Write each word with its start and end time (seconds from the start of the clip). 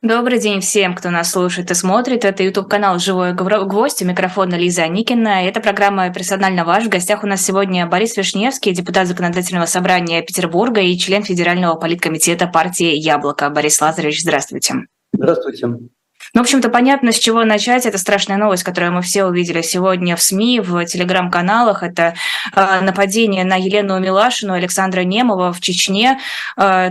Добрый 0.00 0.38
день 0.38 0.60
всем, 0.60 0.94
кто 0.94 1.10
нас 1.10 1.32
слушает 1.32 1.72
и 1.72 1.74
смотрит. 1.74 2.24
Это 2.24 2.44
YouTube-канал 2.44 3.00
«Живой 3.00 3.32
гвоздь». 3.32 4.00
У 4.00 4.04
микрофона 4.04 4.54
Лиза 4.54 4.86
Никина. 4.86 5.42
Это 5.42 5.58
программа 5.58 6.08
«Персонально 6.14 6.64
ваш». 6.64 6.84
В 6.84 6.88
гостях 6.88 7.24
у 7.24 7.26
нас 7.26 7.44
сегодня 7.44 7.84
Борис 7.84 8.16
Вишневский, 8.16 8.70
депутат 8.70 9.08
Законодательного 9.08 9.66
собрания 9.66 10.22
Петербурга 10.22 10.80
и 10.80 10.96
член 10.96 11.24
Федерального 11.24 11.74
политкомитета 11.74 12.46
партии 12.46 12.94
«Яблоко». 12.94 13.50
Борис 13.50 13.80
Лазаревич, 13.80 14.22
здравствуйте. 14.22 14.86
Здравствуйте. 15.12 15.66
Ну, 15.66 15.88
в 16.32 16.40
общем-то, 16.42 16.68
понятно, 16.68 17.10
с 17.10 17.18
чего 17.18 17.42
начать. 17.42 17.84
Это 17.84 17.98
страшная 17.98 18.36
новость, 18.36 18.62
которую 18.62 18.92
мы 18.92 19.02
все 19.02 19.24
увидели 19.24 19.62
сегодня 19.62 20.14
в 20.14 20.22
СМИ, 20.22 20.60
в 20.60 20.84
телеграм-каналах. 20.84 21.82
Это 21.82 22.14
э, 22.54 22.80
нападение 22.82 23.44
на 23.44 23.56
Елену 23.56 23.98
Милашину, 23.98 24.52
Александра 24.52 25.00
Немова 25.00 25.52
в 25.52 25.60
Чечне. 25.60 26.20
Э, 26.56 26.90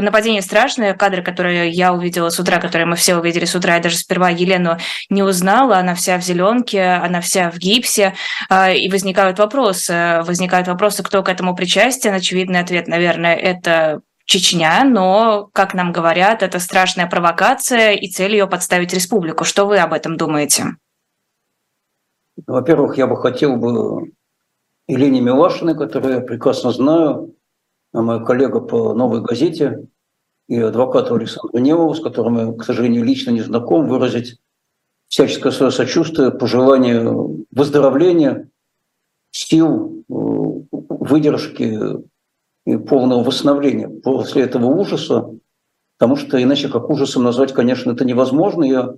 нападение 0.00 0.42
страшное, 0.42 0.94
кадры, 0.94 1.22
которые 1.22 1.70
я 1.70 1.92
увидела 1.92 2.28
с 2.28 2.38
утра, 2.38 2.60
которые 2.60 2.86
мы 2.86 2.96
все 2.96 3.16
увидели 3.16 3.44
с 3.44 3.54
утра, 3.54 3.74
я 3.74 3.80
даже 3.80 3.96
сперва 3.96 4.30
Елену 4.30 4.76
не 5.08 5.22
узнала, 5.22 5.78
она 5.78 5.94
вся 5.94 6.18
в 6.18 6.22
зеленке, 6.22 6.82
она 6.82 7.20
вся 7.20 7.50
в 7.50 7.58
гипсе, 7.58 8.14
а, 8.48 8.70
и 8.70 8.88
возникают 8.88 9.38
вопросы, 9.38 10.22
возникают 10.24 10.68
вопросы, 10.68 11.02
кто 11.02 11.22
к 11.22 11.28
этому 11.28 11.54
причастен, 11.56 12.14
очевидный 12.14 12.60
ответ, 12.60 12.86
наверное, 12.88 13.34
это 13.34 14.02
Чечня, 14.30 14.84
но, 14.84 15.50
как 15.52 15.74
нам 15.74 15.90
говорят, 15.90 16.44
это 16.44 16.60
страшная 16.60 17.08
провокация, 17.08 17.94
и 17.94 18.06
цель 18.06 18.34
ее 18.34 18.46
подставить 18.46 18.94
республику. 18.94 19.42
Что 19.42 19.66
вы 19.66 19.78
об 19.78 19.92
этом 19.92 20.16
думаете? 20.16 20.76
Во-первых, 22.46 22.96
я 22.96 23.08
бы 23.08 23.16
хотел 23.16 23.56
бы 23.56 24.12
Елене 24.86 25.20
Милашиной, 25.20 25.76
которую 25.76 26.14
я 26.14 26.20
прекрасно 26.20 26.70
знаю, 26.70 27.34
а 27.92 28.02
моя 28.02 28.20
коллега 28.20 28.60
по 28.60 28.94
«Новой 28.94 29.22
газете» 29.22 29.86
и 30.48 30.58
адвокату 30.58 31.14
Александру 31.14 31.58
Немову, 31.58 31.94
с 31.94 32.00
которым 32.00 32.38
я, 32.38 32.52
к 32.52 32.64
сожалению, 32.64 33.04
лично 33.04 33.30
не 33.30 33.40
знаком, 33.40 33.88
выразить 33.88 34.38
всяческое 35.08 35.52
свое 35.52 35.72
сочувствие, 35.72 36.30
пожелание 36.30 37.04
выздоровления, 37.50 38.48
сил, 39.32 40.04
э, 40.08 40.12
выдержки 40.72 41.78
и 42.66 42.76
полного 42.76 43.24
восстановления 43.24 43.88
после 43.88 44.42
этого 44.42 44.66
ужаса, 44.66 45.30
потому 45.98 46.16
что 46.16 46.40
иначе 46.42 46.68
как 46.68 46.88
ужасом 46.88 47.24
назвать, 47.24 47.52
конечно, 47.52 47.92
это 47.92 48.04
невозможно. 48.04 48.64
Я 48.64 48.94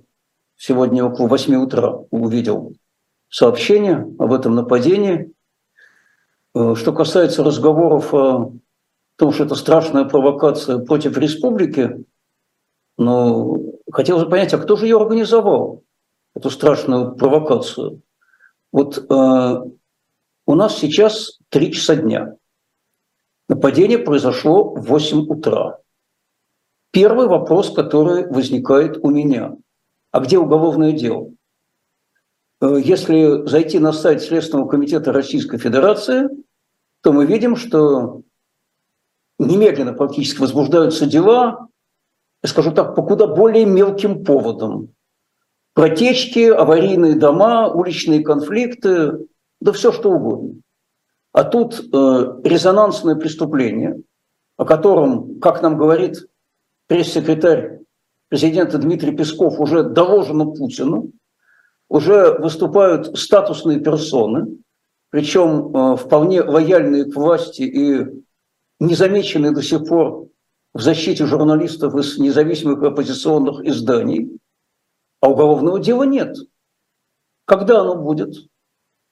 сегодня 0.55 1.05
около 1.05 1.27
8 1.27 1.55
утра 1.55 1.99
увидел 2.11 2.73
сообщение 3.29 4.07
об 4.19 4.31
этом 4.33 4.53
нападении. 4.55 5.31
Э, 6.55 6.75
что 6.75 6.93
касается 6.93 7.43
разговоров 7.43 8.13
о 8.13 8.53
том, 9.17 9.31
что 9.31 9.45
это 9.45 9.55
страшная 9.55 10.05
провокация 10.05 10.79
против 10.79 11.17
республики, 11.17 12.05
но 12.97 13.57
хотелось 13.91 14.23
бы 14.23 14.29
понять, 14.29 14.53
а 14.53 14.57
кто 14.57 14.75
же 14.75 14.85
ее 14.85 14.97
организовал, 14.97 15.83
эту 16.35 16.49
страшную 16.49 17.15
провокацию? 17.15 18.01
Вот 18.71 18.97
э, 18.97 19.55
у 20.45 20.55
нас 20.55 20.77
сейчас 20.77 21.39
3 21.49 21.71
часа 21.71 21.95
дня. 21.95 22.35
Нападение 23.47 23.99
произошло 23.99 24.73
в 24.73 24.85
8 24.85 25.27
утра. 25.27 25.79
Первый 26.91 27.27
вопрос, 27.27 27.71
который 27.71 28.27
возникает 28.27 28.97
у 28.97 29.09
меня. 29.09 29.55
А 30.11 30.19
где 30.19 30.37
уголовное 30.37 30.91
дело? 30.91 31.31
Э, 32.61 32.79
если 32.83 33.47
зайти 33.47 33.79
на 33.79 33.93
сайт 33.93 34.21
Следственного 34.21 34.67
комитета 34.67 35.11
Российской 35.11 35.57
Федерации, 35.57 36.29
то 37.01 37.11
мы 37.13 37.25
видим, 37.25 37.55
что 37.55 38.23
немедленно 39.39 39.93
практически 39.93 40.41
возбуждаются 40.41 41.05
дела, 41.05 41.67
скажу 42.45 42.71
так, 42.71 42.95
по 42.95 43.03
куда 43.03 43.27
более 43.27 43.65
мелким 43.65 44.23
поводам. 44.23 44.89
Протечки, 45.73 46.49
аварийные 46.49 47.15
дома, 47.15 47.67
уличные 47.67 48.23
конфликты, 48.23 49.27
да 49.59 49.71
все 49.71 49.91
что 49.91 50.11
угодно. 50.11 50.61
А 51.31 51.43
тут 51.43 51.79
э, 51.79 52.41
резонансное 52.43 53.15
преступление, 53.15 53.99
о 54.55 54.65
котором, 54.65 55.39
как 55.39 55.63
нам 55.63 55.77
говорит 55.77 56.27
пресс-секретарь 56.87 57.79
президента 58.29 58.77
Дмитрий 58.77 59.15
Песков, 59.15 59.59
уже 59.59 59.83
доложено 59.83 60.45
Путину, 60.45 61.11
уже 61.89 62.37
выступают 62.37 63.17
статусные 63.17 63.79
персоны, 63.79 64.57
причем 65.09 65.75
э, 65.75 65.97
вполне 65.97 66.43
лояльные 66.43 67.05
к 67.05 67.15
власти 67.15 67.63
и 67.63 68.23
незамеченный 68.83 69.53
до 69.53 69.61
сих 69.61 69.85
пор 69.85 70.27
в 70.73 70.81
защите 70.81 71.25
журналистов 71.25 71.95
из 71.95 72.17
независимых 72.17 72.81
оппозиционных 72.83 73.65
изданий, 73.65 74.39
а 75.21 75.29
уголовного 75.29 75.79
дела 75.79 76.03
нет. 76.03 76.35
Когда 77.45 77.81
оно 77.81 77.95
будет? 77.95 78.35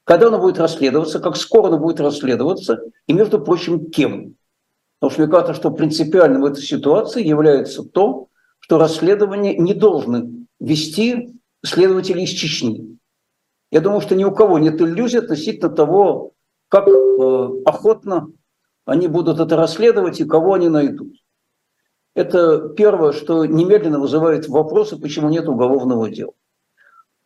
Когда 0.03 0.27
оно 0.27 0.39
будет 0.39 0.57
расследоваться? 0.57 1.19
Как 1.19 1.37
скоро 1.37 1.67
оно 1.67 1.77
будет 1.79 1.99
расследоваться? 1.99 2.81
И, 3.07 3.13
между 3.13 3.39
прочим, 3.39 3.89
кем? 3.91 4.35
Потому 4.99 5.11
что 5.11 5.21
мне 5.21 5.31
кажется, 5.31 5.53
что 5.53 5.71
принципиально 5.71 6.39
в 6.39 6.45
этой 6.45 6.63
ситуации 6.63 7.25
является 7.25 7.83
то, 7.83 8.27
что 8.59 8.77
расследование 8.77 9.57
не 9.57 9.73
должны 9.73 10.47
вести 10.59 11.35
следователи 11.63 12.21
из 12.21 12.29
Чечни. 12.29 12.97
Я 13.71 13.81
думаю, 13.81 14.01
что 14.01 14.15
ни 14.15 14.23
у 14.23 14.31
кого 14.31 14.59
нет 14.59 14.81
иллюзий 14.81 15.19
относительно 15.19 15.69
того, 15.69 16.33
как 16.67 16.87
э, 16.87 17.49
охотно 17.65 18.27
они 18.85 19.07
будут 19.07 19.39
это 19.39 19.55
расследовать 19.55 20.19
и 20.19 20.25
кого 20.25 20.53
они 20.53 20.69
найдут. 20.69 21.13
Это 22.13 22.69
первое, 22.69 23.13
что 23.13 23.45
немедленно 23.45 23.99
вызывает 23.99 24.47
вопросы, 24.47 24.97
почему 24.97 25.29
нет 25.29 25.47
уголовного 25.47 26.09
дела. 26.09 26.33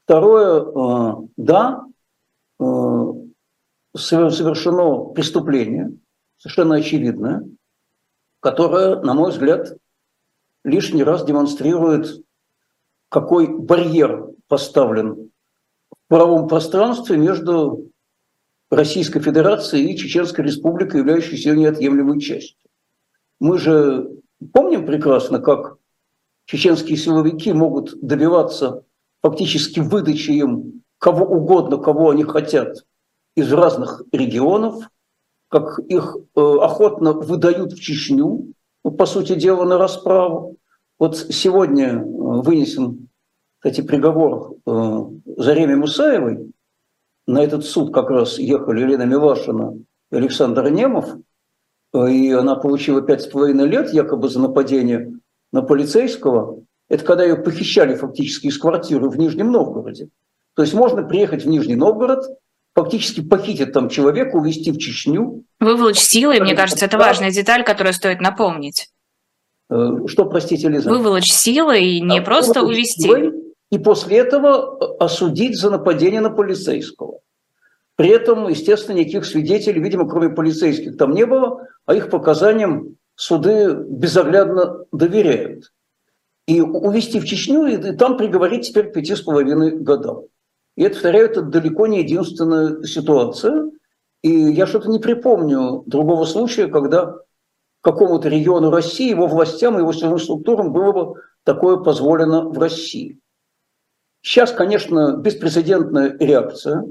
Второе, 0.04 0.62
э, 0.62 1.28
да, 1.38 1.84
э, 2.60 2.64
совершено 3.96 5.06
преступление, 5.06 5.98
совершенно 6.38 6.76
очевидное, 6.76 7.48
которое, 8.40 9.02
на 9.02 9.16
мой 9.16 9.32
взгляд, 9.32 9.76
лишний 10.64 11.04
раз 11.04 11.26
демонстрирует, 11.26 12.24
какой 13.10 13.48
барьер 13.48 14.30
поставлен 14.48 15.32
в 15.90 16.08
правом 16.10 16.48
пространстве 16.48 17.18
между 17.18 17.90
Российской 18.70 19.20
Федерации 19.20 19.92
и 19.92 19.98
Чеченской 19.98 20.44
Республикой, 20.44 21.02
являющейся 21.02 21.50
ее 21.50 21.58
неотъемлемой 21.58 22.20
частью. 22.20 22.58
Мы 23.40 23.58
же 23.58 24.10
помним 24.54 24.86
прекрасно, 24.86 25.40
как 25.40 25.78
чеченские 26.46 26.98
силовики 26.98 27.54
могут 27.54 28.00
добиваться 28.02 28.84
фактически 29.22 29.80
выдачи 29.80 30.32
им 30.32 30.84
кого 30.98 31.26
угодно, 31.26 31.78
кого 31.78 32.10
они 32.10 32.24
хотят 32.24 32.86
из 33.36 33.52
разных 33.52 34.04
регионов, 34.12 34.90
как 35.50 35.80
их 35.80 36.16
э, 36.16 36.40
охотно 36.40 37.14
выдают 37.14 37.74
в 37.74 37.80
Чечню, 37.80 38.54
ну, 38.84 38.92
по 38.92 39.06
сути 39.06 39.36
дела, 39.36 39.66
на 39.66 39.78
расправу. 39.78 40.58
Вот 40.98 41.18
сегодня 41.18 41.98
э, 41.98 42.02
вынесен, 42.04 43.10
кстати, 43.60 43.82
приговор 43.82 44.56
э, 44.66 45.06
Зареме 45.38 45.76
Мусаевой, 45.76 46.52
на 47.28 47.44
этот 47.44 47.66
суд 47.66 47.94
как 47.94 48.10
раз 48.10 48.38
ехали 48.38 48.82
Елена 48.82 49.04
Милашина 49.04 49.78
и 50.12 50.16
Александр 50.16 50.70
Немов, 50.70 51.16
и 51.94 52.32
она 52.32 52.56
получила 52.56 53.02
пять 53.02 53.24
с 53.24 53.28
половиной 53.28 53.68
лет 53.68 53.94
якобы 53.94 54.30
за 54.30 54.40
нападение 54.40 55.14
на 55.52 55.62
полицейского. 55.62 56.62
Это 56.90 57.04
когда 57.04 57.24
ее 57.24 57.38
похищали 57.38 57.96
фактически 57.96 58.48
из 58.48 58.58
квартиры 58.58 59.10
в 59.10 59.18
Нижнем 59.18 59.52
Новгороде. 59.52 60.10
То 60.56 60.62
есть 60.62 60.74
можно 60.74 61.04
приехать 61.04 61.46
в 61.46 61.48
Нижний 61.48 61.76
Новгород, 61.76 62.26
фактически 62.76 63.22
похитить 63.22 63.74
там 63.74 63.90
человека, 63.90 64.36
увезти 64.36 64.72
в 64.72 64.78
Чечню. 64.78 65.44
Выволочь 65.60 66.00
силой, 66.00 66.40
мне 66.42 66.56
кажется, 66.56 66.86
это 66.86 66.98
важная 66.98 67.32
деталь, 67.32 67.64
которую 67.64 67.94
стоит 67.94 68.22
напомнить. 68.22 68.90
Э, 69.70 69.92
что, 70.08 70.26
простите, 70.26 70.70
Лиза? 70.70 70.90
Выволочь 70.90 71.32
силой, 71.32 72.00
не 72.02 72.20
а 72.20 72.22
просто 72.22 72.62
увезти. 72.62 73.04
Силой, 73.04 73.34
и 73.72 73.80
после 73.80 74.18
этого 74.18 74.78
э, 74.80 75.04
осудить 75.04 75.58
за 75.58 75.72
нападение 75.72 76.22
на 76.22 76.30
полицейского. 76.30 77.22
При 77.96 78.10
этом, 78.10 78.48
естественно, 78.48 78.98
никаких 78.98 79.26
свидетелей, 79.26 79.82
видимо, 79.82 80.08
кроме 80.08 80.30
полицейских, 80.30 80.98
там 80.98 81.14
не 81.14 81.26
было, 81.26 81.68
а 81.86 81.96
их 81.96 82.10
показаниям 82.10 82.98
суды 83.16 83.74
безоглядно 83.74 84.86
доверяют. 84.92 85.72
И 86.48 86.62
увезти 86.62 87.20
в 87.20 87.26
Чечню 87.26 87.66
и 87.66 87.96
там 87.96 88.18
приговорить 88.18 88.68
теперь 88.68 88.92
пяти 88.92 89.16
с 89.16 89.22
половиной 89.22 89.72
годам. 89.72 90.26
И 90.76 90.84
это, 90.84 90.96
повторяю, 90.96 91.26
это 91.30 91.42
далеко 91.42 91.88
не 91.88 92.00
единственная 92.00 92.84
ситуация. 92.84 93.72
И 94.22 94.30
я 94.30 94.68
что-то 94.68 94.90
не 94.90 95.00
припомню 95.00 95.84
другого 95.86 96.26
случая, 96.26 96.68
когда 96.68 97.16
какому-то 97.82 98.28
региону 98.28 98.72
России, 98.72 99.10
его 99.10 99.28
властям, 99.28 99.78
его 99.78 99.94
силовым 99.94 100.20
структурам 100.20 100.74
было 100.74 100.92
бы 100.92 101.22
такое 101.44 101.78
позволено 101.78 102.50
в 102.50 102.60
России. 102.60 103.20
Сейчас, 104.22 104.52
конечно, 104.52 105.18
беспрецедентная 105.18 106.18
реакция 106.20 106.84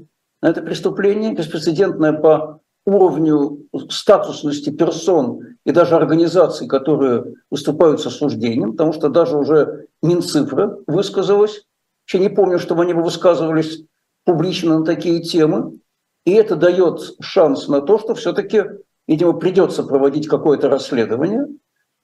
на 0.45 0.49
это 0.49 0.61
преступление, 0.61 1.33
беспрецедентная 1.33 2.13
по 2.13 2.61
уровню 2.85 3.67
статусности 3.89 4.69
персон 4.69 5.41
и 5.65 5.73
даже 5.73 5.97
организаций, 5.97 6.69
которые 6.69 7.37
выступают 7.51 8.03
с 8.03 8.07
осуждением, 8.07 8.73
потому 8.73 8.93
что 8.93 9.09
даже 9.09 9.39
уже 9.39 9.87
Минцифра 10.03 10.81
высказалась. 10.87 11.65
Вообще 12.03 12.19
не 12.19 12.29
помню, 12.29 12.59
чтобы 12.59 12.83
они 12.83 12.93
бы 12.93 13.03
высказывались 13.03 13.87
публично 14.27 14.81
на 14.81 14.85
такие 14.85 15.23
темы. 15.23 15.81
И 16.27 16.33
это 16.33 16.57
дает 16.57 17.01
шанс 17.23 17.67
на 17.69 17.81
то, 17.81 17.99
что 17.99 18.15
все-таки, 18.15 18.65
видимо, 19.09 19.33
придется 19.33 19.83
проводить 19.83 20.29
какое-то 20.29 20.69
расследование, 20.69 21.47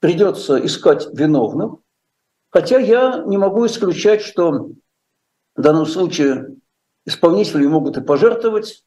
придется 0.01 0.57
искать 0.65 1.09
виновных. 1.13 1.75
Хотя 2.51 2.79
я 2.79 3.23
не 3.27 3.37
могу 3.37 3.67
исключать, 3.67 4.23
что 4.23 4.71
в 5.57 5.61
данном 5.61 5.85
случае 5.85 6.57
исполнители 7.07 7.67
могут 7.67 7.97
и 7.97 8.01
пожертвовать. 8.01 8.85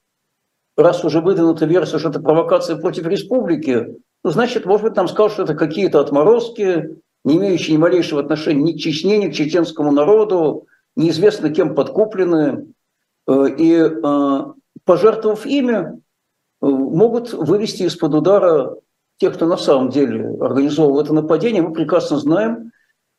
Раз 0.76 1.04
уже 1.06 1.22
выдвинута 1.22 1.66
версия, 1.66 2.00
что 2.00 2.10
это 2.10 2.20
провокация 2.20 2.78
против 2.78 3.06
республики, 3.06 3.96
ну, 4.24 4.30
значит, 4.30 4.66
может 4.66 4.88
быть, 4.88 4.96
нам 4.96 5.08
скажут, 5.08 5.34
что 5.34 5.44
это 5.44 5.54
какие-то 5.54 6.00
отморозки, 6.00 6.98
не 7.26 7.38
имеющие 7.38 7.76
ни 7.76 7.80
малейшего 7.80 8.22
отношения 8.22 8.62
ни 8.62 8.74
к 8.74 8.80
Чечне, 8.80 9.18
ни 9.18 9.30
к 9.30 9.34
чеченскому 9.34 9.92
народу, 9.92 10.68
неизвестно 10.96 11.50
кем 11.50 11.76
подкуплены. 11.76 12.74
Э, 13.28 13.48
и 13.58 13.74
э, 13.74 14.44
пожертвовав 14.86 15.46
ими, 15.46 15.74
э, 15.74 15.92
могут 16.62 17.34
вывести 17.34 17.84
из-под 17.84 18.16
удара 18.16 18.76
тех, 19.18 19.36
кто 19.36 19.46
на 19.46 19.58
самом 19.58 19.90
деле 19.90 20.38
организовал 20.40 21.02
это 21.02 21.14
нападение. 21.14 21.62
Мы 21.62 21.74
прекрасно 21.74 22.18
знаем, 22.18 22.72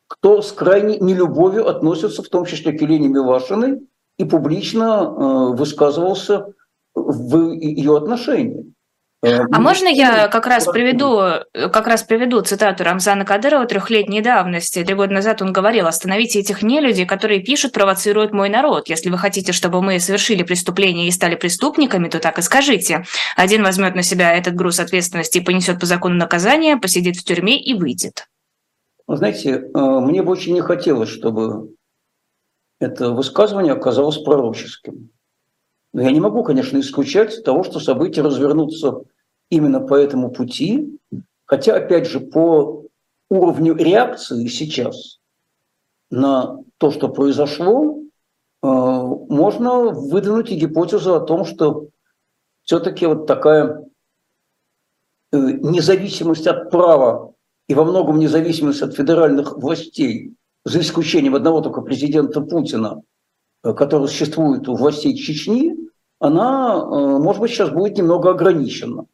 кто 0.07 0.41
с 0.41 0.51
крайней 0.51 0.99
нелюбовью 0.99 1.67
относится, 1.67 2.21
в 2.21 2.29
том 2.29 2.45
числе 2.45 2.73
к 2.73 2.81
Елене 2.81 3.07
Милашиной, 3.07 3.81
и 4.17 4.25
публично 4.25 5.09
высказывался 5.53 6.47
в 6.93 7.51
ее 7.51 7.97
отношении. 7.97 8.75
А 9.23 9.59
можно 9.59 9.87
я 9.87 10.27
как 10.27 10.45
раз 10.45 10.65
приведу, 10.65 11.19
как 11.53 11.87
раз 11.87 12.03
приведу 12.03 12.41
цитату 12.41 12.83
Рамзана 12.83 13.25
Кадырова 13.25 13.65
трехлетней 13.65 14.21
давности. 14.21 14.83
Три 14.83 14.93
года 14.93 15.13
назад 15.13 15.41
он 15.41 15.51
говорил, 15.51 15.87
остановите 15.87 16.39
этих 16.39 16.61
нелюдей, 16.61 17.05
которые 17.05 17.39
пишут, 17.39 17.71
провоцируют 17.71 18.33
мой 18.33 18.49
народ. 18.49 18.87
Если 18.87 19.09
вы 19.09 19.17
хотите, 19.17 19.51
чтобы 19.51 19.81
мы 19.81 19.99
совершили 19.99 20.43
преступление 20.43 21.07
и 21.07 21.11
стали 21.11 21.35
преступниками, 21.35 22.07
то 22.07 22.19
так 22.19 22.37
и 22.37 22.43
скажите. 22.43 23.05
Один 23.35 23.63
возьмет 23.63 23.95
на 23.95 24.03
себя 24.03 24.31
этот 24.35 24.53
груз 24.53 24.79
ответственности 24.79 25.39
и 25.39 25.43
понесет 25.43 25.79
по 25.79 25.87
закону 25.87 26.15
наказание, 26.15 26.77
посидит 26.77 27.15
в 27.15 27.23
тюрьме 27.23 27.59
и 27.59 27.73
выйдет. 27.73 28.27
Знаете, 29.07 29.49
э, 29.51 29.79
мне 29.79 30.21
бы 30.23 30.31
очень 30.31 30.53
не 30.53 30.61
хотелось, 30.61 31.09
чтобы 31.09 31.74
это 32.79 33.11
высказывание 33.11 33.73
оказалось 33.73 34.17
пророческим. 34.17 35.09
Но 35.93 36.01
я 36.01 36.11
не 36.11 36.19
могу, 36.19 36.43
конечно, 36.43 36.77
исключать 36.79 37.43
того, 37.43 37.63
что 37.63 37.79
события 37.79 38.21
развернутся 38.21 39.03
именно 39.49 39.79
по 39.79 39.95
этому 39.95 40.29
пути, 40.29 40.99
хотя, 41.45 41.75
опять 41.77 42.07
же, 42.07 42.19
по 42.19 42.85
уровню 43.29 43.75
реакции 43.75 44.47
сейчас 44.47 45.19
на 46.09 46.59
то, 46.77 46.91
что 46.91 47.09
произошло, 47.09 47.97
э, 48.61 48.67
можно 48.67 49.85
выдвинуть 49.91 50.51
и 50.51 50.57
гипотезу 50.57 51.15
о 51.15 51.21
том, 51.21 51.45
что 51.45 51.87
все-таки 52.63 53.05
вот 53.05 53.25
такая 53.25 53.85
э, 55.31 55.37
независимость 55.37 56.47
от 56.47 56.69
права 56.71 57.33
и 57.67 57.73
во 57.73 57.85
многом 57.85 58.19
независимость 58.19 58.81
от 58.81 58.95
федеральных 58.95 59.57
властей, 59.57 60.35
за 60.65 60.79
исключением 60.81 61.35
одного 61.35 61.61
только 61.61 61.81
президента 61.81 62.41
Путина, 62.41 63.01
э, 63.63 63.73
который 63.73 64.07
существует 64.07 64.67
у 64.67 64.75
властей 64.75 65.15
Чечни, 65.15 65.75
она, 66.19 66.85
может 67.19 67.41
быть, 67.41 67.51
сейчас 67.51 67.69
будет 67.69 67.97
немного 67.97 68.31
ограничена. 68.31 69.05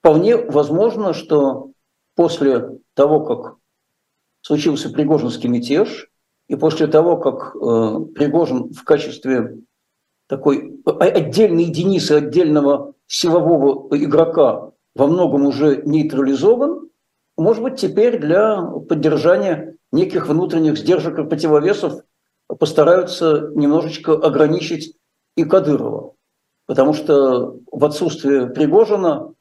Вполне 0.00 0.36
возможно, 0.36 1.12
что 1.12 1.72
после 2.14 2.78
того, 2.94 3.20
как 3.20 3.56
случился 4.40 4.90
Пригожинский 4.90 5.48
мятеж, 5.48 6.08
и 6.48 6.56
после 6.56 6.86
того, 6.86 7.16
как 7.16 7.54
э, 7.56 8.14
Пригожин 8.14 8.72
в 8.72 8.84
качестве 8.84 9.58
такой 10.28 10.80
отдельной 10.84 11.64
единицы, 11.64 12.12
отдельного 12.12 12.94
силового 13.06 13.96
игрока 13.96 14.70
во 14.94 15.06
многом 15.06 15.46
уже 15.46 15.82
нейтрализован, 15.84 16.88
может 17.42 17.62
быть, 17.62 17.76
теперь 17.76 18.18
для 18.18 18.62
поддержания 18.62 19.76
неких 19.92 20.28
внутренних 20.28 20.78
сдержек 20.78 21.18
и 21.18 21.24
противовесов 21.24 22.02
постараются 22.58 23.50
немножечко 23.54 24.12
ограничить 24.14 24.96
и 25.36 25.44
Кадырова. 25.44 26.14
Потому 26.66 26.94
что 26.94 27.56
в 27.70 27.84
отсутствие 27.84 28.48
Пригожина 28.48 29.34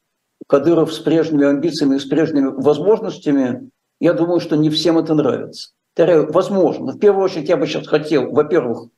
Кадыров 0.48 0.94
с 0.94 1.00
прежними 1.00 1.48
амбициями 1.48 1.96
и 1.96 2.00
с 2.00 2.06
прежними 2.06 2.48
возможностями, 2.48 3.70
я 4.00 4.14
думаю, 4.14 4.40
что 4.40 4.58
не 4.58 4.70
всем 4.70 4.98
это 4.98 5.16
нравится. 5.16 5.72
Повторяю, 5.96 6.32
возможно. 6.32 6.92
В 6.92 7.00
первую 7.00 7.24
очередь 7.24 7.50
я 7.50 7.58
бы 7.58 7.66
сейчас 7.66 7.88
хотел, 7.88 8.32
во-первых, 8.32 8.90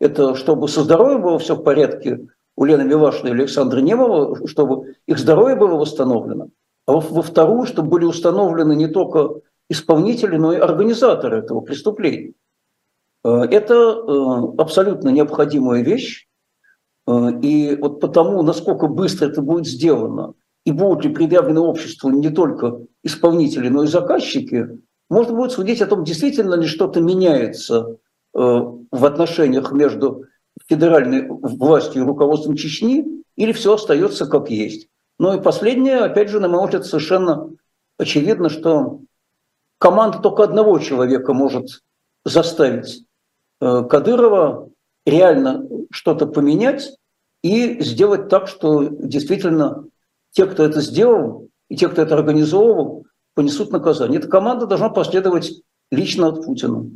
это 0.00 0.34
чтобы 0.34 0.68
со 0.68 0.82
здоровьем 0.82 1.22
было 1.22 1.38
все 1.38 1.54
в 1.54 1.62
порядке 1.62 2.26
у 2.56 2.64
Лены 2.64 2.84
Милашиной 2.84 3.30
и 3.30 3.34
Александра 3.34 3.80
Немова, 3.80 4.46
чтобы 4.48 4.96
их 5.06 5.18
здоровье 5.18 5.56
было 5.56 5.76
восстановлено. 5.76 6.48
А 6.90 6.98
во 6.98 7.22
вторую, 7.22 7.66
чтобы 7.66 7.88
были 7.88 8.04
установлены 8.04 8.74
не 8.74 8.88
только 8.88 9.42
исполнители, 9.68 10.36
но 10.36 10.52
и 10.52 10.58
организаторы 10.58 11.38
этого 11.38 11.60
преступления. 11.60 12.32
Э, 13.24 13.42
это 13.44 13.74
э, 13.74 14.54
абсолютно 14.58 15.10
необходимая 15.10 15.82
вещь. 15.84 16.26
Э, 17.06 17.30
и 17.42 17.76
вот 17.76 18.00
потому, 18.00 18.42
насколько 18.42 18.88
быстро 18.88 19.28
это 19.28 19.40
будет 19.40 19.66
сделано, 19.66 20.34
и 20.64 20.72
будут 20.72 21.04
ли 21.04 21.14
предъявлены 21.14 21.60
обществу 21.60 22.10
не 22.10 22.30
только 22.30 22.80
исполнители, 23.04 23.68
но 23.68 23.84
и 23.84 23.86
заказчики, 23.86 24.80
можно 25.08 25.36
будет 25.36 25.52
судить 25.52 25.82
о 25.82 25.86
том, 25.86 26.02
действительно 26.02 26.54
ли 26.54 26.66
что-то 26.66 27.00
меняется 27.00 27.96
в 28.32 29.04
отношениях 29.04 29.72
между 29.72 30.24
федеральной 30.68 31.26
властью 31.28 32.02
и 32.02 32.06
руководством 32.06 32.54
Чечни, 32.54 33.24
или 33.34 33.50
все 33.50 33.74
остается 33.74 34.26
как 34.26 34.50
есть. 34.50 34.88
Ну 35.20 35.34
и 35.34 35.42
последнее, 35.42 35.98
опять 35.98 36.30
же, 36.30 36.40
на 36.40 36.48
мой 36.48 36.64
взгляд, 36.64 36.86
совершенно 36.86 37.50
очевидно, 37.98 38.48
что 38.48 39.00
команда 39.76 40.20
только 40.20 40.44
одного 40.44 40.78
человека 40.78 41.34
может 41.34 41.82
заставить 42.24 43.04
э, 43.60 43.84
Кадырова 43.84 44.70
реально 45.04 45.68
что-то 45.90 46.24
поменять 46.24 46.96
и 47.42 47.82
сделать 47.82 48.30
так, 48.30 48.48
что 48.48 48.84
действительно 48.84 49.84
те, 50.30 50.46
кто 50.46 50.64
это 50.64 50.80
сделал, 50.80 51.50
и 51.68 51.76
те, 51.76 51.90
кто 51.90 52.00
это 52.00 52.14
организовывал, 52.14 53.04
понесут 53.34 53.72
наказание. 53.72 54.20
Эта 54.20 54.28
команда 54.28 54.66
должна 54.66 54.88
последовать 54.88 55.52
лично 55.90 56.28
от 56.28 56.46
Путина. 56.46 56.90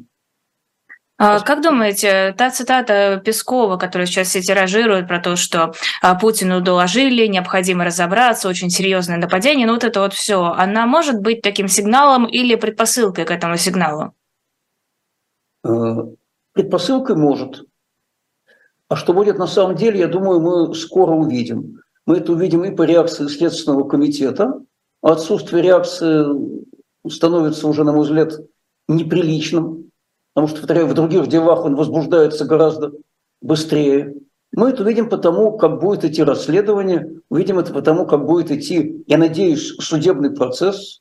А 1.16 1.40
как 1.40 1.62
думаете, 1.62 2.34
та 2.36 2.50
цитата 2.50 3.22
Пескова, 3.24 3.76
которую 3.76 4.06
сейчас 4.06 4.28
все 4.28 4.40
тиражируют 4.40 5.06
про 5.06 5.20
то, 5.20 5.36
что 5.36 5.72
а, 6.02 6.16
Путину 6.16 6.60
доложили, 6.60 7.26
необходимо 7.26 7.84
разобраться, 7.84 8.48
очень 8.48 8.68
серьезное 8.68 9.18
нападение, 9.18 9.66
ну 9.66 9.74
вот 9.74 9.84
это 9.84 10.00
вот 10.00 10.12
все, 10.12 10.42
она 10.42 10.86
может 10.86 11.20
быть 11.20 11.40
таким 11.40 11.68
сигналом 11.68 12.26
или 12.26 12.56
предпосылкой 12.56 13.26
к 13.26 13.30
этому 13.30 13.56
сигналу? 13.56 14.12
Э, 15.64 15.68
предпосылкой 16.52 17.14
может. 17.14 17.62
А 18.88 18.96
что 18.96 19.12
будет 19.12 19.38
на 19.38 19.46
самом 19.46 19.76
деле, 19.76 20.00
я 20.00 20.08
думаю, 20.08 20.40
мы 20.40 20.74
скоро 20.74 21.12
увидим. 21.12 21.80
Мы 22.06 22.18
это 22.18 22.32
увидим 22.32 22.64
и 22.64 22.74
по 22.74 22.82
реакции 22.82 23.28
Следственного 23.28 23.88
комитета. 23.88 24.60
Отсутствие 25.00 25.62
реакции 25.62 26.24
становится 27.08 27.68
уже, 27.68 27.84
на 27.84 27.92
мой 27.92 28.02
взгляд, 28.02 28.32
неприличным, 28.88 29.90
потому 30.34 30.48
что, 30.48 30.58
повторяю, 30.58 30.88
в 30.88 30.94
других 30.94 31.28
делах 31.28 31.64
он 31.64 31.76
возбуждается 31.76 32.44
гораздо 32.44 32.92
быстрее. 33.40 34.14
Мы 34.52 34.70
это 34.70 34.82
увидим 34.82 35.08
потому, 35.08 35.56
как 35.56 35.80
будет 35.80 36.04
идти 36.04 36.22
расследование, 36.22 37.20
увидим 37.28 37.58
это 37.58 37.72
потому, 37.72 38.06
как 38.06 38.26
будет 38.26 38.50
идти, 38.50 39.04
я 39.06 39.16
надеюсь, 39.16 39.76
судебный 39.80 40.30
процесс. 40.30 41.00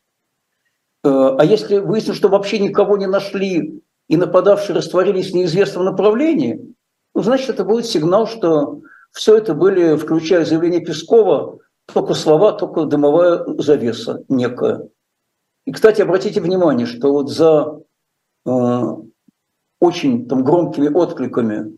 Э, 1.03 1.35
а 1.37 1.43
если 1.45 1.79
выяснится, 1.79 2.15
что 2.15 2.29
вообще 2.29 2.59
никого 2.59 2.97
не 2.97 3.07
нашли 3.07 3.81
и 4.07 4.17
нападавшие 4.17 4.75
растворились 4.75 5.31
в 5.31 5.35
неизвестном 5.35 5.85
направлении, 5.85 6.75
ну, 7.15 7.21
значит, 7.21 7.49
это 7.49 7.63
будет 7.63 7.85
сигнал, 7.85 8.27
что 8.27 8.81
все 9.11 9.37
это 9.37 9.53
были, 9.53 9.95
включая 9.95 10.45
заявление 10.45 10.81
Пескова, 10.81 11.59
только 11.91 12.13
слова, 12.13 12.53
только 12.53 12.85
дымовая 12.85 13.45
завеса 13.59 14.23
некая. 14.29 14.89
И, 15.65 15.71
кстати, 15.71 16.01
обратите 16.01 16.41
внимание, 16.41 16.87
что 16.87 17.11
вот 17.13 17.29
за 17.29 17.79
э, 18.45 18.81
очень 19.83 20.27
там, 20.27 20.43
громкими 20.43 20.87
откликами 20.87 21.77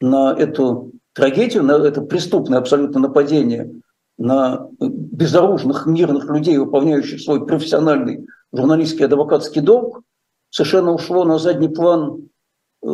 на 0.00 0.34
эту 0.36 0.90
трагедию, 1.12 1.62
на 1.62 1.72
это 1.72 2.00
преступное 2.02 2.58
абсолютно 2.58 3.00
нападение 3.00 3.70
на 4.18 4.68
безоружных 4.80 5.86
мирных 5.86 6.28
людей, 6.28 6.58
выполняющих 6.58 7.20
свой 7.20 7.46
профессиональный 7.46 8.26
журналистский 8.52 9.04
адвокатский 9.04 9.62
долг, 9.62 10.02
совершенно 10.50 10.92
ушло 10.92 11.24
на 11.24 11.38
задний 11.38 11.68
план 11.68 12.28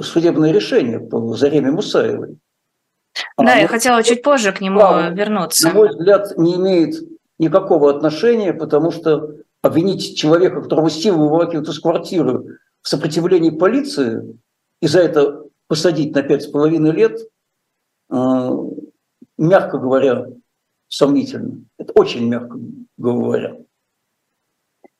судебное 0.02 0.52
решение 0.52 1.00
по 1.00 1.34
Зареме 1.34 1.70
Мусаевой. 1.70 2.38
Да, 3.38 3.54
а, 3.54 3.56
я 3.56 3.66
хотела 3.66 4.02
чуть 4.02 4.22
позже 4.22 4.52
к 4.52 4.60
нему 4.60 4.78
да, 4.78 5.08
вернуться. 5.08 5.68
На 5.68 5.74
мой 5.74 5.88
взгляд, 5.88 6.36
не 6.36 6.56
имеет 6.56 6.96
никакого 7.38 7.90
отношения, 7.90 8.52
потому 8.52 8.92
что 8.92 9.30
обвинить 9.62 10.16
человека, 10.18 10.60
которого 10.60 10.90
силой 10.90 11.18
выволакивают 11.18 11.68
из 11.68 11.80
квартиры 11.80 12.58
в 12.82 12.88
сопротивлении 12.88 13.50
полиции 13.50 14.38
и 14.80 14.86
за 14.86 15.00
это 15.00 15.44
посадить 15.66 16.14
на 16.14 16.22
пять 16.22 16.42
с 16.42 16.46
половиной 16.46 16.92
лет, 16.92 17.18
э, 18.10 18.50
мягко 19.36 19.78
говоря, 19.78 20.26
сомнительно. 20.88 21.64
Это 21.78 21.92
очень 21.94 22.28
мягко 22.28 22.58
говоря. 22.96 23.56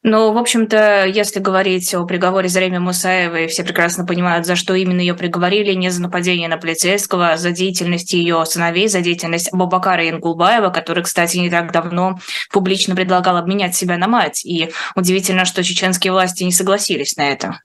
Ну, 0.05 0.33
в 0.33 0.39
общем-то, 0.39 1.07
если 1.07 1.41
говорить 1.41 1.93
о 1.93 2.07
приговоре 2.07 2.49
Зареме 2.49 2.79
Мусаевой, 2.79 3.49
все 3.49 3.65
прекрасно 3.65 4.07
понимают, 4.07 4.47
за 4.47 4.55
что 4.55 4.75
именно 4.75 5.01
ее 5.01 5.15
приговорили, 5.15 5.75
не 5.75 5.91
за 5.91 6.01
нападение 6.01 6.49
на 6.49 6.57
полицейского, 6.57 7.33
а 7.33 7.37
за 7.37 7.51
деятельность 7.51 8.13
ее 8.13 8.47
сыновей, 8.47 8.89
за 8.89 9.01
деятельность 9.01 9.53
Бабакара 9.53 10.09
Ингулбаева, 10.09 10.71
который, 10.71 11.03
кстати, 11.03 11.39
не 11.39 11.51
так 11.51 11.73
давно 11.73 12.19
публично 12.53 12.95
предлагал 12.95 13.37
обменять 13.37 13.75
себя 13.75 13.99
на 13.99 14.07
мать. 14.07 14.47
И 14.47 14.71
удивительно, 14.95 15.45
что 15.45 15.65
чеченские 15.65 16.13
власти 16.13 16.45
не 16.45 16.53
согласились 16.53 17.17
на 17.17 17.33
это. 17.33 17.61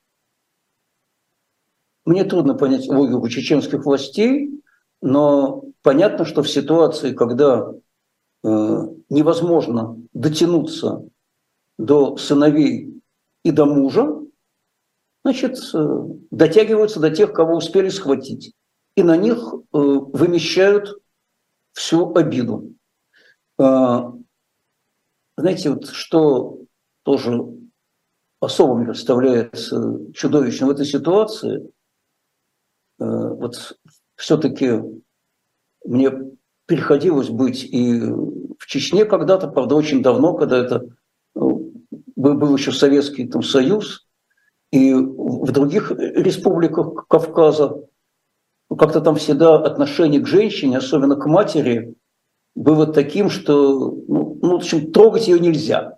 Мне 2.06 2.26
трудно 2.26 2.54
понять 2.56 2.88
логику 2.88 3.30
чеченских 3.30 3.86
властей, 3.86 4.62
но 5.02 5.64
понятно, 5.82 6.26
что 6.26 6.44
в 6.44 6.50
ситуации, 6.50 7.14
когда 7.14 7.72
э, 8.44 8.88
невозможно 9.10 9.98
дотянуться 10.14 11.08
до 11.78 12.18
сыновей 12.18 13.02
и 13.44 13.52
до 13.52 13.66
мужа, 13.66 14.22
значит, 15.24 15.58
э, 15.74 16.00
дотягиваются 16.32 17.00
до 17.00 17.10
тех, 17.10 17.34
кого 17.34 17.56
успели 17.58 17.90
схватить. 17.90 18.54
И 18.96 19.04
на 19.04 19.18
них 19.18 19.38
э, 19.38 19.58
вымещают 19.72 21.02
всю 21.74 22.14
обиду. 22.16 22.74
А, 23.58 24.14
знаете, 25.38 25.72
вот 25.72 25.88
что 25.88 26.60
тоже 27.04 27.44
особо 28.40 28.76
мне 28.76 28.86
представляется 28.86 30.00
чудовищным 30.14 30.70
в 30.70 30.72
этой 30.74 30.86
ситуации, 30.86 31.64
э, 31.66 31.70
вот 33.04 33.78
все-таки 34.16 34.82
мне 35.86 36.12
приходилось 36.66 37.30
быть 37.30 37.64
и 37.64 38.00
в 38.00 38.66
Чечне 38.68 39.06
когда-то, 39.06 39.48
правда, 39.48 39.76
очень 39.76 40.02
давно, 40.02 40.34
когда 40.36 40.58
это 40.58 40.86
был 42.16 42.56
еще 42.56 42.72
Советский 42.72 43.28
там, 43.28 43.44
Союз, 43.44 44.08
и 44.72 44.94
в 44.94 45.52
других 45.52 45.92
республиках 45.92 47.08
Кавказа 47.08 47.84
как-то 48.76 49.02
там 49.02 49.16
всегда 49.16 49.58
отношение 49.58 50.22
к 50.22 50.28
женщине, 50.28 50.78
особенно 50.78 51.16
к 51.16 51.26
матери, 51.26 51.96
было 52.56 52.88
таким, 52.88 53.30
что, 53.30 53.92
ну, 54.08 54.40
ну 54.42 54.52
в 54.54 54.56
общем, 54.56 54.92
трогать 54.92 55.28
ее 55.28 55.40
нельзя. 55.40 55.98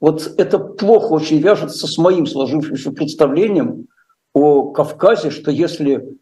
Вот 0.00 0.34
это 0.36 0.58
плохо 0.58 1.12
очень 1.12 1.38
вяжется 1.38 1.86
с 1.86 1.96
моим 1.98 2.26
сложившимся 2.26 2.90
представлением 2.90 3.86
о 4.32 4.72
Кавказе, 4.72 5.30
что 5.30 5.50
если 5.50 6.18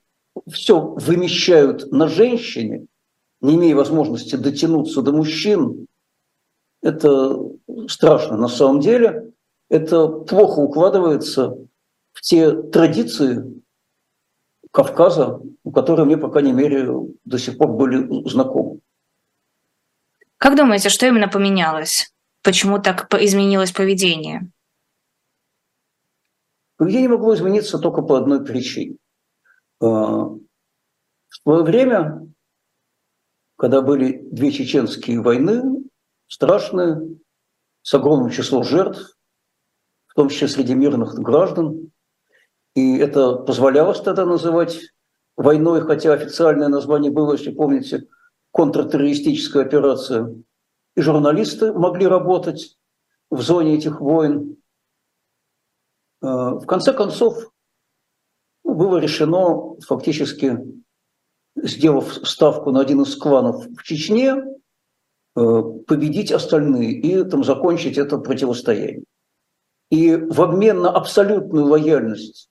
все 0.49 0.81
вымещают 0.81 1.91
на 1.93 2.09
женщине, 2.09 2.87
не 3.41 3.57
имея 3.57 3.75
возможности 3.75 4.37
дотянуться 4.37 5.03
до 5.03 5.13
мужчин, 5.13 5.87
это 6.83 7.39
страшно 7.89 8.37
на 8.37 8.49
самом 8.49 8.81
деле. 8.81 9.33
Это 9.69 10.09
плохо 10.09 10.61
укладывается 10.61 11.57
в 12.13 12.23
те 12.23 12.51
традиции 12.51 13.63
Кавказа, 14.73 15.41
которые 15.75 16.07
мне, 16.07 16.17
по 16.17 16.31
крайней 16.31 16.53
мере, 16.53 16.89
до 17.25 17.39
сих 17.39 17.59
пор 17.59 17.69
были 17.73 18.29
знакомы. 18.29 18.81
Как 20.37 20.57
думаете, 20.57 20.89
что 20.89 21.07
именно 21.07 21.29
поменялось? 21.29 22.13
Почему 22.43 22.81
так 22.81 23.13
изменилось 23.15 23.73
поведение? 23.73 24.51
Поведение 26.77 27.11
могло 27.11 27.35
измениться 27.35 27.79
только 27.79 28.01
по 28.01 28.17
одной 28.17 28.43
причине. 28.45 28.97
А, 29.81 29.87
в 29.87 30.41
свое 31.43 31.63
время, 31.63 32.29
когда 33.57 33.83
были 33.83 34.21
две 34.31 34.53
чеченские 34.53 35.21
войны, 35.21 35.85
страшные, 36.27 37.19
с 37.83 37.95
огромным 37.95 38.31
числом 38.31 38.65
жертв, 38.65 39.17
в 40.07 40.15
том 40.15 40.29
числе 40.29 40.49
среди 40.49 40.75
мирных 40.75 41.15
граждан. 41.15 41.93
И 42.75 42.99
это 42.99 43.37
позволялось 43.37 44.01
тогда 44.01 44.27
называть 44.27 44.81
войной, 45.37 45.81
хотя 45.83 46.13
официальное 46.13 46.69
название 46.69 47.11
было, 47.11 47.33
если 47.33 47.53
помните, 47.53 48.09
контртеррористическая 48.53 49.65
операция. 49.65 50.35
И 50.97 51.01
журналисты 51.01 51.73
могли 51.73 52.07
работать 52.07 52.77
в 53.31 53.41
зоне 53.41 53.77
этих 53.77 54.01
войн. 54.01 54.57
А, 56.21 56.57
в 56.57 56.67
конце 56.67 56.93
концов, 56.93 57.50
было 58.65 58.99
решено, 58.99 59.77
фактически 59.81 60.59
сделав 61.57 62.15
ставку 62.27 62.71
на 62.71 62.81
один 62.81 63.03
из 63.03 63.17
кланов 63.17 63.67
в 63.67 63.83
Чечне, 63.83 64.37
Э, 65.37 65.63
победить 65.87 66.33
остальные 66.33 66.93
и 66.93 67.25
там, 67.25 67.45
закончить 67.45 67.99
это 67.99 68.19
противостояние. 68.19 69.05
И 69.91 70.17
в 70.17 70.43
обмен 70.43 70.81
на 70.81 70.91
абсолютную 70.91 71.67
лояльность 71.67 72.49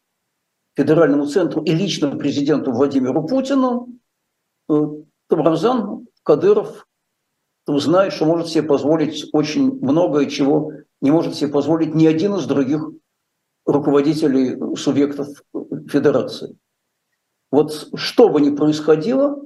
федеральному 0.75 1.25
центру 1.25 1.62
и 1.62 1.72
лично 1.72 2.18
президенту 2.18 2.72
Владимиру 2.72 3.28
Путину 3.28 3.89
э, 4.70 4.74
Рамзан 5.30 6.08
Кадыров 6.24 6.88
там, 7.66 7.80
знает, 7.82 8.13
что 8.13 8.25
может 8.25 8.48
себе 8.48 8.63
позволить 8.63 9.28
очень 9.34 9.74
многое, 9.82 10.28
чего 10.28 10.72
не 11.01 11.12
может 11.12 11.36
себе 11.36 11.51
позволить 11.51 11.94
ни 11.94 12.08
один 12.08 12.36
из 12.36 12.46
других 12.46 12.82
руководителей 13.69 14.57
субъектов 14.75 15.27
федерации. 15.88 16.57
Вот 17.51 17.89
что 17.95 18.29
бы 18.29 18.41
ни 18.41 18.55
происходило, 18.55 19.41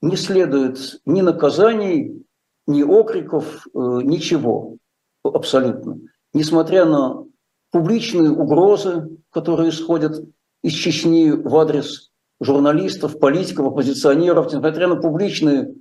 не 0.00 0.16
следует 0.16 1.00
ни 1.06 1.20
наказаний, 1.20 2.24
ни 2.66 2.82
окриков, 2.82 3.66
э, 3.66 3.78
ничего 4.02 4.76
абсолютно. 5.22 6.00
Несмотря 6.34 6.84
на 6.84 7.24
публичные 7.70 8.30
угрозы, 8.30 9.18
которые 9.30 9.70
исходят 9.70 10.22
из 10.62 10.72
Чечни 10.72 11.30
в 11.30 11.56
адрес 11.56 12.10
журналистов, 12.40 13.18
политиков, 13.18 13.66
оппозиционеров, 13.66 14.52
несмотря 14.52 14.88
на 14.88 14.96
публичные 14.96 15.74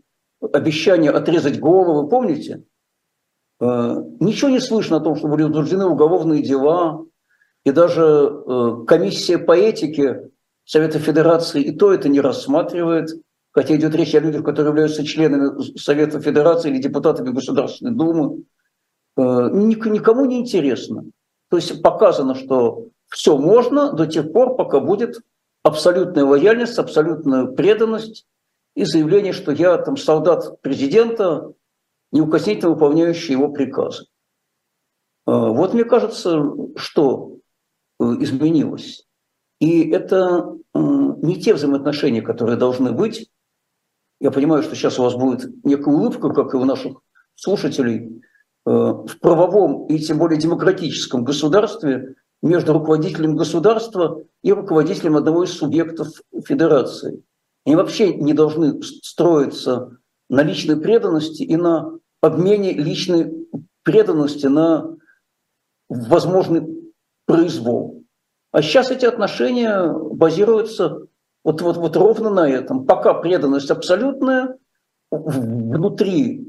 обещания 0.53 1.09
отрезать 1.09 1.59
головы, 1.59 2.07
помните? 2.07 2.63
Э, 3.59 3.95
ничего 4.19 4.49
не 4.49 4.59
слышно 4.59 4.97
о 4.97 5.01
том, 5.01 5.15
что 5.15 5.27
были 5.27 5.43
возбуждены 5.43 5.85
уголовные 5.85 6.43
дела, 6.43 7.05
и 7.63 7.71
даже 7.71 8.01
э, 8.01 8.85
комиссия 8.87 9.37
по 9.37 9.51
этике 9.51 10.29
Совета 10.65 10.99
Федерации 10.99 11.61
и 11.61 11.71
то 11.75 11.93
это 11.93 12.09
не 12.09 12.21
рассматривает– 12.21 13.09
хотя 13.51 13.75
идет 13.75 13.95
речь 13.95 14.15
о 14.15 14.19
людях, 14.19 14.43
которые 14.43 14.71
являются 14.71 15.05
членами 15.05 15.77
Совета 15.77 16.19
Федерации 16.19 16.69
или 16.69 16.81
депутатами 16.81 17.31
Государственной 17.31 17.91
Думы, 17.91 18.43
э, 19.17 19.21
никому 19.21 20.25
не 20.25 20.39
интересно. 20.39 21.03
То 21.49 21.57
есть 21.57 21.81
показано, 21.81 22.35
что 22.35 22.87
все 23.09 23.37
можно 23.37 23.91
до 23.91 24.07
тех 24.07 24.31
пор, 24.31 24.55
пока 24.55 24.79
будет 24.79 25.19
абсолютная 25.63 26.23
лояльность, 26.23 26.79
абсолютная 26.79 27.45
преданность 27.45 28.25
и 28.75 28.85
заявление, 28.85 29.33
что 29.33 29.51
я 29.51 29.77
там 29.77 29.97
солдат 29.97 30.61
президента, 30.61 31.51
неукоснительно 32.13 32.71
выполняющий 32.71 33.33
его 33.33 33.49
приказы. 33.49 34.05
Э, 35.27 35.31
вот 35.31 35.73
мне 35.73 35.83
кажется, 35.83 36.41
что 36.77 37.37
изменилось. 38.01 39.07
И 39.59 39.89
это 39.89 40.57
не 40.73 41.39
те 41.39 41.53
взаимоотношения, 41.53 42.21
которые 42.21 42.57
должны 42.57 42.91
быть 42.91 43.29
я 44.21 44.29
понимаю, 44.29 44.61
что 44.61 44.75
сейчас 44.75 44.99
у 44.99 45.03
вас 45.03 45.15
будет 45.15 45.49
некая 45.65 45.95
улыбка, 45.95 46.29
как 46.29 46.53
и 46.53 46.57
у 46.57 46.63
наших 46.63 47.01
слушателей, 47.33 48.21
э, 48.67 48.69
в 48.69 49.19
правовом 49.19 49.87
и 49.87 49.97
тем 49.97 50.19
более 50.19 50.39
демократическом 50.39 51.23
государстве 51.23 52.15
между 52.43 52.71
руководителем 52.73 53.35
государства 53.35 54.23
и 54.43 54.53
руководителем 54.53 55.17
одного 55.17 55.43
из 55.43 55.53
субъектов 55.53 56.09
федерации. 56.45 57.23
Они 57.65 57.75
вообще 57.75 58.13
не 58.13 58.33
должны 58.33 58.79
строиться 58.83 59.97
на 60.29 60.43
личной 60.43 60.77
преданности 60.79 61.41
и 61.41 61.55
на 61.55 61.97
обмене 62.21 62.73
личной 62.73 63.47
преданности 63.81 64.45
на 64.45 64.97
возможный 65.89 66.80
произвол. 67.31 68.03
А 68.51 68.61
сейчас 68.61 68.91
эти 68.91 69.05
отношения 69.05 69.87
базируются 69.87 71.07
вот, 71.43 71.61
вот, 71.61 71.77
вот 71.77 71.95
ровно 71.95 72.29
на 72.29 72.49
этом. 72.49 72.85
Пока 72.85 73.13
преданность 73.13 73.71
абсолютная, 73.71 74.57
внутри 75.09 76.47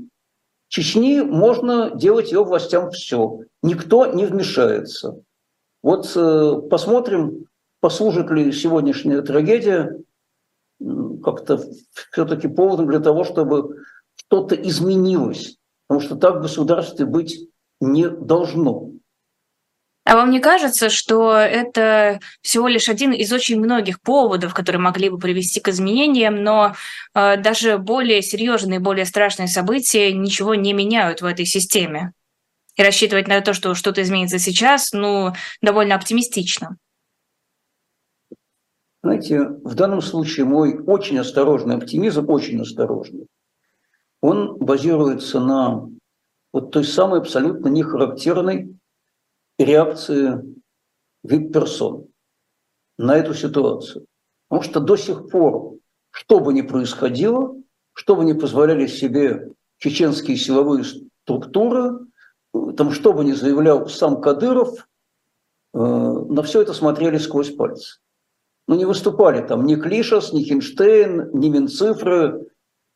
Чечни 0.68 1.20
можно 1.20 1.90
делать 1.94 2.32
ее 2.32 2.44
властям 2.44 2.90
все. 2.90 3.40
Никто 3.62 4.06
не 4.06 4.24
вмешается. 4.24 5.22
Вот 5.82 6.10
э, 6.16 6.54
посмотрим, 6.70 7.46
послужит 7.80 8.30
ли 8.30 8.52
сегодняшняя 8.52 9.20
трагедия 9.22 9.98
как-то 11.22 11.60
все-таки 12.10 12.48
поводом 12.48 12.88
для 12.88 13.00
того, 13.00 13.24
чтобы 13.24 13.76
что-то 14.16 14.54
изменилось 14.54 15.58
Потому 15.92 16.06
что 16.06 16.16
так 16.16 16.36
в 16.36 16.40
государстве 16.40 17.04
быть 17.04 17.50
не 17.78 18.08
должно. 18.08 18.92
А 20.12 20.16
вам 20.16 20.30
не 20.30 20.40
кажется, 20.40 20.90
что 20.90 21.32
это 21.32 22.20
всего 22.42 22.68
лишь 22.68 22.90
один 22.90 23.12
из 23.12 23.32
очень 23.32 23.58
многих 23.58 23.98
поводов, 24.02 24.52
которые 24.52 24.78
могли 24.78 25.08
бы 25.08 25.16
привести 25.16 25.58
к 25.58 25.68
изменениям, 25.68 26.44
но 26.44 26.74
э, 27.14 27.40
даже 27.40 27.78
более 27.78 28.20
серьезные, 28.20 28.78
более 28.78 29.06
страшные 29.06 29.48
события 29.48 30.12
ничего 30.12 30.54
не 30.54 30.74
меняют 30.74 31.22
в 31.22 31.24
этой 31.24 31.46
системе? 31.46 32.12
И 32.76 32.82
рассчитывать 32.82 33.26
на 33.26 33.40
то, 33.40 33.54
что 33.54 33.74
что-то 33.74 34.02
изменится 34.02 34.38
сейчас, 34.38 34.92
ну, 34.92 35.32
довольно 35.62 35.94
оптимистично. 35.94 36.76
Знаете, 39.02 39.40
в 39.40 39.74
данном 39.74 40.02
случае 40.02 40.44
мой 40.44 40.78
очень 40.78 41.20
осторожный 41.20 41.76
оптимизм, 41.76 42.28
очень 42.28 42.60
осторожный, 42.60 43.28
он 44.20 44.58
базируется 44.58 45.40
на 45.40 45.88
вот 46.52 46.70
той 46.70 46.84
самой 46.84 47.20
абсолютно 47.20 47.68
нехарактерной 47.68 48.76
реакции 49.58 50.40
вип-персон 51.24 52.08
на 52.98 53.16
эту 53.16 53.34
ситуацию. 53.34 54.06
Потому 54.48 54.70
что 54.70 54.80
до 54.80 54.96
сих 54.96 55.28
пор, 55.30 55.76
что 56.10 56.40
бы 56.40 56.52
ни 56.52 56.62
происходило, 56.62 57.54
что 57.94 58.16
бы 58.16 58.24
ни 58.24 58.32
позволяли 58.32 58.86
себе 58.86 59.50
чеченские 59.78 60.36
силовые 60.36 60.84
структуры, 61.24 62.06
там, 62.76 62.90
что 62.90 63.12
бы 63.12 63.24
ни 63.24 63.32
заявлял 63.32 63.88
сам 63.88 64.20
Кадыров, 64.20 64.88
э, 65.74 65.78
на 65.78 66.42
все 66.42 66.62
это 66.62 66.74
смотрели 66.74 67.18
сквозь 67.18 67.54
пальцы. 67.54 67.98
Ну, 68.68 68.76
не 68.76 68.84
выступали 68.84 69.46
там 69.46 69.66
ни 69.66 69.74
Клишас, 69.74 70.32
ни 70.32 70.42
Хинштейн, 70.42 71.30
ни 71.32 71.48
Минцифры. 71.48 72.46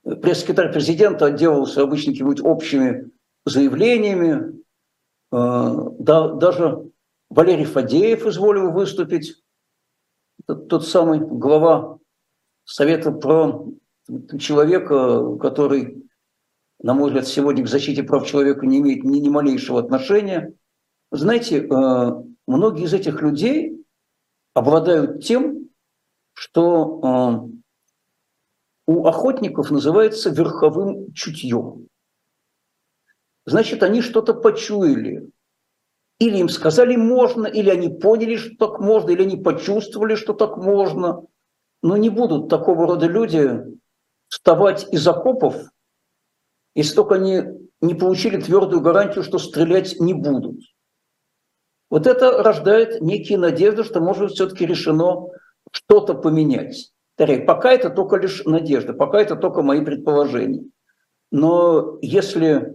Пресс-секретарь 0.04 0.72
президента 0.72 1.26
отделался 1.26 1.82
обычно 1.82 2.12
какими-нибудь 2.12 2.44
общими 2.44 3.10
заявлениями. 3.44 4.62
Э, 5.32 5.74
да, 5.98 6.28
даже 6.34 6.90
Валерий 7.30 7.64
Фадеев 7.64 8.26
изволил 8.26 8.70
выступить, 8.70 9.42
тот, 10.46 10.86
самый 10.86 11.18
глава 11.20 11.98
Совета 12.64 13.10
про 13.12 13.66
человека, 14.38 15.36
который, 15.38 16.08
на 16.80 16.94
мой 16.94 17.08
взгляд, 17.08 17.26
сегодня 17.26 17.64
к 17.64 17.68
защите 17.68 18.02
прав 18.02 18.26
человека 18.26 18.66
не 18.66 18.78
имеет 18.78 19.04
ни, 19.04 19.18
ни 19.18 19.28
малейшего 19.28 19.80
отношения. 19.80 20.54
Знаете, 21.10 21.66
э, 21.66 22.22
многие 22.46 22.84
из 22.84 22.94
этих 22.94 23.22
людей 23.22 23.84
обладают 24.54 25.24
тем, 25.24 25.70
что 26.34 27.50
э, 28.86 28.92
у 28.92 29.06
охотников 29.06 29.70
называется 29.70 30.30
верховым 30.30 31.12
чутьем 31.12 31.88
значит, 33.46 33.82
они 33.82 34.02
что-то 34.02 34.34
почуяли. 34.34 35.30
Или 36.18 36.38
им 36.38 36.48
сказали 36.48 36.96
можно, 36.96 37.46
или 37.46 37.70
они 37.70 37.88
поняли, 37.88 38.36
что 38.36 38.56
так 38.56 38.80
можно, 38.80 39.10
или 39.10 39.22
они 39.22 39.36
почувствовали, 39.36 40.14
что 40.14 40.32
так 40.32 40.56
можно. 40.56 41.22
Но 41.82 41.96
не 41.96 42.10
будут 42.10 42.48
такого 42.48 42.86
рода 42.86 43.06
люди 43.06 43.62
вставать 44.28 44.92
из 44.92 45.06
окопов, 45.06 45.56
если 46.74 46.94
только 46.96 47.14
они 47.16 47.42
не 47.80 47.94
получили 47.94 48.40
твердую 48.40 48.80
гарантию, 48.80 49.22
что 49.22 49.38
стрелять 49.38 50.00
не 50.00 50.14
будут. 50.14 50.60
Вот 51.90 52.06
это 52.06 52.42
рождает 52.42 53.00
некие 53.00 53.38
надежды, 53.38 53.84
что 53.84 54.00
может 54.00 54.32
все-таки 54.32 54.66
решено 54.66 55.28
что-то 55.70 56.14
поменять. 56.14 56.92
Пока 57.46 57.72
это 57.72 57.90
только 57.90 58.16
лишь 58.16 58.44
надежда, 58.44 58.94
пока 58.94 59.20
это 59.20 59.36
только 59.36 59.62
мои 59.62 59.84
предположения. 59.84 60.64
Но 61.30 61.98
если 62.00 62.74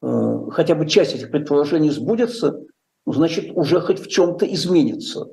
хотя 0.00 0.74
бы 0.74 0.86
часть 0.86 1.14
этих 1.14 1.30
предположений 1.30 1.90
сбудется, 1.90 2.60
ну, 3.06 3.12
значит, 3.12 3.56
уже 3.56 3.80
хоть 3.80 4.00
в 4.00 4.08
чем-то 4.08 4.52
изменится 4.52 5.28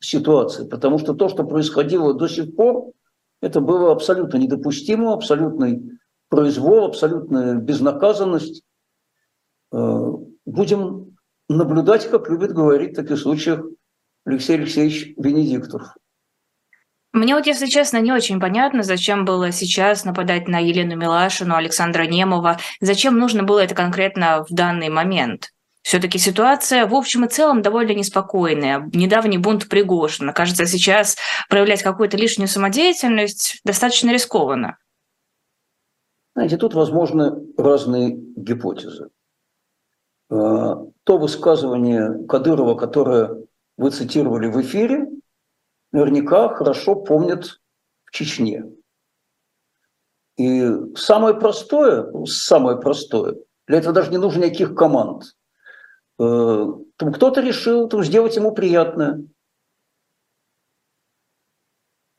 ситуация. 0.00 0.66
Потому 0.66 0.98
что 0.98 1.14
то, 1.14 1.28
что 1.28 1.44
происходило 1.44 2.14
до 2.14 2.28
сих 2.28 2.54
пор, 2.54 2.92
это 3.40 3.60
было 3.60 3.92
абсолютно 3.92 4.38
недопустимо, 4.38 5.12
абсолютный 5.12 5.98
произвол, 6.28 6.84
абсолютная 6.84 7.56
безнаказанность. 7.56 8.62
Э, 9.72 10.12
будем 10.44 11.16
наблюдать, 11.48 12.08
как 12.08 12.28
любит 12.28 12.52
говорить 12.52 12.92
в 12.92 12.96
таких 12.96 13.18
случаях 13.18 13.64
Алексей 14.24 14.56
Алексеевич 14.56 15.14
Венедиктов. 15.16 15.94
Мне 17.16 17.34
вот, 17.34 17.46
если 17.46 17.64
честно, 17.64 17.96
не 17.96 18.12
очень 18.12 18.38
понятно, 18.38 18.82
зачем 18.82 19.24
было 19.24 19.50
сейчас 19.50 20.04
нападать 20.04 20.48
на 20.48 20.58
Елену 20.58 20.96
Милашину, 20.96 21.56
Александра 21.56 22.02
Немова. 22.02 22.58
Зачем 22.82 23.18
нужно 23.18 23.42
было 23.42 23.60
это 23.60 23.74
конкретно 23.74 24.44
в 24.46 24.52
данный 24.52 24.90
момент? 24.90 25.48
Все-таки 25.80 26.18
ситуация 26.18 26.86
в 26.86 26.94
общем 26.94 27.24
и 27.24 27.28
целом 27.28 27.62
довольно 27.62 27.92
неспокойная. 27.92 28.90
Недавний 28.92 29.38
бунт 29.38 29.66
Пригожина. 29.70 30.34
Кажется, 30.34 30.66
сейчас 30.66 31.16
проявлять 31.48 31.82
какую-то 31.82 32.18
лишнюю 32.18 32.48
самодеятельность 32.48 33.60
достаточно 33.64 34.10
рискованно. 34.10 34.76
Знаете, 36.34 36.58
тут 36.58 36.74
возможны 36.74 37.32
разные 37.56 38.10
гипотезы. 38.14 39.08
А, 40.28 40.84
то 41.04 41.16
высказывание 41.16 42.26
Кадырова, 42.28 42.74
которое 42.74 43.30
вы 43.78 43.90
цитировали 43.90 44.48
в 44.48 44.60
эфире, 44.60 45.06
наверняка 45.96 46.54
хорошо 46.54 46.94
помнят 46.94 47.58
в 48.04 48.10
Чечне. 48.10 48.64
И 50.36 50.70
самое 50.94 51.34
простое, 51.34 52.26
самое 52.26 52.78
простое, 52.78 53.36
для 53.66 53.78
этого 53.78 53.94
даже 53.94 54.10
не 54.10 54.18
нужно 54.18 54.44
никаких 54.44 54.74
команд. 54.74 55.34
Э, 56.18 56.66
там 56.96 57.12
кто-то 57.14 57.40
решил 57.40 57.88
там, 57.88 58.04
сделать 58.04 58.36
ему 58.36 58.52
приятное. 58.52 59.26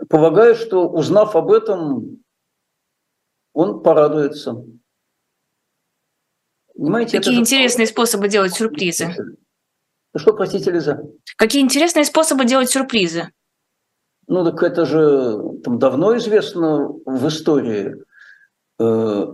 Полагаю, 0.09 0.55
что 0.55 0.89
узнав 0.89 1.35
об 1.35 1.51
этом, 1.51 2.23
он 3.53 3.83
порадуется. 3.83 4.65
Понимаете, 6.75 7.17
Какие 7.17 7.39
интересные 7.39 7.85
же... 7.85 7.91
способы 7.91 8.27
делать 8.27 8.53
сюрпризы. 8.53 9.13
Что, 10.15 10.33
простите, 10.33 10.71
Лиза? 10.71 11.03
Какие 11.35 11.61
интересные 11.61 12.05
способы 12.05 12.45
делать 12.45 12.71
сюрпризы. 12.71 13.31
Ну 14.27 14.43
так 14.43 14.61
это 14.61 14.85
же 14.85 15.41
там, 15.63 15.79
давно 15.79 16.17
известно 16.17 16.89
в 17.05 17.27
истории. 17.27 17.95
Э, 18.79 19.33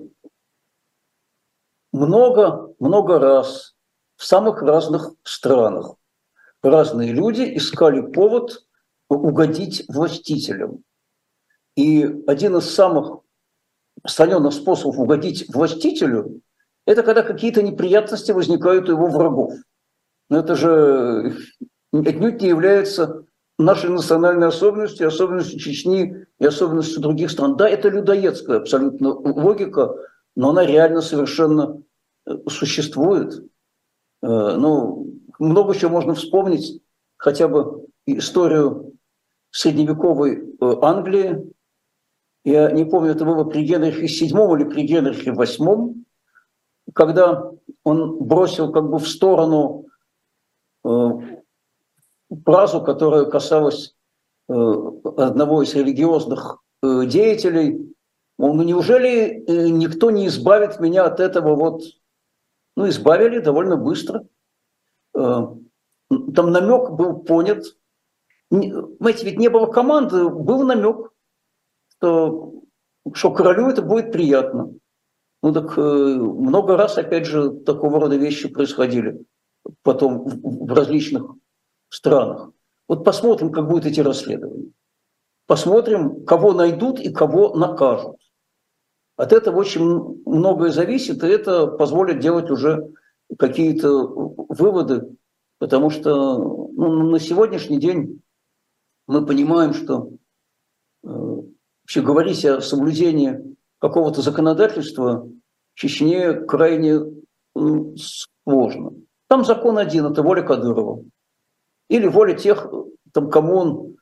много, 1.92 2.74
много 2.80 3.20
раз 3.20 3.76
в 4.16 4.26
самых 4.26 4.62
разных 4.62 5.12
странах 5.24 5.96
разные 6.62 7.12
люди 7.12 7.58
искали 7.58 8.02
повод 8.02 8.66
угодить 9.10 9.84
властителям. 9.88 10.84
И 11.76 12.04
один 12.28 12.58
из 12.58 12.74
самых 12.74 13.22
распространенных 14.04 14.54
способов 14.54 15.00
угодить 15.00 15.54
властителю– 15.54 16.42
это 16.86 17.04
когда 17.04 17.24
какие-то 17.24 17.64
неприятности 17.64 18.32
возникают 18.32 18.90
у 18.90 18.94
его 18.94 19.08
врагов. 19.08 19.54
Но 20.30 20.40
это 20.40 20.56
же 20.56 21.36
отнюдь 21.92 22.42
не 22.42 22.50
является 22.50 23.26
нашей 23.63 23.89
национальной 23.89 24.47
особенности, 24.47 25.04
особенностью 25.04 25.60
Чечни 25.60 26.26
и 26.39 26.45
особенностью 26.45 27.02
других 27.02 27.32
стран. 27.32 27.56
Да, 27.56 27.67
это 27.67 27.89
людоедская 27.89 28.58
абсолютно 28.58 29.13
логика, 29.13 29.95
но 30.36 30.49
она 30.49 30.65
реально 30.65 31.02
совершенно 31.02 31.82
э, 32.26 32.32
существует. 32.47 33.34
Э, 34.21 34.56
ну, 34.58 35.08
много 35.39 35.76
чего 35.76 35.91
можно 35.91 36.13
вспомнить, 36.13 36.82
хотя 37.17 37.47
бы 37.47 37.88
историю 38.06 38.93
средневековой 39.52 40.38
э, 40.38 40.76
Англии. 40.82 41.52
Я 42.45 42.71
не 42.71 42.86
помню, 42.86 43.12
это 43.12 43.26
было 43.26 43.43
при 43.43 43.63
Генрихе 43.63 44.06
VII 44.06 44.58
или 44.58 44.69
при 44.69 44.84
Генрихе 44.84 45.32
VIII, 45.32 45.95
когда 46.93 47.52
он 47.84 48.17
бросил 48.19 48.71
как 48.71 48.89
бы 48.89 48.99
в 48.99 49.08
сторону 49.08 49.86
фразу, 52.46 52.82
которая 52.82 53.26
касалась 53.26 53.96
э, 54.50 54.54
одного 54.54 55.63
из 55.63 55.74
религиозных 55.74 56.60
э, 56.82 57.06
деятелей. 57.06 57.93
Мол, 58.38 58.54
ну 58.54 58.63
неужели 58.63 59.43
э, 59.46 59.69
никто 59.69 60.12
не 60.12 60.28
избавит 60.28 60.80
меня 60.80 61.06
от 61.06 61.19
этого 61.19 61.56
вот? 61.56 61.84
Ну, 62.76 62.89
избавили 62.89 63.39
довольно 63.39 63.78
быстро. 63.78 64.26
Там 65.13 65.62
намек 66.10 66.89
был 66.89 67.19
понят. 67.19 67.63
Знаете, 68.50 69.26
ведь 69.26 69.38
не 69.38 69.48
было 69.48 69.67
команды, 69.67 70.28
был 70.28 70.63
намек, 70.63 71.12
что, 71.89 72.63
что 73.13 73.32
королю 73.32 73.69
это 73.69 73.84
будет 73.84 74.12
приятно. 74.12 74.74
Ну 75.43 75.54
так 75.54 75.78
много 75.78 76.76
раз, 76.76 76.98
опять 76.98 77.28
же, 77.28 77.52
такого 77.52 78.00
рода 78.00 78.15
вещи 78.15 78.48
происходили 78.48 79.24
потом 79.84 80.24
в 80.26 80.74
различных 80.74 81.36
странах. 81.94 82.52
Вот 82.88 83.04
посмотрим, 83.04 83.52
как 83.52 83.68
будут 83.68 83.86
эти 83.86 84.00
расследования. 84.00 84.72
Посмотрим, 85.46 86.26
кого 86.26 86.54
найдут 86.54 87.00
и 87.00 87.12
кого 87.12 87.56
накажут. 87.56 88.18
От 89.16 89.32
этого 89.32 89.58
очень 89.58 90.22
многое 90.26 90.72
зависит, 90.72 91.24
и 91.24 91.28
это 91.28 91.68
позволит 91.68 92.20
делать 92.20 92.50
уже 92.50 92.92
какие-то 93.38 94.08
выводы, 94.08 95.16
потому 95.60 95.90
что 95.90 96.38
ну, 96.38 97.10
на 97.10 97.20
сегодняшний 97.20 97.80
день 97.80 98.22
мы 99.08 99.26
понимаем, 99.26 99.74
что 99.74 100.10
э, 101.04 101.08
вообще 101.08 102.02
говорить 102.02 102.44
о 102.46 102.62
соблюдении 102.62 103.56
какого-то 103.80 104.22
законодательства 104.22 105.30
в 105.74 105.76
Чечне 105.76 106.34
крайне 106.34 107.00
сложно. 107.96 108.94
Там 109.28 109.46
закон 109.46 109.78
один– 109.78 110.06
это 110.12 110.24
воля 110.24 110.42
Кадырова. 110.42 111.04
Или 111.89 112.08
воля 112.08 112.34
тех, 112.34 112.72
там, 113.13 113.30
кому 113.30 113.56
он 113.56 113.96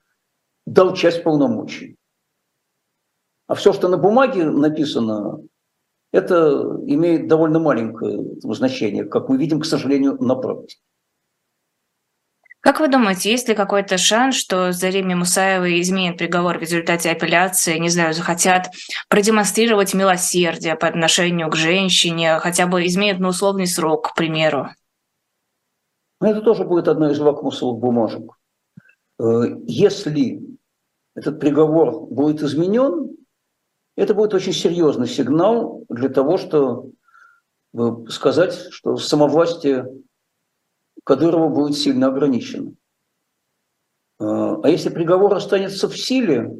дал 0.66 0.94
часть 0.96 1.24
полномочий. 1.24 1.98
А 3.48 3.56
все, 3.56 3.74
что 3.74 3.90
на 3.90 3.98
бумаге 3.98 4.46
написано, 4.46 5.40
это 6.12 6.80
имеет 6.86 7.28
довольно 7.28 7.60
маленькое 7.60 8.20
значение, 8.44 9.06
как 9.06 9.30
мы 9.30 9.38
видим, 9.38 9.60
к 9.60 9.66
сожалению, 9.66 10.16
на 10.22 10.36
практике. 10.36 10.82
Как 12.62 12.80
вы 12.80 12.90
думаете, 12.90 13.32
есть 13.32 13.50
ли 13.50 13.56
какой-то 13.56 13.98
шанс, 13.98 14.36
что 14.36 14.72
Зареме 14.72 15.16
Мусаевой 15.16 15.82
изменит 15.82 16.20
приговор 16.20 16.60
в 16.60 16.62
результате 16.62 17.10
апелляции, 17.10 17.80
не 17.80 17.90
знаю, 17.90 18.14
захотят 18.14 18.70
продемонстрировать 19.10 19.96
милосердие 19.96 20.76
по 20.76 20.88
отношению 20.88 21.50
к 21.50 21.56
женщине, 21.56 22.38
хотя 22.38 22.68
бы 22.68 22.86
изменят 22.86 23.20
на 23.20 23.30
условный 23.30 23.66
срок, 23.66 24.12
к 24.12 24.16
примеру? 24.16 24.70
Ну, 26.22 26.28
это 26.28 26.42
тоже 26.42 26.66
будет 26.66 26.88
одна 26.88 27.12
из 27.12 27.20
лакмусовых 27.20 27.80
бумажек. 27.80 28.32
Э, 29.20 29.58
если 29.66 30.40
этот 31.16 31.40
приговор 31.40 32.06
будет 32.06 32.44
изменен, 32.44 33.18
это 33.96 34.14
будет 34.14 34.36
очень 34.36 34.54
серьезный 34.54 35.08
сигнал 35.08 35.84
для 35.90 36.10
того, 36.10 36.38
чтобы 36.38 36.94
сказать, 38.10 38.54
что 38.70 38.98
самовластие 38.98 39.88
Кадырова 41.04 41.50
будет 41.50 41.76
сильно 41.76 42.08
ограничено. 42.08 42.74
А 44.20 44.70
если 44.70 44.90
приговор 44.90 45.34
останется 45.34 45.90
в 45.90 45.98
силе, 45.98 46.56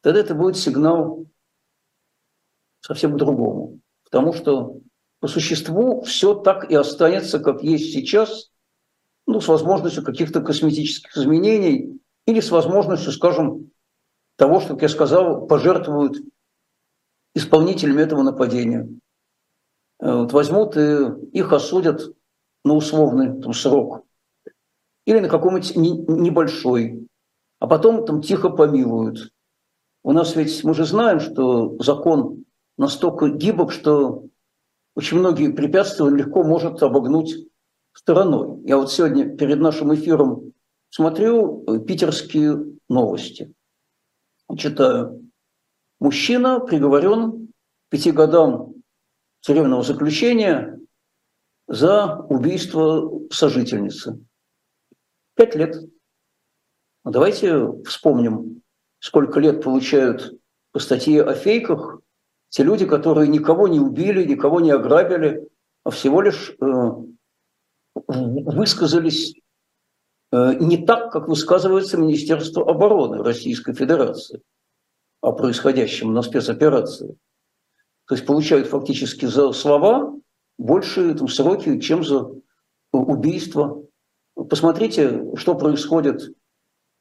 тогда 0.00 0.20
это 0.20 0.34
будет 0.34 0.56
сигнал 0.56 1.26
совсем 2.80 3.16
другому. 3.16 3.80
Потому 4.04 4.32
что 4.32 4.80
по 5.18 5.26
существу 5.26 6.02
все 6.02 6.34
так 6.34 6.70
и 6.70 6.74
останется, 6.76 7.40
как 7.40 7.62
есть 7.62 7.92
сейчас, 7.92 8.51
ну, 9.26 9.40
с 9.40 9.48
возможностью 9.48 10.04
каких-то 10.04 10.40
косметических 10.40 11.16
изменений 11.16 12.00
или 12.26 12.40
с 12.40 12.50
возможностью, 12.50 13.12
скажем, 13.12 13.70
того, 14.36 14.60
что, 14.60 14.74
как 14.74 14.82
я 14.82 14.88
сказал, 14.88 15.46
пожертвуют 15.46 16.18
исполнителями 17.34 18.02
этого 18.02 18.22
нападения. 18.22 18.88
Э, 20.00 20.14
вот 20.14 20.32
возьмут 20.32 20.76
и 20.76 21.06
их 21.32 21.52
осудят 21.52 22.14
на 22.64 22.74
условный 22.74 23.40
там, 23.40 23.52
срок 23.52 24.04
или 25.06 25.18
на 25.18 25.28
какой-нибудь 25.28 25.76
небольшой, 25.76 27.08
а 27.58 27.66
потом 27.66 28.04
там 28.04 28.22
тихо 28.22 28.50
помилуют. 28.50 29.32
У 30.04 30.12
нас 30.12 30.36
ведь, 30.36 30.62
мы 30.64 30.74
же 30.74 30.84
знаем, 30.84 31.20
что 31.20 31.76
закон 31.78 32.44
настолько 32.76 33.28
гибок, 33.28 33.72
что 33.72 34.24
очень 34.94 35.18
многие 35.18 35.52
препятствия 35.52 36.08
легко 36.08 36.42
может 36.42 36.82
обогнуть 36.82 37.34
стороной. 37.92 38.62
Я 38.64 38.76
вот 38.76 38.92
сегодня 38.92 39.36
перед 39.36 39.60
нашим 39.60 39.94
эфиром 39.94 40.52
смотрю 40.90 41.64
э, 41.64 41.80
питерские 41.80 42.76
новости. 42.88 43.52
Читаю. 44.56 45.30
Мужчина 45.98 46.60
приговорен 46.60 47.48
к 47.48 47.90
пяти 47.90 48.10
годам 48.10 48.74
тюремного 49.40 49.82
заключения 49.82 50.78
за 51.68 52.16
убийство 52.28 53.10
сожительницы. 53.30 54.24
Пять 55.34 55.54
лет. 55.54 55.76
Ну, 57.04 57.10
давайте 57.10 57.82
вспомним, 57.84 58.62
сколько 58.98 59.40
лет 59.40 59.62
получают 59.62 60.38
по 60.72 60.78
статье 60.78 61.22
о 61.22 61.34
фейках 61.34 62.02
те 62.52 62.64
люди, 62.64 62.84
которые 62.84 63.28
никого 63.28 63.66
не 63.66 63.80
убили, 63.80 64.24
никого 64.24 64.60
не 64.60 64.70
ограбили, 64.70 65.48
а 65.84 65.90
всего 65.90 66.20
лишь 66.20 66.54
э, 66.60 66.90
высказались 67.94 69.34
э, 70.32 70.54
не 70.60 70.84
так, 70.84 71.12
как 71.12 71.28
высказывается 71.28 71.98
Министерство 71.98 72.68
обороны 72.68 73.22
Российской 73.22 73.74
Федерации 73.74 74.42
о 75.20 75.32
происходящем 75.32 76.12
на 76.12 76.22
спецоперации. 76.22 77.16
То 78.06 78.14
есть 78.14 78.26
получают 78.26 78.66
фактически 78.66 79.26
за 79.26 79.52
слова 79.52 80.14
больше 80.58 81.14
там, 81.14 81.28
сроки, 81.28 81.78
чем 81.80 82.04
за 82.04 82.30
убийство. 82.92 83.82
Посмотрите, 84.34 85.34
что 85.36 85.54
происходит. 85.54 86.34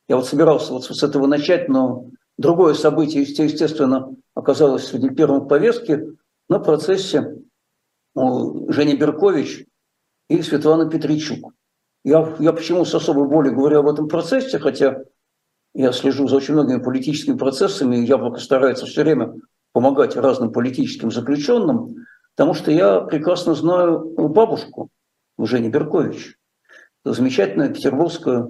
Я 0.07 0.17
вот 0.17 0.27
собирался 0.27 0.73
вот 0.73 0.83
с 0.83 1.03
этого 1.03 1.25
начать, 1.25 1.69
но 1.69 2.09
другое 2.37 2.73
событие, 2.73 3.23
естественно, 3.23 4.15
оказалось 4.35 4.87
сегодня 4.87 5.15
первым 5.15 5.41
в 5.41 5.47
повестке 5.47 6.05
на 6.49 6.59
процессе 6.59 7.37
Жени 8.15 8.95
Беркович 8.95 9.65
и 10.31 10.41
Светлана 10.41 10.89
Петричук. 10.89 11.53
Я, 12.03 12.35
я 12.39 12.53
почему 12.53 12.85
с 12.85 12.95
особой 12.95 13.27
болью 13.27 13.53
говорю 13.53 13.79
об 13.79 13.89
этом 13.89 14.07
процессе, 14.07 14.59
хотя 14.59 15.01
я 15.73 15.91
слежу 15.91 16.27
за 16.27 16.37
очень 16.37 16.53
многими 16.53 16.81
политическими 16.81 17.37
процессами, 17.37 17.97
и 17.97 18.05
Яблоко 18.05 18.39
старается 18.39 18.85
все 18.85 19.03
время 19.03 19.33
помогать 19.73 20.15
разным 20.15 20.51
политическим 20.51 21.11
заключенным, 21.11 22.05
потому 22.35 22.53
что 22.53 22.71
я 22.71 23.01
прекрасно 23.01 23.55
знаю 23.55 23.99
бабушку 24.29 24.89
Жени 25.37 25.69
Беркович, 25.69 26.37
замечательная 27.03 27.69
петербургская 27.69 28.47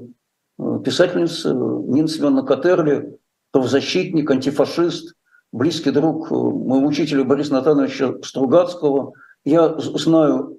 э, 0.60 0.80
писательница 0.84 1.54
Нина 1.54 2.08
Семеновна 2.08 2.44
Катерли, 2.44 3.18
правозащитник, 3.52 4.30
антифашист, 4.30 5.16
близкий 5.52 5.92
друг 5.92 6.32
э, 6.32 6.36
моего 6.36 6.86
учителя 6.86 7.24
Бориса 7.24 7.54
Натановича 7.54 8.16
Стругацкого. 8.24 9.14
Я 9.46 9.78
знаю 9.80 10.58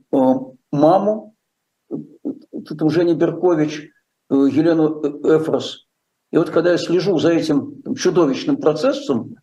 э, 0.73 0.77
маму 0.77 1.35
Жени 1.91 3.15
Беркович, 3.15 3.91
Елену 4.31 5.03
Эфрос. 5.25 5.87
И 6.31 6.39
вот 6.39 6.51
когда 6.51 6.73
я 6.73 6.79
слежу 6.79 7.19
за 7.19 7.31
этим 7.31 7.83
чудовищным 7.95 8.57
процессом, 8.57 9.37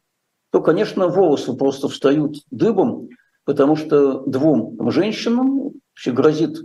то, 0.51 0.61
конечно, 0.61 1.07
волосы 1.07 1.53
просто 1.53 1.87
встают 1.87 2.37
дыбом, 2.49 3.09
потому 3.45 3.75
что 3.75 4.21
двум 4.21 4.75
женщинам 4.91 5.73
вообще 5.91 6.11
грозит 6.11 6.57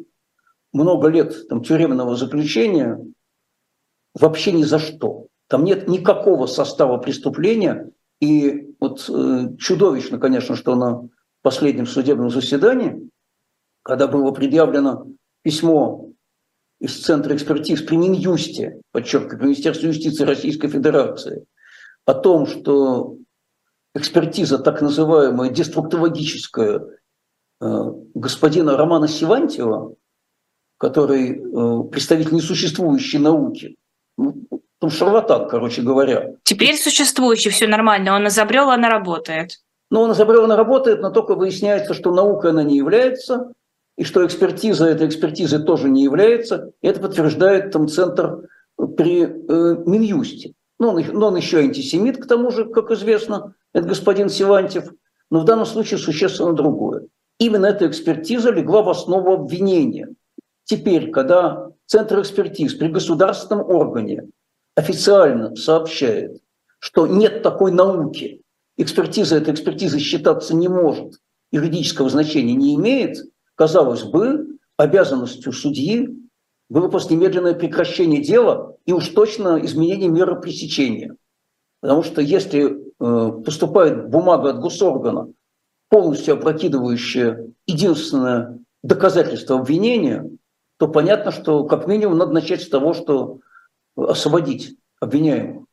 много 0.72 1.08
лет 1.08 1.48
там, 1.48 1.62
тюремного 1.62 2.16
заключения 2.16 2.98
вообще 4.18 4.52
ни 4.52 4.62
за 4.62 4.78
что. 4.78 5.26
Там 5.48 5.64
нет 5.64 5.88
никакого 5.88 6.46
состава 6.46 6.98
преступления. 6.98 7.90
И 8.20 8.74
вот 8.80 9.08
э, 9.08 9.56
чудовищно, 9.58 10.18
конечно, 10.18 10.56
что 10.56 10.74
на 10.76 11.08
последнем 11.42 11.86
судебном 11.86 12.30
заседании, 12.30 13.10
когда 13.84 14.08
было 14.08 14.32
предъявлено 14.32 15.06
письмо 15.42 16.08
из 16.80 17.00
Центра 17.04 17.36
экспертиз 17.36 17.82
при 17.82 17.96
Минюсте, 17.96 18.80
подчеркиваю, 18.92 19.38
при 19.38 19.46
Министерстве 19.46 19.90
юстиции 19.90 20.24
Российской 20.24 20.68
Федерации, 20.68 21.44
о 22.06 22.14
том, 22.14 22.46
что 22.46 23.16
экспертиза, 23.94 24.58
так 24.58 24.82
называемая 24.82 25.50
деструктологическая, 25.50 26.82
э, 27.60 27.66
господина 28.14 28.76
Романа 28.76 29.06
Сивантьева, 29.06 29.94
который 30.78 31.38
э, 31.38 31.88
представитель 31.90 32.34
несуществующей 32.34 33.18
науки, 33.18 33.76
ну, 34.16 34.46
он 34.80 34.90
шарлатан, 34.90 35.48
короче 35.48 35.82
говоря. 35.82 36.34
Теперь 36.42 36.76
существующий, 36.76 37.50
все 37.50 37.66
нормально, 37.66 38.16
он 38.16 38.26
изобрел, 38.28 38.70
она 38.70 38.88
работает. 38.88 39.60
Ну, 39.90 40.00
он 40.00 40.12
изобрел, 40.12 40.44
она 40.44 40.56
работает, 40.56 41.00
но 41.00 41.10
только 41.10 41.34
выясняется, 41.34 41.94
что 41.94 42.12
наука 42.12 42.50
она 42.50 42.62
не 42.64 42.76
является, 42.76 43.52
и 43.96 44.04
что 44.04 44.24
экспертиза 44.26 44.86
этой 44.86 45.06
экспертизы 45.06 45.58
тоже 45.60 45.88
не 45.88 46.02
является. 46.02 46.72
Это 46.82 47.00
подтверждает 47.00 47.70
там 47.70 47.88
центр 47.88 48.48
при 48.96 49.22
э, 49.22 49.26
Минюсте. 49.86 50.54
Но 50.78 50.90
он, 50.94 51.04
но 51.12 51.28
он 51.28 51.36
еще 51.36 51.58
антисемит, 51.58 52.22
к 52.22 52.26
тому 52.26 52.50
же, 52.50 52.64
как 52.64 52.90
известно, 52.90 53.54
это 53.72 53.86
господин 53.86 54.28
Силантьев, 54.28 54.92
но 55.30 55.40
в 55.40 55.44
данном 55.44 55.66
случае 55.66 55.98
существенно 55.98 56.52
другое. 56.52 57.06
Именно 57.38 57.66
эта 57.66 57.86
экспертиза 57.86 58.50
легла 58.50 58.82
в 58.82 58.90
основу 58.90 59.32
обвинения. 59.32 60.08
Теперь, 60.64 61.10
когда 61.10 61.70
Центр 61.86 62.20
экспертиз 62.20 62.74
при 62.74 62.88
государственном 62.88 63.68
органе 63.68 64.28
официально 64.74 65.54
сообщает, 65.54 66.40
что 66.78 67.06
нет 67.06 67.42
такой 67.42 67.72
науки, 67.72 68.42
экспертиза 68.76 69.36
этой 69.36 69.54
экспертизы 69.54 69.98
считаться 69.98 70.56
не 70.56 70.68
может, 70.68 71.14
юридического 71.52 72.08
значения 72.08 72.54
не 72.54 72.74
имеет, 72.74 73.18
казалось 73.54 74.02
бы, 74.02 74.58
обязанностью 74.76 75.52
судьи 75.52 76.08
было 76.68 76.88
просто 76.88 77.14
немедленное 77.14 77.54
прекращение 77.54 78.22
дела 78.22 78.76
и 78.86 78.92
уж 78.92 79.08
точно 79.08 79.64
изменение 79.64 80.08
меры 80.08 80.40
пресечения. 80.40 81.16
Потому 81.80 82.02
что 82.02 82.20
если 82.20 82.72
э, 82.72 83.42
поступает 83.42 84.08
бумага 84.08 84.50
от 84.50 84.60
госоргана, 84.60 85.32
полностью 85.88 86.34
опрокидывающая 86.34 87.52
единственное 87.66 88.58
доказательство 88.82 89.60
обвинения, 89.60 90.28
то 90.78 90.88
понятно, 90.88 91.30
что 91.30 91.64
как 91.64 91.86
минимум 91.86 92.18
надо 92.18 92.32
начать 92.32 92.62
с 92.62 92.68
того, 92.68 92.94
что 92.94 93.40
освободить 93.96 94.76
обвиняемых 95.00 95.66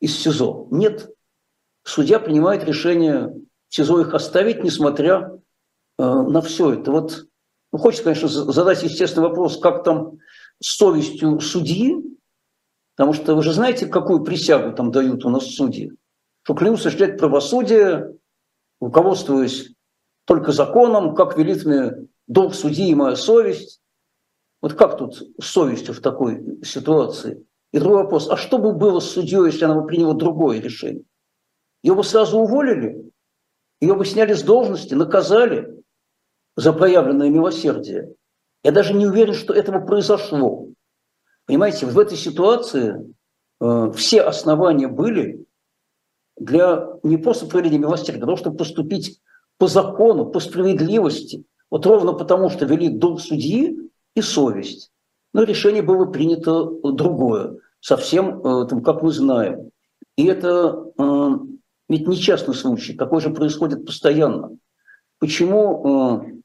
из 0.00 0.16
СИЗО. 0.16 0.68
Нет, 0.70 1.10
судья 1.84 2.18
принимает 2.18 2.64
решение 2.64 3.34
в 3.68 3.74
СИЗО 3.74 4.00
их 4.00 4.14
оставить, 4.14 4.64
несмотря 4.64 5.38
на 5.98 6.40
все 6.40 6.74
это. 6.74 6.92
Вот 6.92 7.26
ну, 7.72 7.78
хочется, 7.78 8.04
конечно, 8.04 8.28
задать 8.28 8.82
естественный 8.82 9.28
вопрос, 9.28 9.58
как 9.58 9.84
там 9.84 10.18
с 10.60 10.76
совестью 10.76 11.40
судьи, 11.40 11.96
потому 12.96 13.12
что 13.12 13.34
вы 13.34 13.42
же 13.42 13.52
знаете, 13.52 13.86
какую 13.86 14.24
присягу 14.24 14.74
там 14.74 14.90
дают 14.90 15.24
у 15.24 15.28
нас 15.28 15.46
судьи, 15.46 15.92
что 16.42 16.54
клянутся 16.54 16.88
осуществлять 16.88 17.18
правосудие, 17.18 18.16
руководствуясь 18.80 19.74
только 20.24 20.52
законом, 20.52 21.14
как 21.14 21.36
велит 21.36 21.64
мне 21.64 21.92
долг 22.26 22.54
судьи 22.54 22.88
и 22.88 22.94
моя 22.94 23.16
совесть. 23.16 23.80
Вот 24.60 24.74
как 24.74 24.98
тут 24.98 25.22
с 25.40 25.46
совестью 25.46 25.94
в 25.94 26.00
такой 26.00 26.62
ситуации? 26.64 27.44
И 27.72 27.78
другой 27.78 28.04
вопрос, 28.04 28.28
а 28.28 28.36
что 28.36 28.58
бы 28.58 28.72
было 28.72 28.98
с 29.00 29.10
судьей, 29.10 29.46
если 29.46 29.64
она 29.64 29.74
бы 29.74 29.86
приняла 29.86 30.14
другое 30.14 30.60
решение? 30.60 31.04
Ее 31.82 31.94
бы 31.94 32.02
сразу 32.02 32.38
уволили, 32.38 33.12
ее 33.80 33.94
бы 33.94 34.04
сняли 34.04 34.32
с 34.32 34.42
должности, 34.42 34.94
наказали 34.94 35.77
за 36.58 36.72
проявленное 36.72 37.30
милосердие. 37.30 38.14
Я 38.64 38.72
даже 38.72 38.92
не 38.92 39.06
уверен, 39.06 39.32
что 39.32 39.54
этого 39.54 39.78
произошло. 39.78 40.66
Понимаете, 41.46 41.86
в 41.86 41.96
этой 41.96 42.18
ситуации 42.18 43.14
э, 43.60 43.92
все 43.94 44.22
основания 44.22 44.88
были 44.88 45.46
для 46.36 46.88
не 47.04 47.16
просто 47.16 47.46
проявления 47.46 47.78
милосердия, 47.78 48.18
а 48.18 48.26
того, 48.26 48.36
чтобы 48.36 48.56
поступить 48.56 49.20
по 49.56 49.68
закону, 49.68 50.26
по 50.26 50.40
справедливости. 50.40 51.44
Вот 51.70 51.86
ровно 51.86 52.12
потому, 52.12 52.50
что 52.50 52.66
вели 52.66 52.88
долг 52.88 53.20
судьи 53.20 53.78
и 54.16 54.20
совесть. 54.20 54.90
Но 55.32 55.44
решение 55.44 55.82
было 55.82 56.06
принято 56.06 56.64
другое, 56.82 57.58
совсем, 57.78 58.40
э, 58.40 58.66
там, 58.66 58.82
как 58.82 59.04
мы 59.04 59.12
знаем. 59.12 59.70
И 60.16 60.24
это 60.24 60.90
э, 60.98 61.28
ведь 61.88 62.08
не 62.08 62.16
частный 62.16 62.54
случай, 62.54 62.94
такое 62.94 63.20
же 63.20 63.30
происходит 63.30 63.86
постоянно. 63.86 64.56
Почему 65.20 66.24
э, 66.24 66.37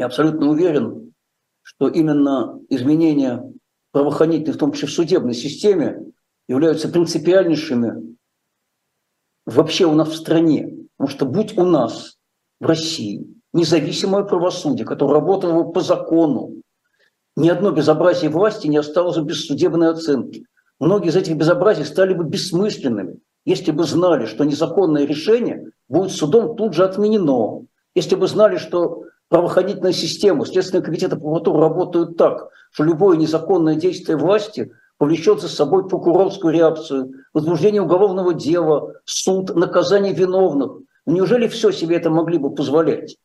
я 0.00 0.06
абсолютно 0.06 0.48
уверен, 0.48 1.12
что 1.60 1.86
именно 1.86 2.58
изменения 2.70 3.44
правоохранительной, 3.92 4.54
в 4.54 4.58
том 4.58 4.72
числе 4.72 4.88
в 4.88 4.92
судебной 4.92 5.34
системе, 5.34 6.06
являются 6.48 6.88
принципиальнейшими 6.88 8.16
вообще 9.44 9.84
у 9.84 9.92
нас 9.92 10.08
в 10.08 10.16
стране. 10.16 10.86
Потому 10.96 11.14
что 11.14 11.26
будь 11.26 11.58
у 11.58 11.64
нас 11.64 12.16
в 12.60 12.64
России 12.64 13.26
независимое 13.52 14.24
правосудие, 14.24 14.86
которое 14.86 15.20
работало 15.20 15.64
по 15.64 15.82
закону, 15.82 16.62
ни 17.36 17.50
одно 17.50 17.70
безобразие 17.70 18.30
власти 18.30 18.68
не 18.68 18.78
осталось 18.78 19.18
бы 19.18 19.24
без 19.24 19.46
судебной 19.46 19.90
оценки. 19.90 20.46
Многие 20.78 21.08
из 21.08 21.16
этих 21.16 21.36
безобразий 21.36 21.84
стали 21.84 22.14
бы 22.14 22.24
бессмысленными, 22.24 23.18
если 23.44 23.70
бы 23.70 23.84
знали, 23.84 24.24
что 24.24 24.44
незаконное 24.44 25.04
решение 25.04 25.72
будет 25.88 26.12
судом 26.12 26.56
тут 26.56 26.72
же 26.72 26.86
отменено. 26.86 27.66
Если 27.94 28.14
бы 28.14 28.26
знали, 28.28 28.56
что 28.56 29.04
правоохранительная 29.30 29.92
система, 29.92 30.44
Следственный 30.44 30.82
комитет 30.82 31.12
и 31.12 31.16
прокуратура 31.16 31.60
работают 31.60 32.18
так, 32.18 32.50
что 32.72 32.84
любое 32.84 33.16
незаконное 33.16 33.76
действие 33.76 34.18
власти 34.18 34.72
повлечет 34.98 35.40
за 35.40 35.48
собой 35.48 35.88
прокурорскую 35.88 36.52
реакцию, 36.52 37.12
возбуждение 37.32 37.80
уголовного 37.80 38.34
дела, 38.34 38.92
суд, 39.06 39.54
наказание 39.54 40.12
виновных. 40.12 40.72
Неужели 41.06 41.48
все 41.48 41.70
себе 41.70 41.96
это 41.96 42.10
могли 42.10 42.36
бы 42.36 42.54
позволять? 42.54 43.16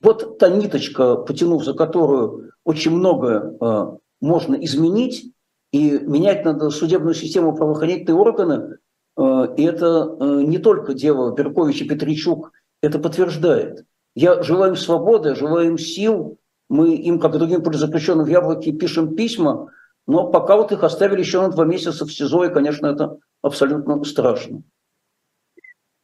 Вот 0.00 0.38
та 0.38 0.48
ниточка, 0.48 1.16
потянув 1.16 1.64
за 1.64 1.74
которую 1.74 2.52
очень 2.62 2.92
многое 2.92 3.56
э, 3.60 3.86
можно 4.20 4.54
изменить, 4.54 5.32
и 5.72 5.98
менять 5.98 6.44
надо 6.44 6.70
судебную 6.70 7.14
систему 7.14 7.56
правоохранительные 7.56 8.20
органы, 8.20 8.76
э, 9.16 9.54
и 9.56 9.64
это 9.64 10.16
э, 10.20 10.42
не 10.42 10.58
только 10.58 10.94
дело 10.94 11.34
Беркович 11.34 11.82
и 11.82 11.88
Петричук, 11.88 12.52
это 12.80 13.00
подтверждает. 13.00 13.84
Я 14.20 14.42
желаю 14.42 14.72
им 14.72 14.76
свободы, 14.76 15.36
желаю 15.36 15.68
им 15.68 15.78
сил. 15.78 16.40
Мы 16.68 16.96
им, 16.96 17.20
как 17.20 17.36
и 17.36 17.38
другим 17.38 17.62
политзаключенным 17.62 18.26
в 18.26 18.28
Яблоке, 18.28 18.72
пишем 18.72 19.14
письма, 19.14 19.70
но 20.08 20.28
пока 20.32 20.56
вот 20.56 20.72
их 20.72 20.82
оставили 20.82 21.20
еще 21.20 21.40
на 21.40 21.50
два 21.50 21.64
месяца 21.64 22.04
в 22.04 22.12
СИЗО, 22.12 22.46
и, 22.46 22.52
конечно, 22.52 22.88
это 22.88 23.18
абсолютно 23.42 24.02
страшно. 24.02 24.64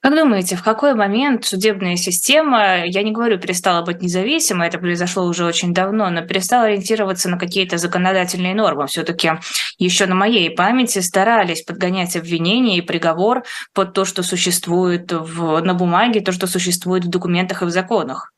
Как 0.04 0.14
думаете, 0.14 0.54
в 0.56 0.62
какой 0.62 0.92
момент 0.92 1.46
судебная 1.46 1.96
система, 1.96 2.84
я 2.84 3.02
не 3.02 3.10
говорю, 3.10 3.40
перестала 3.40 3.82
быть 3.82 4.02
независимой, 4.02 4.68
это 4.68 4.78
произошло 4.78 5.24
уже 5.24 5.46
очень 5.46 5.72
давно, 5.72 6.10
но 6.10 6.20
перестала 6.20 6.66
ориентироваться 6.66 7.30
на 7.30 7.38
какие-то 7.38 7.78
законодательные 7.78 8.54
нормы? 8.54 8.86
Все-таки 8.86 9.30
еще 9.78 10.04
на 10.04 10.14
моей 10.14 10.50
памяти 10.50 10.98
старались 10.98 11.62
подгонять 11.62 12.16
обвинения 12.16 12.76
и 12.76 12.82
приговор 12.82 13.44
под 13.72 13.94
то, 13.94 14.04
что 14.04 14.22
существует 14.22 15.10
в, 15.10 15.60
на 15.60 15.72
бумаге, 15.72 16.20
то, 16.20 16.32
что 16.32 16.46
существует 16.48 17.06
в 17.06 17.08
документах 17.08 17.62
и 17.62 17.64
в 17.64 17.70
законах. 17.70 18.30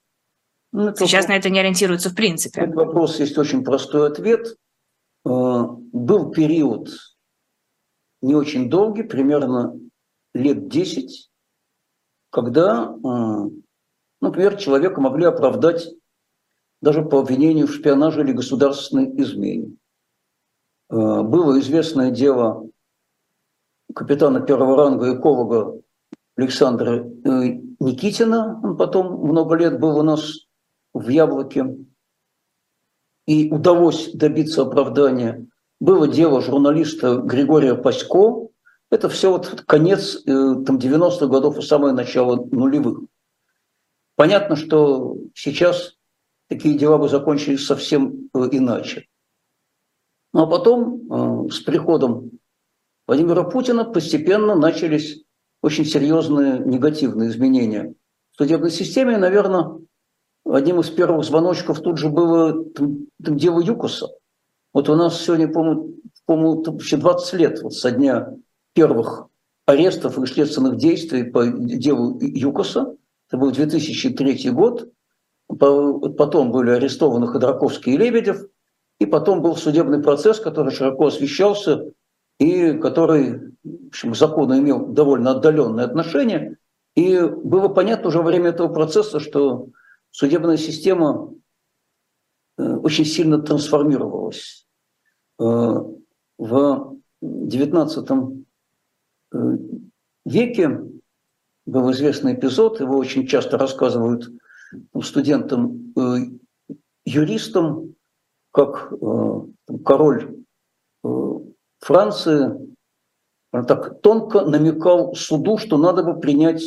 Ну, 0.71 0.95
Сейчас 0.95 1.25
вопрос, 1.25 1.29
на 1.29 1.33
это 1.33 1.51
не 1.51 1.59
ориентируются 1.59 2.11
в 2.11 2.15
принципе. 2.15 2.61
Этот 2.61 2.77
вопрос 2.77 3.19
есть 3.19 3.37
очень 3.39 3.65
простой 3.65 4.07
ответ. 4.07 4.55
Э, 5.27 5.65
был 5.93 6.31
период 6.31 6.91
не 8.23 8.37
очень 8.37 8.71
долгий, 8.71 9.03
примерно 9.03 9.73
лет 10.33 10.69
10, 10.69 11.26
когда, 12.31 12.95
например, 14.21 14.57
человека 14.57 15.01
могли 15.01 15.25
оправдать 15.25 15.89
даже 16.83 17.03
по 17.03 17.21
обвинению 17.21 17.67
в 17.67 17.73
шпионаже 17.73 18.21
или 18.23 18.33
государственной 18.33 19.11
измене. 19.21 19.77
Э, 20.91 21.23
было 21.23 21.59
известное 21.59 22.11
дело 22.11 22.69
капитана 23.95 24.41
первого 24.41 24.77
ранга 24.77 25.15
эколога 25.15 25.81
Александра 26.37 26.99
э, 26.99 27.61
Никитина, 27.81 28.61
он 28.63 28.77
потом 28.77 29.27
много 29.27 29.57
лет 29.57 29.81
был 29.81 29.99
у 29.99 30.03
нас 30.03 30.47
в 30.93 31.09
Яблоке, 31.09 31.77
и 33.27 33.51
удалось 33.51 34.13
добиться 34.13 34.63
оправдания. 34.63 35.47
Было 35.81 36.09
дело 36.09 36.41
журналиста 36.41 37.17
Григория 37.17 37.75
Пасько, 37.75 38.49
это 38.91 39.09
все 39.09 39.31
вот 39.31 39.65
конец 39.67 40.17
э, 40.17 40.23
там, 40.27 40.79
90-х 40.79 41.27
годов 41.27 41.59
и 41.59 41.63
самое 41.63 41.93
начало 41.93 42.37
нулевых. 42.37 43.01
Понятно, 44.15 44.57
что 44.57 45.17
сейчас 45.35 45.95
такие 46.49 46.79
дела 46.79 46.99
бы 46.99 47.09
закончились 47.09 47.67
совсем 47.67 48.31
э, 48.33 48.49
иначе. 48.53 49.07
Ну 50.33 50.43
а 50.43 50.47
потом, 50.47 51.47
э, 51.47 51.51
с 51.51 51.61
приходом 51.61 52.31
Владимира 53.07 53.43
Путина, 53.45 53.85
постепенно 53.85 54.55
начались 54.55 55.23
очень 55.63 55.85
серьезные 55.85 56.61
негативные 56.61 57.31
изменения 57.31 57.95
в 58.33 58.37
судебной 58.37 58.71
системе. 58.71 59.17
наверное, 59.17 59.79
одним 60.45 60.81
из 60.81 60.91
первых 60.91 61.25
звоночков 61.25 61.81
тут 61.81 61.99
же 61.99 62.09
было 62.09 62.65
там, 62.71 63.09
там 63.23 63.37
дело 63.37 63.61
Юкоса. 63.61 64.09
Вот 64.73 64.89
у 64.89 64.95
нас 64.95 65.21
сегодня, 65.21 65.49
по-моему, 65.49 65.95
по-моему 66.25 66.63
20 66.63 67.33
лет 67.35 67.63
вот 67.63 67.75
со 67.75 67.91
дня 67.91 68.37
первых 68.77 69.27
арестов 69.65 70.19
и 70.19 70.27
следственных 70.27 70.77
действий 70.77 71.25
по 71.25 71.45
делу 71.47 72.19
ЮКОСа. 72.21 72.95
Это 73.29 73.39
был 73.39 73.51
2003 73.51 74.51
год. 74.51 74.89
Потом 75.49 76.53
были 76.53 76.71
арестованы 76.71 77.27
Ходорковский 77.27 77.95
и 77.95 77.97
Лебедев. 77.97 78.47
И 79.01 79.07
потом 79.07 79.43
был 79.43 79.57
судебный 79.57 80.03
процесс, 80.03 80.39
который 80.39 80.73
широко 80.73 81.07
освещался 81.07 81.93
и 82.39 82.75
который 82.75 83.55
в 83.65 83.89
общем, 83.89 84.13
к 84.13 84.17
закону 84.17 84.59
имел 84.59 84.87
довольно 84.87 85.33
отдаленное 85.33 85.85
отношение. 85.85 86.59
И 86.95 87.21
было 87.21 87.69
понятно 87.69 88.09
уже 88.09 88.19
во 88.19 88.25
время 88.25 88.51
этого 88.51 88.69
процесса, 88.69 89.21
что 89.21 89.69
судебная 90.11 90.57
система 90.57 91.35
э, 92.59 92.63
очень 92.63 93.05
сильно 93.05 93.39
трансформировалась. 93.39 94.67
Э, 95.39 95.83
в 96.39 96.97
19 97.21 98.46
Э, 99.37 99.59
веке 100.25 100.81
был 101.67 101.91
известный 101.93 102.35
эпизод, 102.35 102.81
его 102.81 102.97
очень 102.97 103.27
часто 103.27 103.59
рассказывают 103.59 104.31
студентам, 105.03 105.93
э, 105.97 106.17
юристам, 107.05 107.95
как 108.53 108.93
э, 108.93 109.77
король 109.85 110.37
Франции 111.81 112.75
так 113.53 114.01
тонко 114.01 114.45
намекал 114.45 115.15
суду, 115.15 115.57
что 115.59 115.79
надо 115.79 116.03
бы 116.03 116.19
принять 116.19 116.65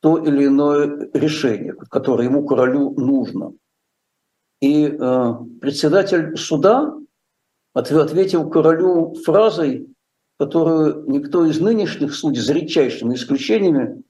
то 0.00 0.18
или 0.18 0.46
иное 0.46 1.10
решение, 1.14 1.72
которое 1.72 2.28
ему 2.28 2.46
королю 2.46 2.92
нужно. 2.92 3.54
И 4.60 4.88
председатель 4.88 6.36
суда 6.36 6.94
ответил 7.72 8.48
королю 8.48 9.14
фразой, 9.24 9.88
которую 10.38 11.08
никто 11.08 11.46
из 11.46 11.60
нынешних 11.60 12.14
судей, 12.14 12.40
за 12.40 12.52
редчайшими 12.52 13.14
исключениями, 13.14 14.02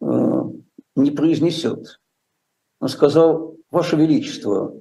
э, 0.00 0.42
не 0.94 1.10
произнесет. 1.10 2.00
Он 2.80 2.88
сказал, 2.88 3.56
Ваше 3.70 3.96
Величество, 3.96 4.80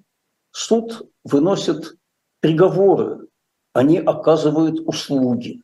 суд 0.51 1.09
выносит 1.23 1.97
приговоры, 2.39 3.27
они 3.73 3.97
оказывают 3.97 4.79
услуги. 4.87 5.61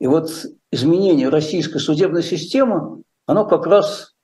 И 0.00 0.06
вот 0.06 0.30
изменение 0.72 1.28
российской 1.28 1.78
судебной 1.78 2.22
системы, 2.22 3.02
оно 3.26 3.46
как 3.46 3.66
раз 3.66 4.14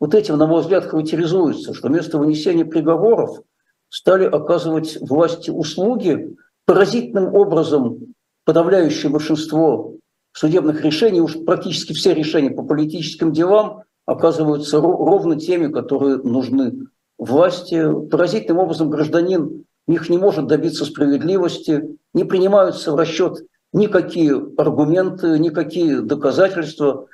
вот 0.00 0.14
этим, 0.14 0.38
на 0.38 0.46
мой 0.46 0.62
взгляд, 0.62 0.84
характеризуется, 0.84 1.74
что 1.74 1.88
вместо 1.88 2.18
вынесения 2.18 2.64
приговоров 2.64 3.40
стали 3.88 4.24
оказывать 4.24 4.98
власти 5.00 5.50
услуги, 5.50 6.36
поразительным 6.64 7.34
образом 7.34 8.13
подавляющее 8.44 9.10
большинство 9.10 9.94
судебных 10.32 10.82
решений, 10.82 11.20
уж 11.20 11.36
практически 11.44 11.92
все 11.92 12.14
решения 12.14 12.50
по 12.50 12.62
политическим 12.62 13.32
делам 13.32 13.82
оказываются 14.06 14.80
ровно 14.80 15.38
теми, 15.38 15.72
которые 15.72 16.16
нужны 16.18 16.86
власти. 17.18 17.84
Поразительным 18.08 18.58
образом 18.58 18.90
гражданин 18.90 19.64
них 19.86 20.08
не 20.08 20.18
может 20.18 20.46
добиться 20.46 20.84
справедливости, 20.84 21.98
не 22.12 22.24
принимаются 22.24 22.92
в 22.92 22.96
расчет 22.96 23.46
никакие 23.72 24.34
аргументы, 24.56 25.38
никакие 25.38 26.00
доказательства. 26.00 27.06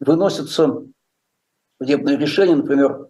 Выносятся 0.00 0.82
судебные 1.80 2.16
решения, 2.16 2.56
например, 2.56 3.08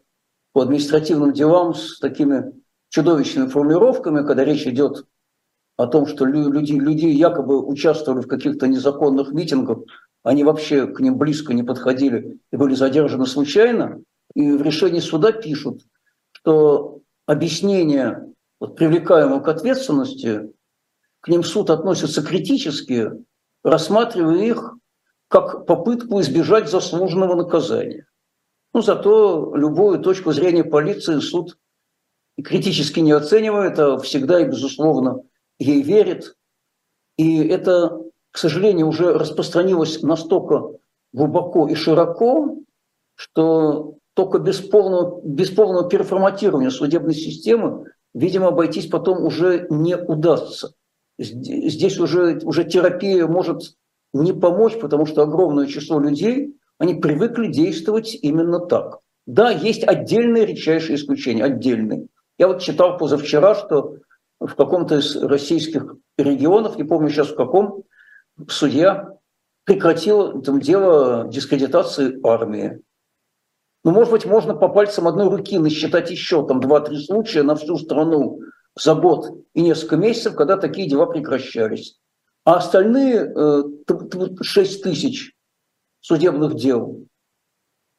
по 0.52 0.62
административным 0.62 1.32
делам 1.32 1.74
с 1.74 1.98
такими 1.98 2.52
чудовищными 2.88 3.48
формулировками, 3.48 4.24
когда 4.24 4.44
речь 4.44 4.66
идет 4.66 5.06
о 5.76 5.86
том, 5.86 6.06
что 6.06 6.24
люди, 6.24 6.72
люди 6.72 7.06
якобы 7.06 7.64
участвовали 7.64 8.22
в 8.22 8.28
каких-то 8.28 8.66
незаконных 8.68 9.32
митингах, 9.32 9.78
они 10.22 10.44
вообще 10.44 10.86
к 10.86 11.00
ним 11.00 11.18
близко 11.18 11.52
не 11.52 11.62
подходили 11.62 12.40
и 12.50 12.56
были 12.56 12.74
задержаны 12.74 13.26
случайно. 13.26 14.00
И 14.34 14.52
в 14.52 14.62
решении 14.62 15.00
суда 15.00 15.32
пишут, 15.32 15.82
что 16.32 17.00
объяснение 17.26 18.32
вот, 18.60 18.76
привлекаемого 18.76 19.40
к 19.40 19.48
ответственности, 19.48 20.52
к 21.20 21.28
ним 21.28 21.42
суд 21.42 21.70
относится 21.70 22.22
критически, 22.22 23.10
рассматривая 23.62 24.44
их 24.44 24.74
как 25.28 25.66
попытку 25.66 26.20
избежать 26.20 26.70
заслуженного 26.70 27.34
наказания. 27.34 28.06
Ну, 28.72 28.82
зато 28.82 29.54
любую 29.54 30.00
точку 30.00 30.32
зрения 30.32 30.64
полиции 30.64 31.18
суд 31.18 31.58
критически 32.42 33.00
не 33.00 33.12
оценивает, 33.12 33.78
а 33.78 33.98
всегда 33.98 34.40
и, 34.40 34.44
безусловно, 34.44 35.22
ей 35.58 35.82
верит. 35.82 36.36
И 37.16 37.46
это, 37.46 38.00
к 38.30 38.38
сожалению, 38.38 38.88
уже 38.88 39.12
распространилось 39.12 40.02
настолько 40.02 40.78
глубоко 41.12 41.68
и 41.68 41.74
широко, 41.74 42.56
что 43.14 43.94
только 44.14 44.38
без 44.38 44.60
полного, 44.60 45.20
без 45.24 45.50
полного 45.50 45.88
переформатирования 45.88 46.70
судебной 46.70 47.14
системы, 47.14 47.86
видимо, 48.14 48.48
обойтись 48.48 48.86
потом 48.86 49.24
уже 49.24 49.66
не 49.70 49.96
удастся. 49.96 50.72
Здесь 51.18 51.98
уже, 52.00 52.40
уже 52.42 52.64
терапия 52.64 53.26
может 53.26 53.76
не 54.12 54.32
помочь, 54.32 54.78
потому 54.80 55.06
что 55.06 55.22
огромное 55.22 55.66
число 55.66 56.00
людей, 56.00 56.56
они 56.78 56.94
привыкли 56.94 57.48
действовать 57.48 58.16
именно 58.20 58.58
так. 58.58 58.98
Да, 59.26 59.50
есть 59.50 59.84
отдельные 59.84 60.46
редчайшие 60.46 60.96
исключения, 60.96 61.44
отдельные. 61.44 62.08
Я 62.38 62.48
вот 62.48 62.60
читал 62.60 62.98
позавчера, 62.98 63.54
что 63.54 63.96
в 64.40 64.54
каком-то 64.54 64.96
из 64.96 65.16
российских 65.16 65.96
регионов, 66.18 66.76
не 66.76 66.84
помню 66.84 67.10
сейчас 67.10 67.28
в 67.28 67.36
каком, 67.36 67.84
судья 68.48 69.14
прекратил 69.64 70.42
там 70.42 70.60
дело 70.60 71.26
дискредитации 71.28 72.18
армии. 72.26 72.80
Ну, 73.82 73.92
может 73.92 74.12
быть, 74.12 74.24
можно 74.24 74.54
по 74.54 74.68
пальцам 74.68 75.08
одной 75.08 75.28
руки 75.28 75.58
насчитать 75.58 76.10
еще 76.10 76.46
там 76.46 76.60
2-3 76.60 76.96
случая 77.00 77.42
на 77.42 77.54
всю 77.54 77.76
страну 77.76 78.40
за 78.76 78.94
год 78.94 79.44
и 79.52 79.62
несколько 79.62 79.96
месяцев, 79.96 80.34
когда 80.34 80.56
такие 80.56 80.88
дела 80.88 81.06
прекращались. 81.06 81.98
А 82.44 82.56
остальные 82.56 83.34
6 84.40 84.78
э, 84.78 84.82
тысяч 84.82 85.34
судебных 86.00 86.56
дел 86.56 87.06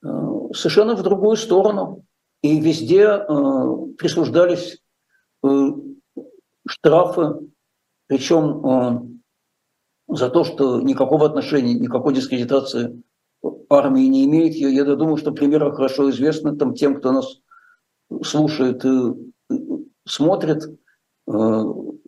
э, 0.04 0.08
совершенно 0.54 0.96
в 0.96 1.04
другую 1.04 1.38
сторону. 1.38 2.04
И 2.42 2.60
везде 2.60 3.04
э, 3.04 3.24
присуждались 3.98 4.80
штрафы, 6.68 7.50
причем 8.08 9.22
за 10.08 10.30
то, 10.30 10.44
что 10.44 10.82
никакого 10.82 11.26
отношения, 11.26 11.74
никакой 11.74 12.14
дискредитации 12.14 13.04
армии 13.70 14.06
не 14.06 14.26
имеет. 14.26 14.56
Я, 14.56 14.70
я 14.70 14.84
думаю, 14.96 15.18
что 15.18 15.32
примеры 15.32 15.72
хорошо 15.74 16.10
известны 16.10 16.56
там, 16.56 16.74
тем, 16.74 16.96
кто 16.96 17.12
нас 17.12 17.42
слушает 18.24 18.86
и 18.86 19.14
смотрит. 20.08 20.64
Э, 21.28 21.64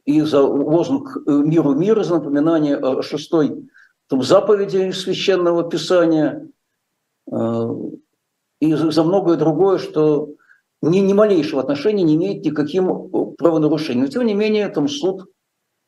и 0.05 0.21
за 0.21 0.41
лозунг 0.41 1.17
«Миру 1.25 1.73
мира», 1.73 2.03
за 2.03 2.15
напоминание 2.15 2.77
о 2.77 3.01
шестой 3.01 3.69
там, 4.07 4.23
заповеди 4.23 4.91
Священного 4.91 5.69
Писания 5.69 6.49
э, 7.29 7.69
и 8.61 8.73
за 8.73 9.03
многое 9.03 9.37
другое, 9.37 9.79
что 9.79 10.29
ни, 10.81 10.99
ни 10.99 11.13
малейшего 11.13 11.61
отношения 11.61 12.03
не 12.03 12.15
имеет 12.15 12.45
никаким 12.45 13.09
правонарушением. 13.37 14.05
Но 14.05 14.11
тем 14.11 14.25
не 14.25 14.33
менее, 14.33 14.69
там 14.69 14.87
суд 14.87 15.29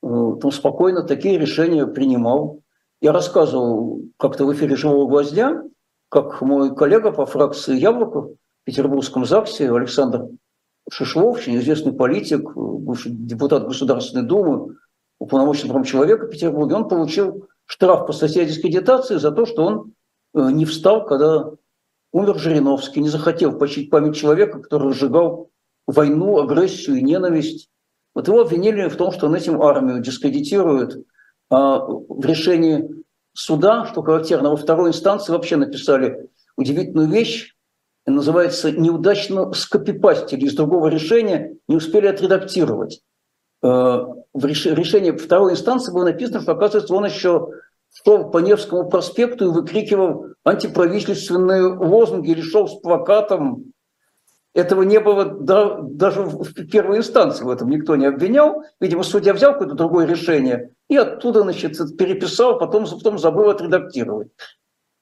э, 0.03 0.07
там 0.41 0.51
спокойно 0.51 1.03
такие 1.03 1.37
решения 1.37 1.85
принимал. 1.85 2.61
Я 3.01 3.11
рассказывал 3.11 4.01
как-то 4.17 4.45
в 4.45 4.53
эфире 4.53 4.75
«Живого 4.75 5.07
гвоздя», 5.07 5.63
как 6.09 6.41
мой 6.41 6.75
коллега 6.75 7.11
по 7.11 7.25
фракции 7.25 7.77
«Яблоко» 7.77 8.21
в 8.21 8.35
Петербургском 8.65 9.25
ЗАГСе 9.25 9.71
Александр 9.71 10.27
Шишлов, 10.91 11.37
очень 11.37 11.57
известный 11.59 11.93
политик, 11.93 12.55
бывший 12.55 13.11
депутат 13.11 13.65
Государственной 13.67 14.25
Думы, 14.25 14.75
уполномоченный 15.19 15.71
прав 15.71 15.87
человека 15.87 16.25
в 16.25 16.29
Петербурге, 16.29 16.75
он 16.75 16.87
получил 16.87 17.47
штраф 17.65 18.07
по 18.07 18.13
статье 18.13 18.45
дискредитации 18.45 19.17
за 19.17 19.31
то, 19.31 19.45
что 19.45 19.65
он 19.65 19.93
э, 20.33 20.49
не 20.51 20.65
встал, 20.65 21.05
когда 21.05 21.51
умер 22.11 22.39
Жириновский, 22.39 23.01
не 23.01 23.09
захотел 23.09 23.57
почить 23.57 23.89
память 23.89 24.15
человека, 24.15 24.59
который 24.59 24.89
разжигал 24.89 25.49
войну, 25.87 26.39
агрессию 26.39 26.97
и 26.97 27.01
ненависть. 27.03 27.69
Вот 28.15 28.27
его 28.27 28.41
обвинили 28.41 28.87
в 28.89 28.95
том, 28.95 29.11
что 29.11 29.27
он 29.27 29.35
этим 29.35 29.61
армию 29.61 30.01
дискредитирует, 30.01 31.05
а 31.49 31.79
в 31.79 32.25
решении 32.25 32.87
суда, 33.33 33.85
что 33.85 34.01
характерно, 34.01 34.49
во 34.49 34.57
второй 34.57 34.89
инстанции 34.89 35.31
вообще 35.31 35.55
написали 35.55 36.29
удивительную 36.55 37.07
вещь, 37.07 37.55
называется 38.05 38.71
«неудачно 38.71 39.53
скопипастили 39.53 40.45
из 40.45 40.55
другого 40.55 40.87
решения, 40.87 41.55
не 41.67 41.75
успели 41.75 42.07
отредактировать». 42.07 43.01
Э, 43.61 43.67
в 44.33 44.45
решении 44.45 45.11
второй 45.11 45.53
инстанции 45.53 45.91
было 45.91 46.05
написано, 46.05 46.41
что, 46.41 46.53
оказывается, 46.53 46.93
он 46.93 47.05
еще 47.05 47.49
шел 47.91 48.29
по 48.29 48.39
Невскому 48.39 48.89
проспекту 48.89 49.45
и 49.45 49.53
выкрикивал 49.53 50.27
антиправительственные 50.45 51.63
лозунги 51.63 52.31
или 52.31 52.41
шел 52.41 52.67
с 52.67 52.79
плакатом 52.79 53.71
этого 54.53 54.81
не 54.81 54.99
было 54.99 55.25
да, 55.25 55.79
даже 55.81 56.23
в 56.23 56.53
первой 56.69 56.97
инстанции 56.97 57.43
в 57.43 57.49
этом 57.49 57.69
никто 57.69 57.95
не 57.95 58.05
обвинял. 58.05 58.63
Видимо, 58.79 59.03
судья 59.03 59.33
взял 59.33 59.53
какое-то 59.53 59.75
другое 59.75 60.05
решение 60.07 60.71
и 60.87 60.97
оттуда, 60.97 61.43
значит, 61.43 61.77
переписал, 61.97 62.57
потом, 62.57 62.85
потом 62.85 63.19
забыл 63.19 63.49
отредактировать. 63.49 64.29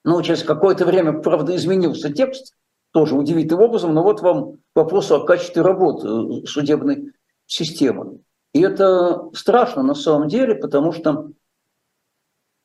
Ну, 0.04 0.20
через 0.22 0.42
какое-то 0.42 0.84
время, 0.84 1.14
правда, 1.14 1.56
изменился 1.56 2.12
текст, 2.12 2.54
тоже 2.92 3.14
удивительным 3.16 3.64
образом, 3.64 3.94
но 3.94 4.02
вот 4.02 4.20
вам 4.20 4.58
вопрос 4.74 5.10
о 5.10 5.20
качестве 5.20 5.62
работы 5.62 6.46
судебной 6.46 7.12
системы. 7.46 8.20
И 8.52 8.60
это 8.60 9.30
страшно 9.32 9.82
на 9.82 9.94
самом 9.94 10.28
деле, 10.28 10.54
потому 10.54 10.92
что 10.92 11.30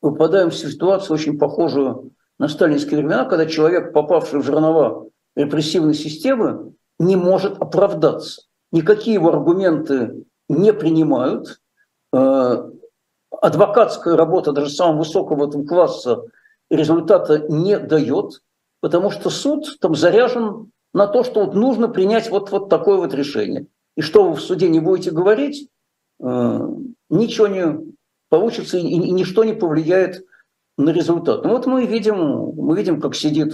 выпадаем 0.03 0.51
в 0.51 0.55
ситуацию 0.55 1.15
очень 1.15 1.39
похожую 1.39 2.11
на 2.37 2.49
сталинские 2.49 2.97
времена, 2.97 3.25
когда 3.25 3.45
человек, 3.45 3.93
попавший 3.93 4.39
в 4.39 4.43
жернова 4.43 5.07
репрессивной 5.35 5.93
системы 5.93 6.73
не 6.99 7.15
может 7.15 7.59
оправдаться. 7.59 8.43
Никакие 8.71 9.15
его 9.15 9.29
аргументы 9.29 10.25
не 10.49 10.73
принимают. 10.73 11.61
Э, 12.13 12.69
адвокатская 13.41 14.17
работа 14.17 14.51
даже 14.51 14.69
самого 14.69 14.99
высокого 14.99 15.49
там 15.49 15.65
класса 15.65 16.21
результата 16.69 17.45
не 17.47 17.79
дает, 17.79 18.41
потому 18.81 19.09
что 19.09 19.29
суд 19.29 19.77
там 19.79 19.95
заряжен 19.95 20.71
на 20.93 21.07
то, 21.07 21.23
что 21.23 21.45
вот 21.45 21.55
нужно 21.55 21.87
принять 21.87 22.29
вот, 22.29 22.51
вот 22.51 22.67
такое 22.67 22.97
вот 22.97 23.13
решение. 23.13 23.67
И 23.95 24.01
что 24.01 24.25
вы 24.25 24.35
в 24.35 24.41
суде 24.41 24.67
не 24.67 24.81
будете 24.81 25.11
говорить, 25.11 25.69
э, 26.21 26.59
ничего 27.09 27.47
не 27.47 27.93
получится 28.33 28.79
и, 28.79 28.81
и 28.81 29.11
ничто 29.11 29.43
не 29.43 29.53
повлияет 29.53 30.25
на 30.75 30.89
результат. 30.89 31.45
Ну 31.45 31.51
вот 31.51 31.67
мы 31.67 31.85
видим, 31.85 32.15
мы 32.15 32.75
видим, 32.75 32.99
как 32.99 33.13
сидит 33.13 33.53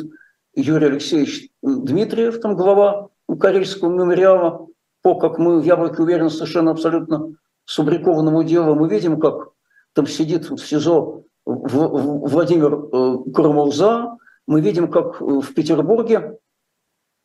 Юрий 0.55 0.85
Алексеевич 0.85 1.49
Дмитриев, 1.61 2.39
там 2.39 2.55
глава 2.55 3.09
Карельского 3.41 3.89
мемориала, 3.91 4.67
по, 5.01 5.15
как 5.15 5.37
мы 5.37 5.59
в 5.59 5.65
Яблоке 5.65 6.01
уверены, 6.01 6.29
совершенно 6.29 6.71
абсолютно 6.71 7.35
субрикованному 7.65 8.41
делу, 8.43 8.73
мы 8.73 8.87
видим, 8.87 9.19
как 9.19 9.49
там 9.91 10.07
сидит 10.07 10.49
в 10.49 10.59
СИЗО 10.59 11.23
Владимир 11.45 12.73
э, 12.73 13.31
Курмауза, 13.33 14.15
мы 14.47 14.61
видим, 14.61 14.89
как 14.89 15.19
в 15.19 15.53
Петербурге 15.53 16.37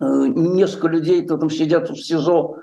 несколько 0.01 0.89
людей 0.89 1.25
там 1.25 1.49
сидят 1.51 1.89
в 1.89 2.05
СИЗО 2.05 2.57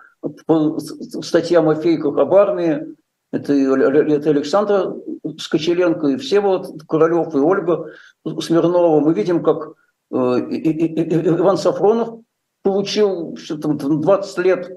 по 0.46 0.80
статьям 0.80 1.70
о 1.70 1.76
фейках 1.76 2.18
об 2.18 2.34
армии, 2.34 2.98
это, 3.32 3.54
это 3.54 4.30
Александр 4.30 4.96
Скочеленко, 5.38 6.08
и 6.08 6.18
все 6.18 6.42
вот 6.42 6.84
Королев, 6.88 7.34
и 7.34 7.38
Ольга 7.38 7.92
Смирнова. 8.26 9.00
Мы 9.00 9.14
видим, 9.14 9.42
как 9.42 9.74
э, 10.12 10.16
Иван 10.16 11.58
Сафронов 11.58 12.20
получил 12.62 13.36
что 13.38 13.58
там, 13.58 13.78
20 13.78 14.38
лет 14.40 14.72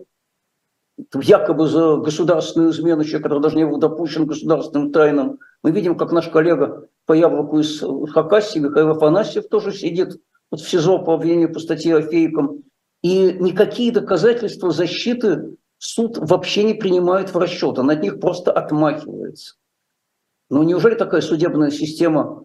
якобы 1.12 1.66
за 1.66 1.96
государственную 1.96 2.70
измену, 2.70 3.04
человек, 3.04 3.24
который 3.24 3.42
даже 3.42 3.56
не 3.56 3.66
был 3.66 3.78
допущен 3.78 4.26
государственным 4.26 4.92
тайнам. 4.92 5.38
Мы 5.62 5.72
видим, 5.72 5.96
как 5.96 6.12
наш 6.12 6.28
коллега 6.28 6.88
по 7.06 7.12
яблоку 7.12 7.58
из 7.58 7.82
Хакасии, 8.12 8.60
Михаил 8.60 8.90
Афанасьев, 8.90 9.48
тоже 9.48 9.72
сидит 9.72 10.20
вот 10.50 10.60
в 10.60 10.68
СИЗО 10.68 10.98
по 10.98 11.14
обвинению 11.14 11.52
по 11.52 11.58
статье 11.58 11.96
о 11.96 12.02
фейкам. 12.02 12.62
И 13.02 13.32
никакие 13.32 13.92
доказательства 13.92 14.70
защиты 14.70 15.56
суд 15.84 16.16
вообще 16.16 16.64
не 16.64 16.74
принимает 16.74 17.34
в 17.34 17.38
расчет, 17.38 17.78
он 17.78 17.90
от 17.90 18.02
них 18.02 18.18
просто 18.18 18.50
отмахивается. 18.50 19.56
Но 20.48 20.64
неужели 20.64 20.94
такая 20.94 21.20
судебная 21.20 21.70
система 21.70 22.44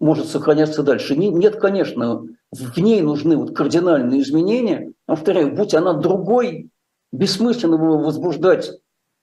может 0.00 0.26
сохраняться 0.26 0.82
дальше? 0.82 1.16
Нет, 1.16 1.56
конечно, 1.56 2.26
в 2.50 2.78
ней 2.78 3.00
нужны 3.00 3.36
вот 3.36 3.54
кардинальные 3.54 4.22
изменения. 4.22 4.92
Повторяю, 5.06 5.54
будь 5.54 5.74
она 5.74 5.92
другой, 5.92 6.70
бессмысленно 7.12 7.78
было 7.78 7.98
возбуждать 7.98 8.72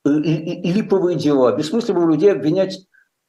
э, 0.05 0.09
липовые 0.09 1.17
дела, 1.17 1.55
бессмысленно 1.55 1.99
было 1.99 2.11
людей 2.11 2.31
обвинять 2.31 2.77
э, 2.77 2.79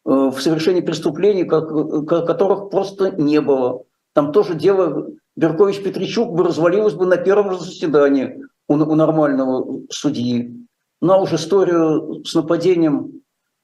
в 0.04 0.40
совершении 0.40 0.80
преступлений, 0.80 1.44
которых 1.44 2.70
просто 2.70 3.10
не 3.10 3.40
было. 3.40 3.82
Там 4.12 4.32
тоже 4.32 4.54
дело 4.54 5.08
Беркович-Петричук 5.36 6.32
бы 6.32 6.44
развалилось 6.44 6.94
бы 6.94 7.06
на 7.06 7.16
первом 7.16 7.52
же 7.52 7.58
заседании 7.58 8.44
у, 8.70 8.74
у 8.74 8.94
нормального 8.94 9.82
судьи. 9.90 10.66
Ну 11.00 11.12
а 11.12 11.20
уж 11.20 11.32
историю 11.32 12.24
с 12.24 12.34
нападением 12.34 13.22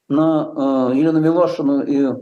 на 0.08 0.90
э, 0.92 0.96
Елену 0.96 1.20
Милашину 1.20 1.82
и 1.82 2.12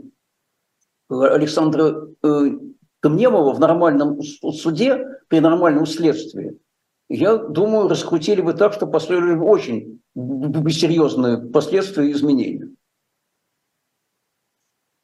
Александра 1.09 2.07
э, 2.23 2.51
Камнемова 2.99 3.53
в 3.53 3.59
нормальном 3.59 4.21
суде, 4.21 5.03
при 5.27 5.39
нормальном 5.39 5.87
следствии, 5.87 6.59
я 7.09 7.37
думаю, 7.37 7.87
раскрутили 7.87 8.41
бы 8.41 8.53
так, 8.53 8.73
что 8.73 8.87
последовали 8.87 9.37
очень 9.37 10.01
серьезные 10.15 11.37
последствия 11.37 12.07
и 12.07 12.11
изменения. 12.11 12.69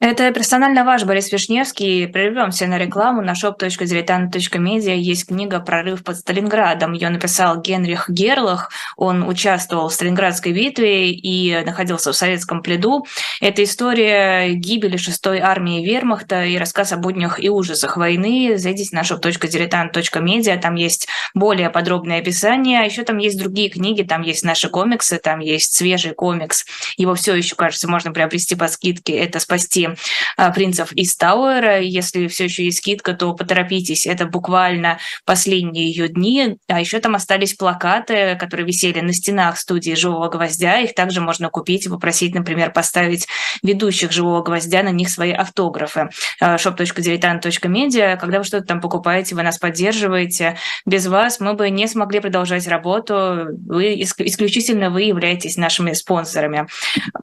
Это 0.02 0.32
персонально 0.32 0.84
ваш 0.84 1.04
Борис 1.04 1.32
Вишневский. 1.32 2.08
Прервемся 2.08 2.66
на 2.66 2.80
рекламу. 2.80 3.22
На 3.22 3.34
shop.diletant.media 3.34 4.98
есть 4.98 5.28
книга 5.28 5.60
«Прорыв 5.60 6.04
под 6.04 6.18
Сталинградом». 6.18 6.94
Ее 6.94 7.10
написал 7.10 7.62
Генрих 7.62 8.10
Герлах. 8.10 8.72
Он 8.98 9.22
участвовал 9.22 9.90
в 9.90 9.94
Сталинградской 9.94 10.54
битве 10.54 11.12
и 11.12 11.64
находился 11.64 12.12
в 12.12 12.16
советском 12.16 12.64
пледу. 12.64 13.06
Это 13.42 13.64
история 13.64 14.54
гибели 14.56 14.98
шестой 14.98 15.38
армии 15.38 15.86
вермахта 15.86 16.46
и 16.46 16.58
рассказ 16.58 16.94
о 16.94 16.98
буднях 16.98 17.40
и 17.40 17.50
ужасах 17.50 17.96
войны. 17.96 18.58
Зайдите 18.58 18.96
на 18.96 19.02
shop.diletant.media. 19.02 20.60
Там 20.60 20.74
есть 20.74 21.10
более 21.36 21.70
подробное 21.70 22.22
описание. 22.22 22.80
А 22.80 22.86
еще 22.86 23.04
там 23.04 23.20
есть 23.20 23.38
другие 23.38 23.70
книги. 23.70 24.02
Там 24.02 24.24
есть 24.24 24.44
наши 24.44 24.68
комиксы, 24.68 25.20
там 25.20 25.42
есть 25.42 25.76
свежий 25.76 26.16
комикс. 26.16 26.66
Его 26.98 27.14
все 27.14 27.36
еще, 27.36 27.56
кажется, 27.56 27.88
можно 27.88 28.12
приобрести 28.12 28.56
по 28.56 28.68
скидке. 28.68 29.14
Это 29.14 29.40
«Спасти 29.40 29.91
а, 30.38 30.52
принцев 30.52 30.92
из 30.94 31.16
Тауэра. 31.16 31.80
Если 31.82 32.28
все 32.28 32.46
еще 32.46 32.66
есть 32.66 32.80
скидка, 32.80 33.14
то 33.14 33.34
поторопитесь. 33.34 34.06
Это 34.06 34.26
буквально 34.26 35.00
последние 35.26 35.88
ее 35.88 36.08
дни. 36.08 36.58
А 36.68 36.80
еще 36.80 37.00
там 37.00 37.16
остались 37.16 37.54
плакаты, 37.54 38.36
которые 38.40 38.66
висели 38.66 39.00
на 39.02 39.14
стенах 39.14 39.58
студии 39.58 39.94
«Живого 39.94 40.30
гвоздя». 40.30 40.80
Их 40.80 40.96
также 40.96 41.22
можно 41.22 41.50
купить 41.50 41.86
и 41.86 41.90
попросить, 41.90 42.34
например, 42.34 42.72
поставить 42.72 43.28
ведущих 43.64 44.12
«Живого 44.12 44.42
гвоздя» 44.42 44.84
на 44.84 44.90
них 44.90 45.10
свои 45.10 45.32
автографы. 45.32 46.10
А, 46.40 46.56
shop.diletant.media. 46.56 48.18
Когда 48.18 48.40
вы 48.40 48.44
что-то 48.44 48.66
там 48.66 48.82
покупаете, 48.82 49.36
вы 49.36 49.44
нас 49.44 49.58
поддерживаете. 49.58 50.58
Без 50.86 51.08
вас 51.08 51.40
мы 51.40 51.54
бы 51.54 51.70
не 51.70 51.88
смогли 51.88 52.20
продолжать 52.20 52.68
работу. 52.68 53.48
Вы, 53.68 54.02
исключительно 54.02 54.90
вы 54.90 55.04
являетесь 55.04 55.58
нашими 55.58 55.94
спонсорами. 55.94 56.68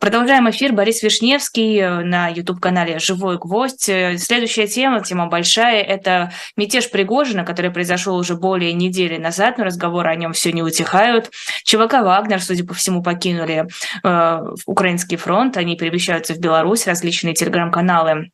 Продолжаем 0.00 0.48
эфир. 0.50 0.72
Борис 0.72 1.02
Вишневский 1.02 1.78
э, 1.78 2.00
на 2.04 2.28
YouTube 2.28 2.57
YouTube-канале 2.58 2.98
«Живой 2.98 3.38
гвоздь». 3.38 3.88
Э, 3.88 4.18
следующая 4.18 4.66
тема, 4.66 5.02
тема 5.02 5.26
большая, 5.26 5.82
это 5.82 6.32
мятеж 6.56 6.90
Пригожина, 6.90 7.44
который 7.44 7.70
произошел 7.70 8.16
уже 8.16 8.34
более 8.34 8.72
недели 8.72 9.16
назад, 9.16 9.58
но 9.58 9.64
разговоры 9.64 10.10
о 10.10 10.16
нем 10.16 10.32
все 10.32 10.52
не 10.52 10.62
утихают. 10.62 11.30
ЧВК 11.64 12.02
«Вагнер», 12.02 12.42
судя 12.42 12.64
по 12.66 12.74
всему, 12.74 13.02
покинули 13.02 13.66
э, 14.02 14.40
украинский 14.66 15.16
фронт, 15.16 15.56
они 15.56 15.76
перемещаются 15.76 16.34
в 16.34 16.38
Беларусь, 16.38 16.86
различные 16.86 17.34
телеграм-каналы 17.34 18.30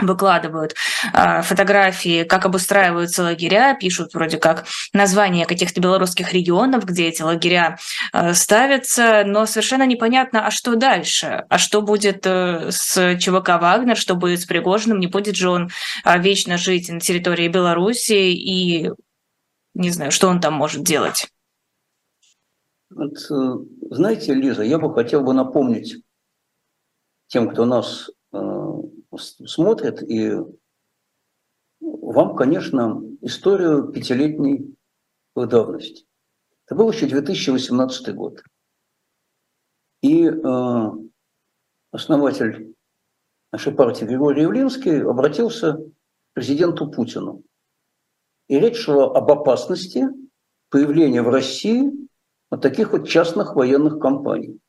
выкладывают 0.00 0.74
э, 1.12 1.42
фотографии, 1.42 2.24
как 2.24 2.46
обустраиваются 2.46 3.22
лагеря, 3.22 3.76
пишут 3.78 4.14
вроде 4.14 4.38
как 4.38 4.64
названия 4.92 5.46
каких-то 5.46 5.80
белорусских 5.80 6.32
регионов, 6.32 6.84
где 6.84 7.08
эти 7.08 7.22
лагеря 7.22 7.78
э, 8.12 8.34
ставятся, 8.34 9.24
но 9.26 9.46
совершенно 9.46 9.86
непонятно, 9.86 10.46
а 10.46 10.50
что 10.50 10.76
дальше, 10.76 11.46
а 11.48 11.58
что 11.58 11.82
будет 11.82 12.26
э, 12.26 12.70
с 12.70 13.16
ЧВК 13.18 13.60
«Вагнер», 13.60 13.96
что 13.96 14.14
будет 14.14 14.40
с 14.40 14.46
Пригожиным, 14.46 15.00
не 15.00 15.06
будет 15.06 15.36
же 15.36 15.48
он 15.48 15.70
э, 16.04 16.18
вечно 16.20 16.58
жить 16.58 16.88
на 16.88 17.00
территории 17.00 17.48
Беларуси 17.48 18.12
и 18.12 18.90
не 19.74 19.90
знаю, 19.90 20.10
что 20.10 20.28
он 20.28 20.40
там 20.40 20.54
может 20.54 20.82
делать. 20.82 21.28
Вот, 22.90 23.14
э, 23.30 23.54
знаете, 23.90 24.34
Лиза, 24.34 24.62
я 24.62 24.78
бы 24.78 24.92
хотел 24.92 25.22
бы 25.22 25.32
напомнить 25.32 26.02
тем, 27.28 27.48
кто 27.50 27.64
нас 27.64 28.10
смотрит, 29.16 30.02
и 30.02 30.32
вам, 31.80 32.36
конечно, 32.36 33.02
историю 33.20 33.88
пятилетней 33.88 34.76
давности. 35.34 36.06
Это 36.66 36.74
был 36.74 36.90
еще 36.90 37.06
2018 37.06 38.14
год. 38.14 38.42
И 40.02 40.26
э, 40.26 40.90
основатель 41.92 42.74
нашей 43.52 43.72
партии 43.72 44.04
Григорий 44.04 44.42
Явлинский 44.42 45.00
обратился 45.00 45.74
к 45.74 45.80
президенту 46.34 46.90
Путину. 46.90 47.42
И 48.48 48.58
речь 48.58 48.78
шла 48.78 49.06
об 49.16 49.30
опасности 49.30 50.06
появления 50.70 51.22
в 51.22 51.28
России 51.28 51.92
вот 52.50 52.62
таких 52.62 52.92
вот 52.92 53.08
частных 53.08 53.56
военных 53.56 53.98
компаний, 53.98 54.60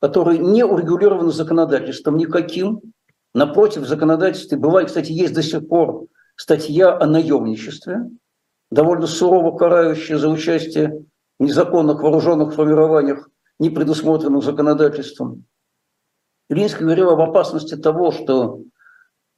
которые 0.00 0.38
не 0.38 0.64
урегулированы 0.64 1.30
законодательством 1.30 2.16
никаким, 2.16 2.80
Напротив, 3.34 3.82
в 3.82 3.88
законодательстве 3.88 4.58
бывает, 4.58 4.88
кстати, 4.88 5.12
есть 5.12 5.34
до 5.34 5.42
сих 5.42 5.68
пор 5.68 6.06
статья 6.36 6.96
о 6.96 7.06
наемничестве, 7.06 8.10
довольно 8.70 9.06
сурово 9.06 9.56
карающая 9.56 10.18
за 10.18 10.28
участие 10.28 11.04
в 11.38 11.44
незаконных 11.44 12.02
вооруженных 12.02 12.54
формированиях, 12.54 13.28
не 13.58 13.70
предусмотренных 13.70 14.42
законодательством. 14.42 15.44
Ильинский 16.48 16.84
говорил 16.84 17.10
об 17.10 17.20
опасности 17.20 17.76
того, 17.76 18.10
что 18.10 18.62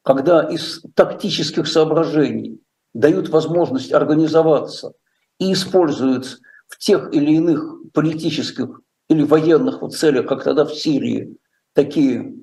когда 0.03 0.43
из 0.43 0.83
тактических 0.95 1.67
соображений 1.67 2.61
дают 2.95 3.29
возможность 3.29 3.93
организоваться 3.93 4.95
и 5.39 5.53
используют 5.53 6.39
в 6.69 6.79
тех 6.79 7.13
или 7.13 7.33
иных 7.33 7.93
политических 7.93 8.81
или 9.09 9.23
военных 9.23 9.87
целях, 9.91 10.27
как 10.27 10.43
тогда 10.45 10.65
в 10.65 10.75
Сирии, 10.75 11.37
такие 11.75 12.35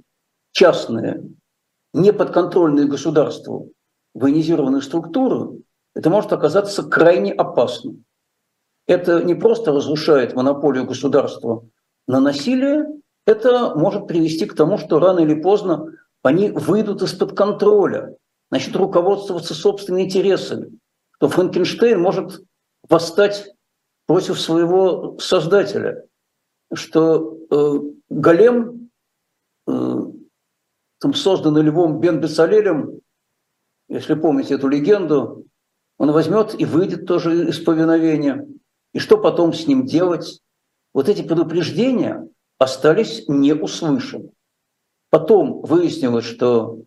частные 0.52 1.24
неподконтрольные 1.94 2.88
государству 2.88 3.72
военизированные 4.14 4.82
структуры, 4.82 5.62
это 5.96 6.10
может 6.10 6.34
оказаться 6.34 6.84
крайне 6.84 7.32
опасным. 7.32 8.06
Это 8.88 9.24
не 9.24 9.36
просто 9.36 9.72
разрушает 9.72 10.36
монополию 10.36 10.86
государства 10.86 11.68
на 12.08 12.20
насилие, 12.20 12.88
это 13.26 13.76
может 13.76 14.08
привести 14.08 14.46
к 14.46 14.56
тому, 14.56 14.78
что 14.78 15.00
рано 15.00 15.20
или 15.20 15.40
поздно 15.40 15.94
они 16.24 16.50
выйдут 16.50 17.02
из-под 17.04 17.38
контроля, 17.38 18.16
начнут 18.50 18.78
руководствоваться 18.78 19.54
собственными 19.54 20.06
интересами, 20.06 20.80
что 21.16 21.30
Франкенштейн 21.30 22.00
может 22.00 22.42
восстать 22.88 23.54
против 24.08 24.40
своего 24.40 25.18
создателя, 25.20 26.06
что 26.74 27.38
э, 27.52 27.80
голем 28.10 28.79
там, 31.00 31.14
созданный 31.14 31.62
Львом 31.62 32.00
Бен 32.00 32.20
Бецалелем, 32.20 33.00
если 33.88 34.14
помните 34.14 34.56
эту 34.56 34.68
легенду, 34.68 35.45
он 35.97 36.12
возьмет 36.12 36.60
и 36.60 36.66
выйдет 36.66 37.06
тоже 37.06 37.50
из 37.50 37.60
повиновения. 37.60 38.47
И 38.93 39.00
что 39.00 39.18
потом 39.18 39.54
с 39.54 39.68
ним 39.68 39.86
делать? 39.86 40.41
Вот 40.93 41.10
эти 41.10 41.22
предупреждения 41.22 42.28
остались 42.58 43.28
не 43.28 43.54
услышаны. 43.54 44.32
Потом 45.10 45.62
выяснилось, 45.62 46.26
что 46.26 46.80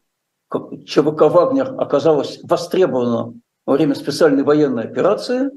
ЧВК 0.86 1.22
«Вагнер» 1.22 1.74
оказалась 1.80 2.40
востребована 2.42 3.34
во 3.66 3.74
время 3.74 3.94
специальной 3.94 4.42
военной 4.44 4.84
операции, 4.84 5.50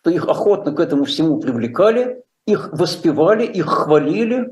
что 0.00 0.10
их 0.10 0.28
охотно 0.28 0.72
к 0.72 0.80
этому 0.80 1.04
всему 1.04 1.40
привлекали, 1.40 2.22
их 2.46 2.70
воспевали, 2.72 3.46
их 3.46 3.66
хвалили. 3.66 4.50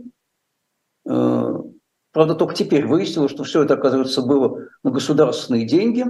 Правда, 2.13 2.35
только 2.35 2.55
теперь 2.55 2.87
выяснилось, 2.87 3.33
что 3.33 3.45
все 3.45 3.63
это, 3.63 3.75
оказывается, 3.75 4.23
было 4.23 4.69
на 4.85 4.91
государственные 4.91 5.67
деньги, 5.67 6.05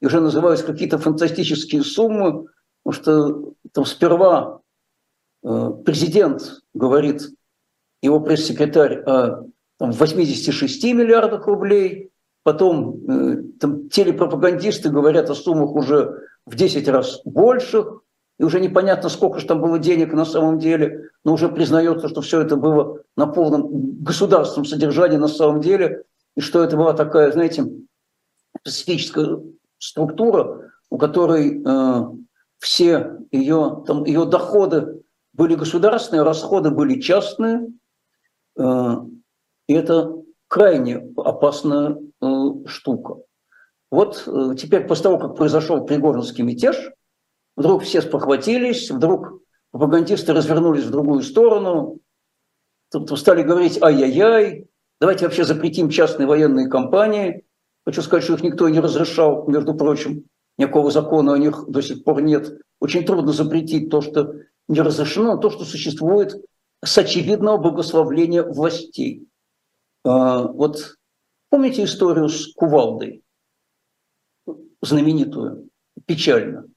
и 0.00 0.06
уже 0.06 0.20
называются 0.20 0.64
какие-то 0.64 0.98
фантастические 0.98 1.82
суммы, 1.82 2.46
потому 2.84 3.02
что 3.02 3.54
там 3.72 3.84
сперва 3.84 4.60
э, 5.42 5.70
президент 5.84 6.60
говорит, 6.74 7.28
его 8.00 8.20
пресс-секретарь 8.20 9.00
о 9.00 9.46
там, 9.78 9.90
86 9.90 10.84
миллиардах 10.84 11.46
рублей, 11.46 12.12
потом 12.44 13.10
э, 13.10 13.42
там, 13.58 13.88
телепропагандисты 13.88 14.90
говорят 14.90 15.28
о 15.28 15.34
суммах 15.34 15.72
уже 15.72 16.20
в 16.46 16.54
10 16.54 16.86
раз 16.88 17.20
больших, 17.24 18.02
и 18.38 18.44
уже 18.44 18.60
непонятно, 18.60 19.08
сколько 19.08 19.40
же 19.40 19.46
там 19.46 19.60
было 19.60 19.78
денег 19.78 20.12
на 20.12 20.24
самом 20.24 20.58
деле, 20.58 21.10
но 21.24 21.34
уже 21.34 21.48
признается, 21.48 22.08
что 22.08 22.20
все 22.20 22.40
это 22.40 22.56
было 22.56 23.02
на 23.16 23.26
полном 23.26 24.02
государственном 24.02 24.64
содержании 24.64 25.16
на 25.16 25.28
самом 25.28 25.60
деле, 25.60 26.04
и 26.36 26.40
что 26.40 26.62
это 26.62 26.76
была 26.76 26.92
такая, 26.92 27.32
знаете, 27.32 27.66
специфическая 28.60 29.40
структура, 29.78 30.70
у 30.88 30.98
которой 30.98 31.62
э, 31.64 32.04
все 32.58 33.18
ее, 33.32 33.82
там, 33.86 34.04
ее 34.04 34.24
доходы 34.24 35.02
были 35.32 35.56
государственные, 35.56 36.22
расходы 36.22 36.70
были 36.70 37.00
частные, 37.00 37.66
э, 38.56 38.96
и 39.66 39.74
это 39.74 40.14
крайне 40.46 41.12
опасная 41.16 41.98
э, 42.20 42.26
штука. 42.66 43.16
Вот 43.90 44.22
э, 44.26 44.54
теперь 44.56 44.86
после 44.86 45.04
того, 45.04 45.18
как 45.18 45.36
произошел 45.36 45.84
Пригорнский 45.84 46.44
мятеж, 46.44 46.92
вдруг 47.58 47.82
все 47.82 48.00
спохватились, 48.00 48.88
вдруг 48.88 49.42
пропагандисты 49.72 50.32
развернулись 50.32 50.84
в 50.84 50.90
другую 50.90 51.22
сторону, 51.22 51.98
тут 52.90 53.18
стали 53.18 53.42
говорить 53.42 53.82
«ай-яй-яй», 53.82 54.68
давайте 55.00 55.24
вообще 55.24 55.44
запретим 55.44 55.90
частные 55.90 56.28
военные 56.28 56.68
компании. 56.68 57.44
Хочу 57.84 58.00
сказать, 58.02 58.22
что 58.22 58.34
их 58.34 58.44
никто 58.44 58.68
не 58.68 58.78
разрешал, 58.78 59.48
между 59.48 59.74
прочим, 59.74 60.24
никакого 60.56 60.92
закона 60.92 61.34
о 61.34 61.38
них 61.38 61.64
до 61.68 61.82
сих 61.82 62.04
пор 62.04 62.22
нет. 62.22 62.60
Очень 62.80 63.04
трудно 63.04 63.32
запретить 63.32 63.90
то, 63.90 64.02
что 64.02 64.34
не 64.68 64.80
разрешено, 64.80 65.36
то, 65.36 65.50
что 65.50 65.64
существует 65.64 66.36
с 66.84 66.96
очевидного 66.96 67.58
благословления 67.58 68.44
властей. 68.44 69.26
А, 70.04 70.46
вот 70.46 70.94
помните 71.50 71.82
историю 71.82 72.28
с 72.28 72.52
кувалдой, 72.54 73.24
знаменитую, 74.80 75.70
печально? 76.06 76.68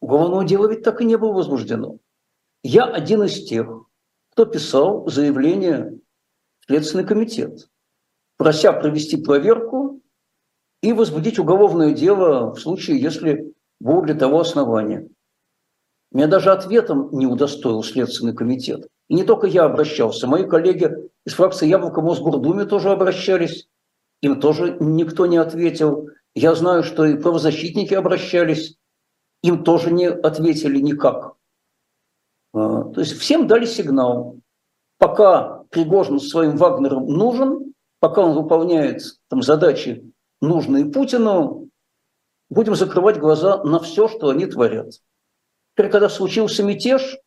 Уголовного 0.00 0.44
дела 0.44 0.68
ведь 0.68 0.82
так 0.82 1.00
и 1.00 1.04
не 1.04 1.16
было 1.16 1.32
возбуждено. 1.32 1.98
Я 2.62 2.84
один 2.84 3.22
из 3.22 3.44
тех, 3.44 3.68
кто 4.32 4.44
писал 4.44 5.06
заявление 5.08 5.98
в 6.60 6.66
Следственный 6.66 7.04
комитет, 7.04 7.68
прося 8.36 8.72
провести 8.72 9.16
проверку 9.16 10.00
и 10.82 10.92
возбудить 10.92 11.38
уголовное 11.38 11.92
дело 11.92 12.54
в 12.54 12.60
случае, 12.60 13.00
если 13.00 13.54
было 13.80 14.02
для 14.02 14.14
того 14.14 14.40
основания. 14.40 15.08
Меня 16.12 16.26
даже 16.26 16.50
ответом 16.50 17.10
не 17.12 17.26
удостоил 17.26 17.82
Следственный 17.82 18.34
комитет. 18.34 18.88
И 19.08 19.14
не 19.14 19.24
только 19.24 19.46
я 19.46 19.64
обращался, 19.64 20.26
мои 20.26 20.44
коллеги 20.44 20.90
из 21.24 21.34
фракции 21.34 21.68
«Яблоко» 21.68 22.00
Мосгордуме 22.00 22.64
тоже 22.64 22.90
обращались. 22.90 23.68
Им 24.22 24.40
тоже 24.40 24.76
никто 24.80 25.26
не 25.26 25.36
ответил. 25.36 26.08
Я 26.34 26.54
знаю, 26.54 26.82
что 26.82 27.04
и 27.04 27.16
правозащитники 27.16 27.94
обращались. 27.94 28.76
Им 29.42 29.64
тоже 29.64 29.90
не 29.90 30.08
ответили 30.08 30.80
никак. 30.80 31.34
А, 32.52 32.84
то 32.84 33.00
есть 33.00 33.18
всем 33.18 33.46
дали 33.46 33.64
сигнал. 33.64 34.38
Пока 34.98 35.64
Пригожин 35.70 36.20
своим 36.20 36.56
Вагнером 36.56 37.06
нужен, 37.06 37.74
пока 38.00 38.22
он 38.22 38.34
выполняет 38.34 39.02
там, 39.28 39.42
задачи, 39.42 40.12
нужные 40.40 40.86
Путину, 40.86 41.70
будем 42.50 42.74
закрывать 42.74 43.18
глаза 43.18 43.62
на 43.64 43.78
все, 43.78 44.08
что 44.08 44.28
они 44.28 44.46
творят. 44.46 44.92
Теперь, 45.74 45.90
когда 45.90 46.08
случился 46.08 46.62
мятеж, 46.62 47.18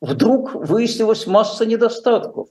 вдруг 0.00 0.54
выяснилась 0.54 1.26
масса 1.26 1.66
недостатков. 1.66 2.48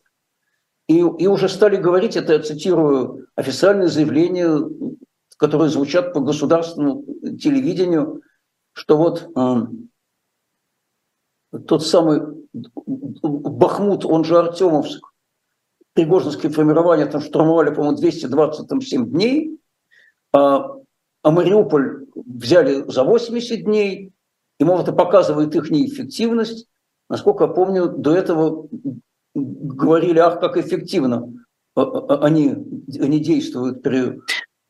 И, 0.87 0.99
и 0.99 1.27
уже 1.27 1.49
стали 1.49 1.75
говорить, 1.75 2.15
это 2.15 2.33
я 2.33 2.39
цитирую 2.39 3.27
официальные 3.35 3.89
заявления, 3.89 4.57
которые 5.39 5.69
звучат 5.69 6.13
по 6.13 6.19
государственному 6.19 7.05
телевидению, 7.37 8.21
что 8.73 8.97
вот 8.97 9.29
э, 9.35 9.55
тот 11.65 11.85
самый 11.85 12.21
Бахмут, 13.21 14.05
он 14.05 14.25
же 14.25 14.37
Артемовск, 14.37 15.05
Пригожинские 15.93 16.51
формирования 16.51 17.05
там 17.05 17.21
штурмовали, 17.21 17.73
по-моему, 17.73 17.97
227 17.97 19.09
дней, 19.09 19.59
а, 20.33 20.65
а 21.23 21.31
Мариуполь 21.31 22.05
взяли 22.15 22.89
за 22.89 23.03
80 23.03 23.63
дней, 23.63 24.11
и, 24.59 24.63
мол, 24.63 24.79
это 24.79 24.93
показывает 24.93 25.55
их 25.55 25.71
неэффективность. 25.71 26.67
Насколько 27.09 27.45
я 27.45 27.49
помню, 27.49 27.89
до 27.89 28.15
этого 28.15 28.67
говорили, 29.33 30.19
ах, 30.19 30.39
как 30.39 30.57
эффективно 30.57 31.33
а, 31.75 31.81
а, 31.81 32.25
они, 32.25 32.55
они 32.99 33.19
действуют 33.19 33.81
при 33.81 34.19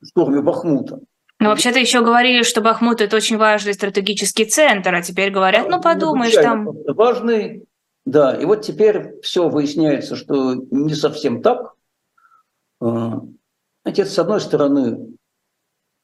штурме 0.04 0.42
Бахмута. 0.42 1.00
Ну, 1.40 1.50
вообще-то 1.50 1.80
еще 1.80 2.02
говорили, 2.02 2.44
что 2.44 2.62
Бахмут– 2.62 3.00
это 3.02 3.16
очень 3.16 3.38
важный 3.38 3.74
стратегический 3.74 4.46
центр, 4.46 4.94
а 4.94 5.02
теперь 5.02 5.32
говорят, 5.32 5.70
ну, 5.70 5.82
подумаешь, 5.82 6.34
там… 6.34 6.68
Важный, 6.88 7.66
да, 8.06 8.36
и 8.36 8.44
вот 8.44 8.62
теперь 8.62 9.20
все 9.22 9.48
выясняется, 9.48 10.18
что 10.18 10.56
не 10.56 10.94
совсем 10.96 11.42
так. 11.42 11.76
А, 12.82 13.22
знаете, 13.84 14.06
с 14.06 14.20
одной 14.20 14.42
стороны, 14.42 15.16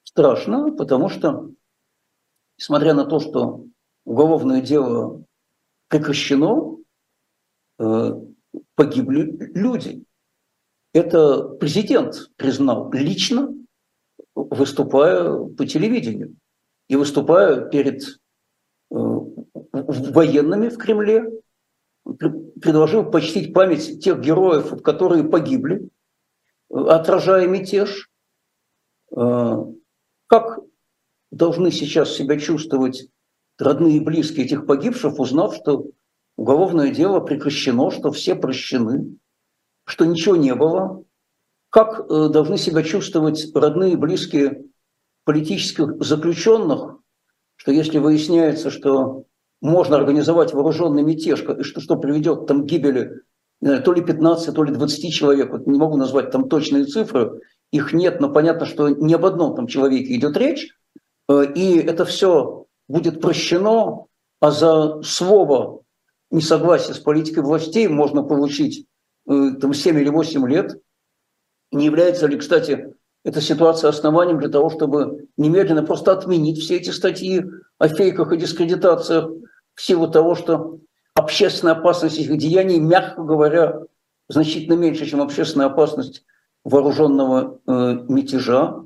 страшно, 0.04 0.72
потому 0.72 1.10
что, 1.10 1.50
несмотря 2.58 2.94
на 2.94 3.04
то, 3.04 3.20
что 3.20 3.66
уголовное 4.06 4.62
дело 4.62 5.24
прекращено, 5.90 6.78
э, 7.80 8.12
погибли 8.76 9.52
люди. 9.54 10.06
Это 10.94 11.44
президент 11.44 12.32
признал 12.38 12.92
лично, 12.94 13.54
выступая 14.36 15.34
по 15.34 15.66
телевидению 15.66 16.36
и 16.88 16.96
выступая 16.96 17.62
перед 17.70 18.04
э, 18.04 18.06
военными 18.92 20.70
в 20.70 20.78
Кремле, 20.78 21.32
предложил 22.62 23.10
почтить 23.10 23.54
память 23.54 24.04
тех 24.04 24.20
героев, 24.20 24.82
которые 24.84 25.24
погибли, 25.24 25.90
отражая 26.70 27.48
мятеж. 27.48 28.10
Э, 29.16 29.58
как 30.28 30.60
должны 31.32 31.72
сейчас 31.72 32.14
себя 32.14 32.40
чувствовать 32.40 33.08
родные 33.58 33.98
и 33.98 34.00
близкие 34.02 34.46
этих 34.46 34.66
погибших, 34.66 35.20
узнав, 35.20 35.56
что 35.56 35.86
уголовное 36.38 36.92
дело 36.92 37.20
прекращено, 37.22 37.90
что 37.92 38.12
все 38.12 38.36
прощены, 38.36 39.18
что 39.86 40.06
ничего 40.06 40.36
не 40.36 40.54
было. 40.54 41.05
Как 41.76 42.10
э, 42.10 42.30
должны 42.30 42.58
себя 42.58 42.84
чувствовать 42.84 43.54
родные 43.54 43.98
близкие 43.98 44.64
политических 45.26 46.02
заключенных, 46.02 47.00
что 47.58 47.74
если 47.74 47.98
выясняется, 47.98 48.72
что 48.72 49.26
можно 49.62 49.98
организовать 49.98 50.54
вооруженный 50.54 51.04
мятеж, 51.04 51.44
и 51.44 51.64
что, 51.64 51.82
что 51.82 51.98
приведет 51.98 52.48
там 52.48 52.64
к 52.64 52.66
гибели 52.66 53.24
то 53.62 53.92
ли 53.92 54.02
15, 54.02 54.56
то 54.56 54.64
ли 54.64 54.74
20 54.74 55.14
человек, 55.14 55.52
вот 55.52 55.68
не 55.68 55.78
могу 55.78 55.98
назвать 55.98 56.32
там 56.32 56.48
точные 56.48 56.86
цифры, 56.86 57.42
их 57.72 57.92
нет, 57.92 58.22
но 58.22 58.32
понятно, 58.32 58.66
что 58.66 58.88
не 58.88 59.14
об 59.14 59.26
одном 59.26 59.58
там 59.58 59.68
человеке 59.68 60.16
идет 60.16 60.38
речь, 60.38 60.70
э, 61.28 61.46
и 61.56 61.78
это 61.80 62.06
все 62.06 62.68
будет 62.88 63.20
прощено, 63.20 64.06
а 64.40 64.52
за 64.52 65.02
слово 65.02 65.82
несогласия 66.32 66.94
с 66.94 67.00
политикой 67.00 67.44
властей 67.44 67.90
можно 67.90 68.24
получить 68.24 68.88
э, 69.30 69.50
там 69.60 69.74
7 69.74 70.00
или 70.00 70.08
8 70.08 70.48
лет. 70.48 70.80
Не 71.72 71.86
является 71.86 72.28
ли, 72.28 72.38
кстати, 72.38 72.94
эта 73.24 73.42
ситуация 73.42 73.90
основанием 73.90 74.40
для 74.40 74.50
того, 74.50 74.70
чтобы 74.70 75.28
немедленно 75.36 75.84
просто 75.84 76.12
отменить 76.12 76.60
все 76.60 76.78
эти 76.78 76.92
статьи 76.92 77.44
о 77.80 77.88
фейках 77.88 78.32
и 78.32 78.38
дискредитациях 78.38 79.32
в 79.74 79.82
силу 79.82 80.08
того, 80.08 80.36
что 80.36 80.80
общественная 81.16 81.74
опасность 81.74 82.20
их 82.20 82.38
деяний, 82.38 82.80
мягко 82.80 83.24
говоря, 83.24 83.82
значительно 84.30 84.76
меньше, 84.76 85.06
чем 85.06 85.22
общественная 85.22 85.68
опасность 85.68 86.24
вооруженного 86.64 87.60
э, 87.66 87.72
мятежа. 88.08 88.86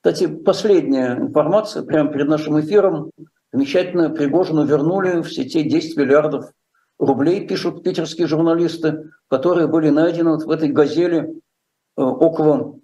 Кстати, 0.00 0.26
последняя 0.26 1.16
информация, 1.16 1.84
прямо 1.84 2.10
перед 2.12 2.28
нашим 2.28 2.58
эфиром, 2.60 3.10
замечательно 3.52 4.10
Пригожину 4.10 4.64
вернули 4.64 5.22
все 5.22 5.44
те 5.44 5.62
10 5.62 5.96
миллиардов 5.96 6.50
рублей, 6.98 7.46
пишут 7.46 7.82
питерские 7.84 8.26
журналисты, 8.26 9.10
которые 9.28 9.66
были 9.68 9.90
найдены 9.90 10.32
вот 10.32 10.44
в 10.44 10.50
этой 10.50 10.68
газели 10.68 11.32
около 11.96 12.78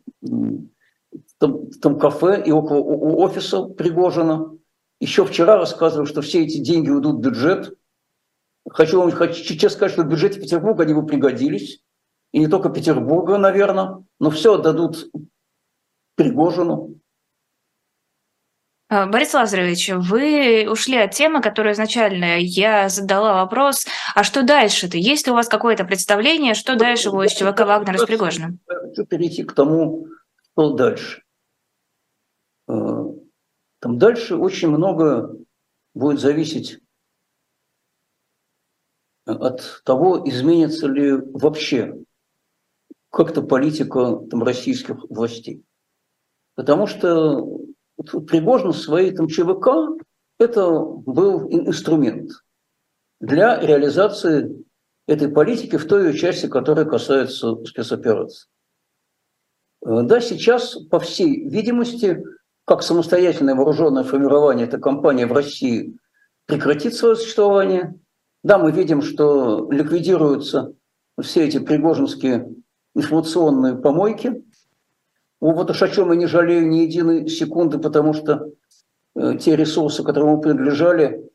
там, 1.39 1.71
там 1.71 1.99
кафе 1.99 2.43
и 2.45 2.51
около 2.51 2.81
офиса 2.81 3.65
Пригожина. 3.65 4.57
Еще 5.01 5.25
вчера 5.25 5.57
рассказывал, 5.57 6.07
что 6.07 6.23
все 6.23 6.45
эти 6.45 6.59
деньги 6.59 6.91
уйдут 6.91 7.17
в 7.17 7.21
бюджет. 7.21 7.77
Хочу 8.69 9.01
вам 9.01 9.11
хочу 9.13 9.43
честно 9.43 9.71
сказать, 9.71 9.93
что 9.93 10.03
в 10.03 10.09
бюджете 10.09 10.41
Петербурга 10.41 10.83
они 10.83 10.95
бы 10.95 11.07
пригодились. 11.07 11.83
И 12.33 12.41
не 12.41 12.49
только 12.49 12.69
Петербурга, 12.69 13.39
наверное, 13.39 14.05
но 14.21 14.31
все 14.31 14.55
отдадут 14.55 15.11
Пригожину. 16.17 16.98
А, 18.91 19.07
Борис 19.07 19.35
Лазаревич, 19.35 19.91
вы 19.91 20.67
ушли 20.71 20.97
от 20.97 21.13
темы, 21.13 21.43
которую 21.43 21.75
изначально 21.75 22.39
я 22.39 22.89
задала 22.89 23.35
вопрос, 23.35 23.87
а 24.15 24.25
что 24.25 24.43
дальше-то? 24.43 24.97
Есть 24.97 25.27
ли 25.27 25.33
у 25.33 25.35
вас 25.35 25.47
какое-то 25.47 25.85
представление, 25.85 26.55
что 26.55 26.75
дальше 26.75 27.11
будет 27.11 27.31
с 27.31 27.35
ЧВК 27.35 27.61
Вагнера 27.61 27.99
с 27.99 28.07
Пригожиным? 28.07 28.61
Хочу 28.67 29.05
перейти 29.05 29.45
к 29.45 29.53
тому, 29.53 30.07
что 30.53 30.73
дальше. 30.73 31.23
А, 32.67 33.05
там 33.81 33.99
дальше 33.99 34.37
очень 34.37 34.69
много 34.69 35.37
будет 35.95 36.21
зависеть 36.21 36.81
от 39.27 39.83
того, 39.85 40.27
изменится 40.27 40.87
ли 40.87 41.13
вообще 41.13 41.95
как-то 43.11 43.43
политика 43.43 44.17
там, 44.31 44.43
российских 44.43 44.97
властей. 45.11 45.63
Потому 46.55 46.87
что 46.87 47.59
Пригожин 47.99 48.73
своей 48.73 49.13
там, 49.13 49.29
ЧВК 49.29 49.69
это 50.39 50.71
был 50.71 51.49
инструмент 51.51 52.31
для 53.21 53.59
реализации 53.61 54.65
этой 55.07 55.29
политики 55.29 55.77
в 55.77 55.87
той 55.89 56.09
ее 56.09 56.19
части, 56.19 56.47
которая 56.47 56.85
касается 56.85 57.57
спецопераций. 57.65 58.49
Э, 59.85 60.03
да, 60.03 60.21
сейчас, 60.21 60.77
по 60.77 61.01
всей 61.01 61.49
видимости, 61.49 62.23
как 62.65 62.83
самостоятельное 62.83 63.55
вооруженное 63.55 64.05
формирование 64.05 64.67
эта 64.67 64.79
компания 64.79 65.27
в 65.27 65.33
России 65.33 65.97
прекратит 66.47 66.95
свое 66.95 67.17
существование. 67.17 67.99
Да, 68.45 68.59
мы 68.59 68.71
видим, 68.71 69.03
что 69.03 69.69
ликвидируются 69.71 70.75
все 71.21 71.47
эти 71.47 71.59
пригожинские 71.59 72.55
информационные 72.95 73.77
помойки, 73.77 74.45
вот 75.41 75.71
уж 75.71 75.83
о 75.83 75.89
чем 75.89 76.11
я 76.11 76.17
не 76.17 76.27
жалею 76.27 76.69
ни 76.69 76.79
единой 76.79 77.29
секунды, 77.29 77.79
потому 77.79 78.13
что 78.13 78.51
э, 79.15 79.37
те 79.39 79.57
ресурсы, 79.57 80.03
которые 80.03 80.33
ему 80.33 80.43
принадлежали, 80.43 81.31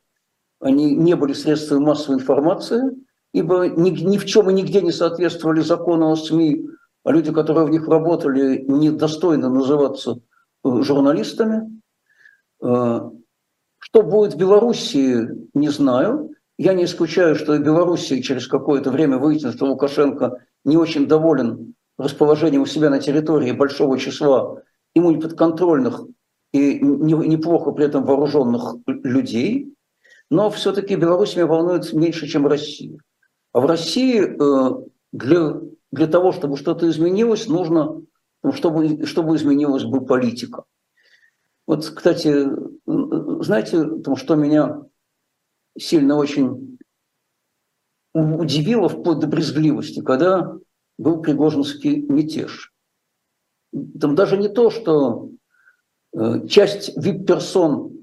они 0.59 0.95
не 0.95 1.15
были 1.15 1.33
средствами 1.33 1.83
массовой 1.83 2.17
информации, 2.17 2.81
ибо 3.33 3.67
ни, 3.67 3.89
ни 3.89 4.17
в 4.17 4.25
чем 4.25 4.49
и 4.49 4.53
нигде 4.53 4.81
не 4.81 4.91
соответствовали 4.91 5.61
закону 5.61 6.11
о 6.11 6.15
СМИ, 6.15 6.65
а 7.03 7.11
люди, 7.11 7.31
которые 7.31 7.65
в 7.65 7.69
них 7.69 7.87
работали, 7.87 8.63
недостойно 8.67 9.49
называться 9.49 10.19
э, 10.63 10.81
журналистами. 10.81 11.81
Э, 12.61 13.09
что 13.79 14.01
будет 14.01 14.33
в 14.33 14.37
Белоруссии, 14.37 15.27
не 15.53 15.69
знаю. 15.69 16.31
Я 16.57 16.73
не 16.73 16.85
исключаю, 16.85 17.35
что 17.35 17.57
Белоруссия 17.57 18.21
через 18.21 18.47
какое-то 18.47 18.91
время 18.91 19.17
выяснит, 19.17 19.55
что 19.55 19.65
Лукашенко 19.65 20.39
не 20.63 20.77
очень 20.77 21.07
доволен 21.07 21.75
расположение 21.97 22.59
у 22.59 22.65
себя 22.65 22.89
на 22.89 22.99
территории 22.99 23.51
большого 23.51 23.97
числа 23.97 24.61
ему 24.95 25.11
неподконтрольных 25.11 26.05
и 26.51 26.79
неплохо 26.79 27.71
при 27.71 27.85
этом 27.85 28.05
вооруженных 28.05 28.75
людей, 28.85 29.73
но 30.29 30.49
все-таки 30.49 30.95
Беларусь 30.95 31.35
меня 31.35 31.47
волнует 31.47 31.91
меньше, 31.93 32.27
чем 32.27 32.47
Россия. 32.47 32.97
А 33.53 33.59
в 33.59 33.65
России 33.65 34.21
э, 34.21 34.85
для, 35.11 35.59
для 35.91 36.07
того, 36.07 36.31
чтобы 36.31 36.57
что-то 36.57 36.89
изменилось, 36.89 37.47
нужно, 37.47 38.01
ну, 38.43 38.51
чтобы, 38.51 39.05
чтобы 39.05 39.35
изменилась 39.35 39.83
бы 39.83 40.05
политика. 40.05 40.63
Вот, 41.65 41.85
кстати, 41.85 42.47
знаете, 42.85 43.87
что 44.15 44.35
меня 44.35 44.81
сильно 45.77 46.17
очень 46.17 46.77
удивило 48.13 48.89
вплоть 48.89 49.19
до 49.19 49.27
брезгливости, 49.27 50.01
когда 50.01 50.55
был 50.97 51.21
Пригожинский 51.21 52.01
мятеж. 52.01 52.73
Там 53.99 54.15
даже 54.15 54.37
не 54.37 54.49
то, 54.49 54.69
что 54.69 55.29
э, 56.13 56.47
часть 56.47 56.95
вип-персон 56.95 57.93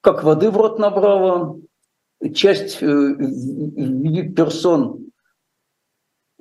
как 0.00 0.24
воды 0.24 0.50
в 0.50 0.56
рот 0.56 0.78
набрала, 0.78 1.56
часть 2.34 2.82
э, 2.82 2.86
вип-персон 2.86 5.10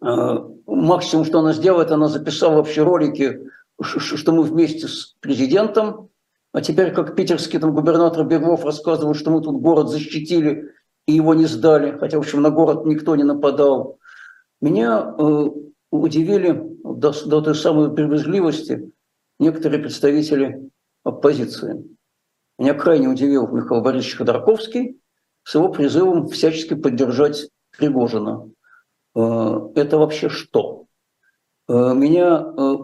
э, 0.02 0.38
максимум, 0.66 1.26
что 1.26 1.40
она 1.40 1.54
сделает, 1.54 1.92
она 1.92 2.08
записала 2.08 2.56
вообще 2.56 2.84
ролики, 2.84 3.42
что 3.82 4.32
мы 4.32 4.44
вместе 4.44 4.88
с 4.88 5.16
президентом, 5.20 6.10
а 6.52 6.62
теперь 6.62 6.94
как 6.94 7.16
питерский 7.16 7.60
там, 7.60 7.74
губернатор 7.74 8.26
Беглов 8.26 8.66
рассказывал, 8.66 9.14
что 9.14 9.32
мы 9.32 9.42
тут 9.42 9.62
город 9.62 9.90
защитили 9.90 10.74
и 11.06 11.14
его 11.14 11.34
не 11.34 11.46
сдали, 11.46 11.98
хотя, 11.98 12.18
в 12.18 12.22
общем, 12.22 12.42
на 12.42 12.50
город 12.50 12.86
никто 12.86 13.16
не 13.16 13.24
нападал. 13.24 14.00
Меня 14.62 15.16
удивили 15.92 16.64
до, 16.84 17.14
до 17.26 17.42
той 17.42 17.56
самой 17.56 17.94
привезливости 17.94 18.92
некоторые 19.40 19.82
представители 19.82 20.70
оппозиции. 21.04 21.84
Меня 22.58 22.74
крайне 22.74 23.08
удивил 23.08 23.48
Михаил 23.48 23.82
Борисович 23.82 24.18
Ходорковский 24.18 25.00
с 25.44 25.56
его 25.56 25.70
призывом 25.70 26.28
всячески 26.28 26.74
поддержать 26.74 27.50
Пригожина. 27.78 28.50
Э, 29.16 29.70
это 29.76 29.98
вообще 29.98 30.30
что? 30.30 30.86
Э, 31.68 31.94
меня 31.94 32.42
э, 32.42 32.76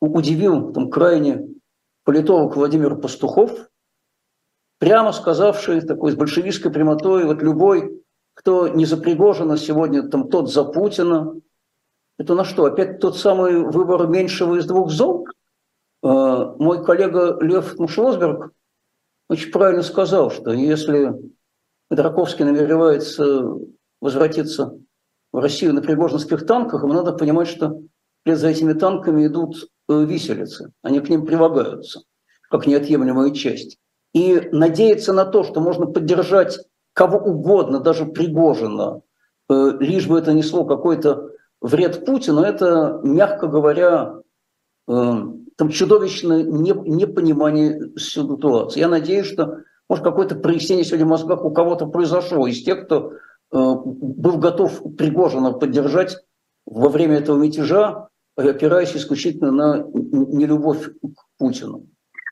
удивил 0.00 0.72
там 0.72 0.90
крайне 0.90 1.46
политолог 2.04 2.56
Владимир 2.56 2.96
Пастухов, 2.96 3.68
прямо 4.78 5.12
сказавший 5.12 5.80
такой 5.80 6.12
с 6.12 6.16
большевистской 6.16 6.72
прямотой, 6.72 7.24
вот 7.24 7.40
любой, 7.42 8.02
кто 8.34 8.68
не 8.68 8.84
за 8.84 8.96
Пригожина 8.96 9.56
сегодня, 9.56 10.02
там 10.02 10.28
тот 10.28 10.52
за 10.52 10.64
Путина, 10.64 11.34
это 12.18 12.34
на 12.34 12.44
что? 12.44 12.64
Опять 12.64 13.00
тот 13.00 13.16
самый 13.16 13.64
выбор 13.64 14.06
меньшего 14.06 14.56
из 14.56 14.66
двух 14.66 14.90
зол? 14.90 15.26
Э, 16.02 16.54
мой 16.58 16.84
коллега 16.84 17.38
Лев 17.40 17.78
Мушлосберг 17.78 18.52
очень 19.28 19.50
правильно 19.50 19.82
сказал, 19.82 20.30
что 20.30 20.52
если 20.52 21.12
Ходорковский 21.90 22.44
намеревается 22.44 23.42
возвратиться 24.00 24.78
в 25.32 25.38
Россию 25.38 25.74
на 25.74 25.82
пригожинских 25.82 26.46
танках, 26.46 26.82
ему 26.82 26.92
надо 26.92 27.12
понимать, 27.12 27.48
что 27.48 27.80
вслед 28.22 28.38
за 28.38 28.48
этими 28.48 28.72
танками 28.74 29.26
идут 29.26 29.68
э, 29.88 30.04
виселицы, 30.04 30.72
они 30.82 31.00
к 31.00 31.08
ним 31.08 31.26
прилагаются, 31.26 32.02
как 32.50 32.66
неотъемлемая 32.66 33.30
часть. 33.32 33.78
И 34.12 34.48
надеяться 34.52 35.12
на 35.12 35.24
то, 35.24 35.42
что 35.42 35.60
можно 35.60 35.86
поддержать 35.86 36.58
кого 36.92 37.18
угодно, 37.18 37.80
даже 37.80 38.06
Пригожина, 38.06 39.00
э, 39.50 39.72
лишь 39.80 40.06
бы 40.06 40.18
это 40.18 40.32
несло 40.32 40.64
какой-то 40.64 41.33
вред 41.64 42.04
Путину, 42.04 42.42
это, 42.42 43.00
мягко 43.02 43.46
говоря, 43.46 44.20
э, 44.86 44.92
там 45.56 45.68
чудовищное 45.70 46.42
непонимание 46.42 47.96
ситуации. 47.96 48.80
Я 48.80 48.88
надеюсь, 48.88 49.26
что, 49.26 49.60
может, 49.88 50.04
какое-то 50.04 50.34
прояснение 50.36 50.84
сегодня 50.84 51.06
в 51.06 51.10
мозгах 51.10 51.42
у 51.42 51.50
кого-то 51.50 51.86
произошло 51.86 52.46
из 52.46 52.62
тех, 52.62 52.84
кто 52.84 53.12
э, 53.12 53.16
был 53.50 54.36
готов 54.36 54.82
Пригожина 54.98 55.52
поддержать 55.52 56.18
во 56.66 56.90
время 56.90 57.16
этого 57.16 57.42
мятежа, 57.42 58.08
опираясь 58.36 58.94
исключительно 58.94 59.50
на 59.50 59.86
нелюбовь 59.92 60.90
к 60.90 61.24
Путину. 61.38 61.86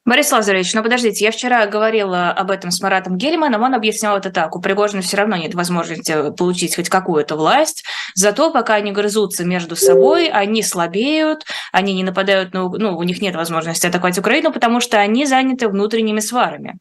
Борис 0.04 0.32
Лазаревич, 0.32 0.74
ну 0.74 0.82
подождите, 0.82 1.24
я 1.24 1.30
вчера 1.30 1.64
говорила 1.66 2.30
об 2.30 2.50
этом 2.50 2.72
с 2.72 2.80
Маратом 2.80 3.16
Гельманом, 3.16 3.62
он 3.62 3.72
объяснял 3.72 4.16
это 4.16 4.30
так. 4.30 4.56
У 4.56 4.60
Пригожина 4.60 5.00
все 5.00 5.16
равно 5.16 5.36
нет 5.36 5.54
возможности 5.54 6.34
получить 6.36 6.74
хоть 6.74 6.88
какую-то 6.88 7.36
власть, 7.36 7.84
зато 8.16 8.50
пока 8.50 8.74
они 8.74 8.90
грызутся 8.90 9.44
между 9.44 9.76
собой, 9.76 10.28
они 10.28 10.64
слабеют, 10.64 11.44
они 11.70 11.94
не 11.94 12.02
нападают, 12.02 12.52
на, 12.52 12.68
ну, 12.68 12.98
у 12.98 13.02
них 13.04 13.22
нет 13.22 13.36
возможности 13.36 13.86
атаковать 13.86 14.18
Украину, 14.18 14.52
потому 14.52 14.80
что 14.80 14.98
они 14.98 15.24
заняты 15.24 15.68
внутренними 15.68 16.18
сварами. 16.18 16.80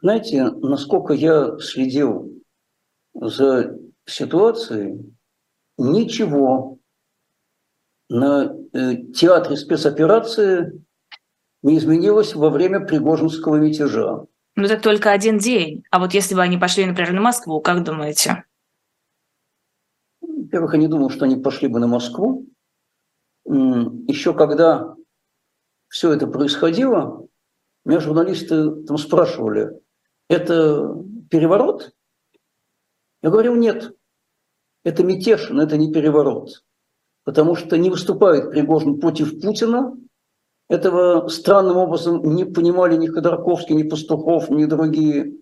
Знаете, 0.00 0.44
насколько 0.44 1.12
я 1.12 1.58
следил 1.58 2.42
за 3.12 3.76
ситуацией, 4.06 5.14
ничего 5.76 6.78
на 8.08 8.50
э, 8.72 8.96
театре 9.12 9.58
спецоперации 9.58 10.82
не 11.62 11.78
изменилось 11.78 12.34
во 12.34 12.50
время 12.50 12.80
Пригожинского 12.80 13.56
мятежа. 13.56 14.24
Ну, 14.56 14.64
это 14.64 14.80
только 14.80 15.10
один 15.10 15.38
день. 15.38 15.84
А 15.90 15.98
вот 15.98 16.14
если 16.14 16.34
бы 16.34 16.42
они 16.42 16.58
пошли, 16.58 16.84
например, 16.86 17.12
на 17.12 17.20
Москву, 17.20 17.60
как 17.60 17.84
думаете? 17.84 18.44
Во-первых, 20.20 20.74
я 20.74 20.80
не 20.80 20.88
думал, 20.88 21.10
что 21.10 21.24
они 21.24 21.36
пошли 21.36 21.68
бы 21.68 21.78
на 21.78 21.86
Москву. 21.86 22.46
Еще 23.44 24.34
когда 24.34 24.94
все 25.88 26.12
это 26.12 26.26
происходило, 26.26 27.26
меня 27.84 28.00
журналисты 28.00 28.82
там 28.84 28.98
спрашивали, 28.98 29.80
это 30.28 30.94
переворот? 31.30 31.92
Я 33.22 33.30
говорил, 33.30 33.54
нет, 33.54 33.94
это 34.84 35.04
мятеж, 35.04 35.50
но 35.50 35.62
это 35.62 35.76
не 35.76 35.92
переворот. 35.92 36.64
Потому 37.24 37.54
что 37.54 37.76
не 37.76 37.90
выступает 37.90 38.50
Пригожин 38.50 38.98
против 38.98 39.40
Путина. 39.40 39.96
Этого 40.70 41.26
странным 41.26 41.78
образом 41.78 42.22
не 42.36 42.44
понимали 42.44 42.96
ни 42.96 43.08
Ходорковский, 43.08 43.74
ни 43.74 43.82
Пастухов, 43.82 44.50
ни 44.50 44.66
другие. 44.66 45.34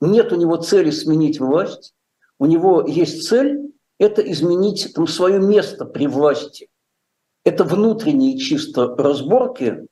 Нет 0.00 0.32
у 0.32 0.36
него 0.36 0.56
цели 0.56 0.90
сменить 0.90 1.38
власть. 1.38 1.94
У 2.40 2.46
него 2.46 2.84
есть 2.84 3.28
цель– 3.28 3.60
это 4.00 4.22
изменить 4.22 4.92
там, 4.92 5.06
свое 5.06 5.38
место 5.38 5.84
при 5.84 6.08
власти. 6.08 6.68
Это 7.44 7.62
внутренние 7.62 8.36
чисто 8.38 8.96
разборки. 8.96 9.86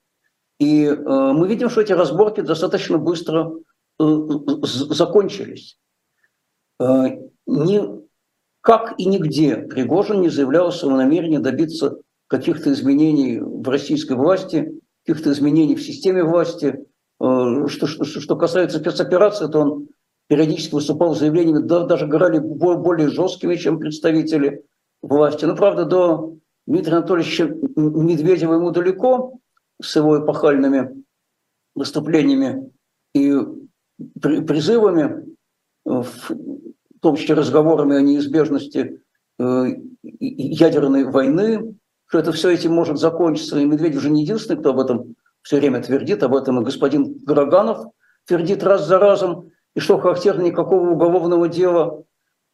И 0.58 0.86
э, 0.86 0.96
мы 0.96 1.46
видим, 1.46 1.70
что 1.70 1.82
эти 1.82 1.92
разборки 1.92 2.40
достаточно 2.40 2.98
быстро 2.98 3.52
э, 4.00 4.04
закончились. 4.64 5.78
Э, 6.80 7.10
ни, 7.46 7.80
как 8.60 8.94
и 8.98 9.04
нигде 9.04 9.56
Пригожин 9.56 10.20
не 10.20 10.30
заявлял 10.30 10.66
о 10.66 10.72
своем 10.72 10.96
намерении 10.96 11.38
добиться 11.38 11.98
каких-то 12.26 12.72
изменений 12.72 13.38
в 13.38 13.68
российской 13.68 14.16
власти, 14.16 14.79
каких-то 15.04 15.32
изменений 15.32 15.76
в 15.76 15.82
системе 15.82 16.24
власти. 16.24 16.86
Э, 17.20 17.66
что, 17.68 17.86
что, 17.86 18.04
что 18.04 18.36
касается 18.36 18.78
спецоперации, 18.78 19.46
то 19.48 19.60
он 19.60 19.88
периодически 20.28 20.74
выступал 20.74 21.14
с 21.14 21.18
заявлениями, 21.18 21.66
да, 21.66 21.84
даже 21.84 22.06
говорили 22.06 22.40
более 22.40 23.08
жесткими, 23.08 23.56
чем 23.56 23.78
представители 23.78 24.64
власти. 25.02 25.44
Но, 25.44 25.56
правда, 25.56 25.84
до 25.84 26.36
Дмитрия 26.66 26.98
Анатольевича 26.98 27.46
Медведева 27.76 28.54
ему 28.54 28.70
далеко 28.70 29.38
с 29.82 29.96
его 29.96 30.24
эпохальными 30.24 31.04
выступлениями 31.74 32.70
и 33.14 33.34
призывами, 34.20 35.34
в 35.84 36.30
том 37.00 37.16
числе 37.16 37.34
разговорами 37.34 37.96
о 37.96 38.02
неизбежности 38.02 39.02
э, 39.38 39.64
ядерной 40.02 41.04
войны, 41.04 41.74
что 42.10 42.18
это 42.18 42.32
все 42.32 42.50
этим 42.50 42.72
может 42.72 42.98
закончиться. 42.98 43.56
И 43.58 43.64
Медведев 43.64 43.98
уже 43.98 44.10
не 44.10 44.22
единственный, 44.22 44.58
кто 44.58 44.70
об 44.70 44.80
этом 44.80 45.14
все 45.42 45.58
время 45.58 45.80
твердит, 45.80 46.24
об 46.24 46.34
этом 46.34 46.60
и 46.60 46.64
господин 46.64 47.14
Граганов 47.24 47.86
твердит 48.26 48.64
раз 48.64 48.84
за 48.84 48.98
разом. 48.98 49.50
И 49.76 49.80
что 49.80 49.96
характерно, 49.96 50.42
никакого 50.42 50.90
уголовного 50.90 51.48
дела, 51.48 52.02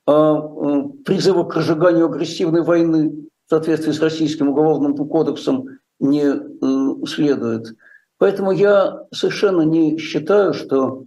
а 0.06 0.36
э, 0.36 0.82
призыва 1.06 1.44
к 1.44 1.54
разжиганию 1.56 2.04
агрессивной 2.04 2.62
войны 2.62 3.28
в 3.46 3.48
соответствии 3.48 3.92
с 3.92 4.00
российским 4.00 4.50
уголовным 4.50 4.94
кодексом 4.94 5.68
не 6.00 6.24
э, 6.26 7.06
следует. 7.06 7.74
Поэтому 8.18 8.52
я 8.52 9.06
совершенно 9.10 9.62
не 9.62 9.96
считаю, 9.96 10.52
что 10.52 11.06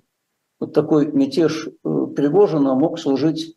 вот 0.59 0.73
такой 0.73 1.11
мятеж 1.11 1.67
э, 1.67 2.05
Пригожина 2.15 2.73
мог 2.73 2.97
служить 2.99 3.55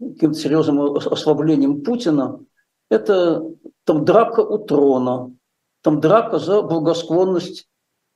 каким-то 0.00 0.38
серьезным 0.38 0.80
ослаблением 0.80 1.82
Путина. 1.82 2.40
Это 2.88 3.42
там 3.84 4.04
драка 4.04 4.40
у 4.40 4.58
трона, 4.58 5.34
там 5.82 6.00
драка 6.00 6.38
за 6.38 6.62
благосклонность 6.62 7.68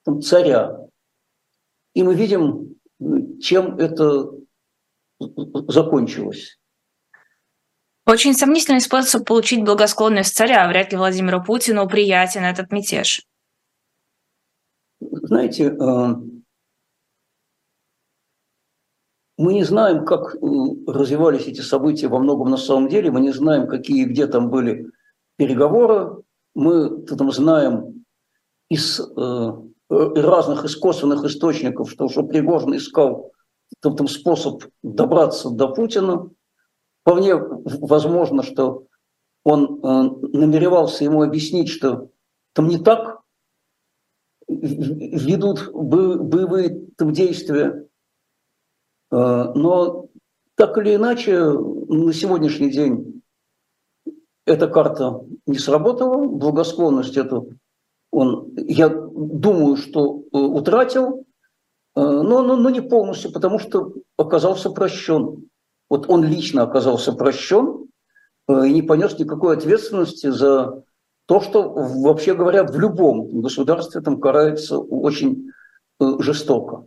там, 0.05 0.23
царя. 0.23 0.79
И 1.95 2.03
мы 2.03 2.15
видим, 2.15 2.77
чем 3.41 3.79
это 3.79 4.31
закончилось. 5.69 6.59
Очень 8.07 8.35
сомнительный 8.35 8.81
способ 8.81 9.27
получить 9.27 9.65
благосклонность 9.65 10.37
царя. 10.37 10.69
Вряд 10.69 10.93
ли 10.93 10.99
Владимиру 10.99 11.43
Путину 11.43 11.89
приятен 11.89 12.45
этот 12.45 12.71
мятеж. 12.71 13.27
Знаете, 15.01 15.65
э, 15.65 16.07
мы 19.39 19.55
не 19.55 19.65
знаем, 19.65 20.05
как 20.05 20.37
э, 20.37 20.39
развивались 20.87 21.49
эти 21.49 21.63
события 21.63 22.07
во 22.07 22.21
многом 22.21 22.49
на 22.49 22.57
самом 22.57 22.89
деле. 22.89 23.11
Мы 23.11 23.21
не 23.21 23.33
знаем, 23.33 23.67
какие 23.67 24.05
где 24.05 24.29
там 24.29 24.51
были 24.51 24.87
переговоры. 25.37 26.23
Мы 26.55 27.03
там 27.03 27.31
знаем 27.33 28.05
из 28.69 29.01
э, 29.01 29.53
разных 29.89 30.65
из 30.65 30.77
косвенных 30.77 31.25
источников, 31.25 31.91
что, 31.91 32.09
что 32.09 32.23
Пригожин 32.25 32.77
искал 32.77 33.33
там, 33.81 33.97
там 33.97 34.09
способ 34.09 34.65
добраться 34.83 35.51
до 35.51 35.69
Путина. 35.69 36.31
Вполне 37.03 37.37
возможно, 37.37 38.43
что 38.43 38.87
он 39.45 39.81
э, 39.83 40.37
намеревался 40.37 41.05
ему 41.05 41.23
объяснить, 41.23 41.69
что 41.69 42.11
там 42.53 42.69
не 42.69 42.79
так 42.79 43.21
ведут 44.49 45.71
боевые 45.73 46.89
там, 46.97 47.13
действия. 47.13 47.87
Э, 49.13 49.53
но 49.55 50.09
так 50.57 50.77
или 50.79 50.97
иначе, 50.97 51.39
на 51.39 52.13
сегодняшний 52.13 52.71
день 52.71 53.16
эта 54.47 54.69
карта 54.69 55.21
не 55.47 55.59
сработала, 55.59 56.27
благосклонность 56.27 57.17
эту 57.17 57.51
он, 58.11 58.55
я 58.57 58.89
думаю, 58.89 59.77
что 59.77 60.23
э, 60.33 60.39
утратил, 60.39 61.27
но, 61.95 62.43
но, 62.43 62.57
но 62.57 62.71
не 62.71 62.81
полностью, 62.81 63.33
потому 63.33 63.59
что 63.59 63.93
оказался 64.17 64.71
прощен. 64.71 65.49
Вот 65.89 66.09
он 66.09 66.25
лично 66.25 66.63
оказался 66.63 67.13
прощен 67.13 67.89
э, 68.49 68.69
и 68.69 68.73
не 68.73 68.83
понес 68.83 69.19
никакой 69.19 69.57
ответственности 69.57 70.31
за 70.31 70.83
то, 71.27 71.41
что, 71.41 71.69
вообще 71.71 72.35
говоря, 72.35 72.65
в 72.65 72.79
любом 72.79 73.41
государстве 73.41 74.01
там 74.01 74.21
карается 74.21 74.79
очень 74.79 75.51
э, 76.01 76.05
жестоко. 76.21 76.87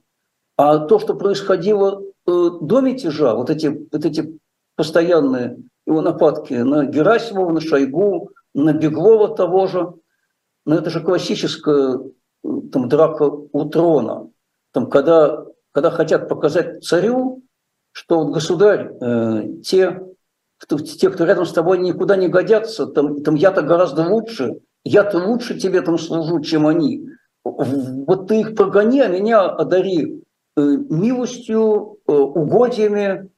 А 0.57 0.80
то, 0.80 0.99
что 0.99 1.16
происходило 1.16 2.01
э, 2.01 2.49
до 2.62 2.82
мятежа, 2.82 3.36
вот 3.36 3.49
эти, 3.49 3.68
вот 3.91 4.05
эти 4.05 4.38
постоянные 4.76 5.57
его 5.86 6.02
нападки 6.02 6.54
на 6.54 6.86
Герасимова, 6.86 7.52
на 7.52 7.62
Шойгу, 7.62 8.32
на 8.54 8.74
Беглова 8.74 9.36
того 9.36 9.68
же, 9.68 9.94
но 10.66 10.76
это 10.76 10.90
же 10.90 11.02
классическая 11.02 12.00
там, 12.44 12.90
драка 12.90 13.24
у 13.24 13.66
трона. 13.70 14.30
Там, 14.72 14.90
когда, 14.90 15.46
когда 15.72 15.90
хотят 15.90 16.30
показать 16.30 16.84
царю, 16.84 17.44
что 17.92 18.20
вот 18.20 18.34
государь, 18.34 18.92
э, 19.02 19.62
те, 19.64 20.02
кто, 20.58 20.78
те, 20.78 21.10
кто 21.10 21.26
рядом 21.26 21.46
с 21.46 21.54
тобой 21.54 21.80
никуда 21.80 22.16
не 22.16 22.28
годятся, 22.28 22.86
там, 22.86 23.24
там 23.24 23.36
я-то 23.36 23.62
гораздо 23.62 24.08
лучше, 24.08 24.60
я-то 24.84 25.18
лучше 25.18 25.60
тебе 25.60 25.82
там 25.82 25.98
служу, 25.98 26.42
чем 26.42 26.68
они. 26.68 27.08
Вот 27.44 28.28
ты 28.28 28.42
их 28.42 28.56
прогони, 28.56 29.02
а 29.02 29.08
меня 29.08 29.46
одари 29.46 30.24
э, 30.56 30.62
милостью, 30.62 31.98
э, 32.08 32.12
угодьями, 32.12 33.30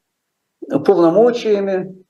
полномочиями. 0.85 2.00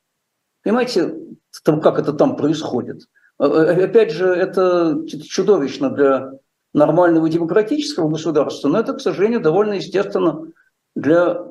Понимаете, 0.63 1.15
там, 1.63 1.81
как 1.81 1.99
это 1.99 2.13
там 2.13 2.35
происходит? 2.35 3.07
Э, 3.39 3.45
э, 3.45 3.85
опять 3.85 4.11
же, 4.11 4.27
это 4.27 5.05
чудовищно 5.07 5.89
для 5.89 6.33
нормального 6.73 7.27
демократического 7.29 8.09
государства, 8.09 8.69
но 8.69 8.79
это, 8.79 8.93
к 8.93 9.01
сожалению, 9.01 9.41
довольно 9.41 9.73
естественно 9.73 10.47
для 10.95 11.45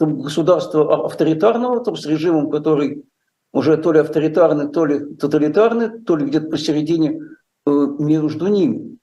государства 0.00 1.06
авторитарного, 1.06 1.84
там, 1.84 1.96
с 1.96 2.06
режимом, 2.06 2.50
который 2.50 3.04
уже 3.52 3.76
то 3.76 3.92
ли 3.92 4.00
авторитарный, 4.00 4.68
то 4.72 4.86
ли 4.86 5.14
тоталитарный, 5.14 6.00
то 6.00 6.16
ли 6.16 6.26
где-то 6.26 6.48
посередине 6.48 7.20
э, 7.66 7.70
между 7.70 8.46
ними. 8.48 8.98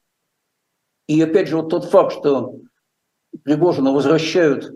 И 1.08 1.22
опять 1.22 1.48
же, 1.48 1.58
вот 1.58 1.70
тот 1.70 1.86
факт, 1.86 2.14
что 2.14 2.60
Пригожина 3.44 3.92
возвращают, 3.92 4.76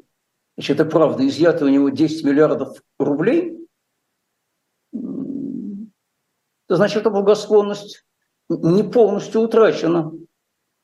значит, 0.55 0.79
это 0.79 0.85
правда, 0.89 1.27
изъято 1.27 1.65
у 1.65 1.69
него 1.69 1.89
10 1.89 2.23
миллиардов 2.23 2.77
рублей, 2.99 3.57
это 4.93 4.99
значит, 6.70 7.01
что 7.01 7.11
благосклонность 7.11 8.05
не 8.49 8.84
полностью 8.84 9.41
утрачена. 9.41 10.11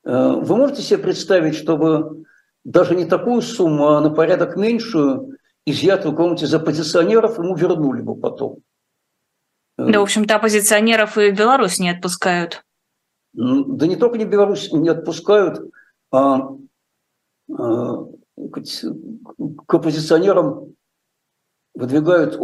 Э, 0.04 0.32
вы 0.32 0.56
можете 0.56 0.82
себе 0.82 0.98
представить, 0.98 1.56
чтобы 1.56 2.24
даже 2.64 2.94
не 2.94 3.04
такую 3.04 3.42
сумму, 3.42 3.88
а 3.88 4.00
на 4.00 4.10
порядок 4.10 4.56
меньшую, 4.56 5.36
изъятую 5.66 6.14
кому-нибудь 6.14 6.42
из 6.42 6.54
оппозиционеров, 6.54 7.38
ему 7.38 7.54
вернули 7.54 8.02
бы 8.02 8.16
потом. 8.16 8.58
Да, 9.78 10.00
в 10.00 10.02
общем-то, 10.02 10.36
оппозиционеров 10.36 11.16
и 11.16 11.30
Беларусь 11.30 11.78
не 11.78 11.90
отпускают. 11.90 12.64
Да 13.32 13.86
не 13.86 13.96
только 13.96 14.18
не 14.18 14.24
Беларусь 14.24 14.72
не 14.72 14.88
отпускают, 14.88 15.60
а, 16.10 16.50
а 17.50 18.04
к 19.66 19.74
оппозиционерам 19.74 20.74
выдвигают 21.74 22.36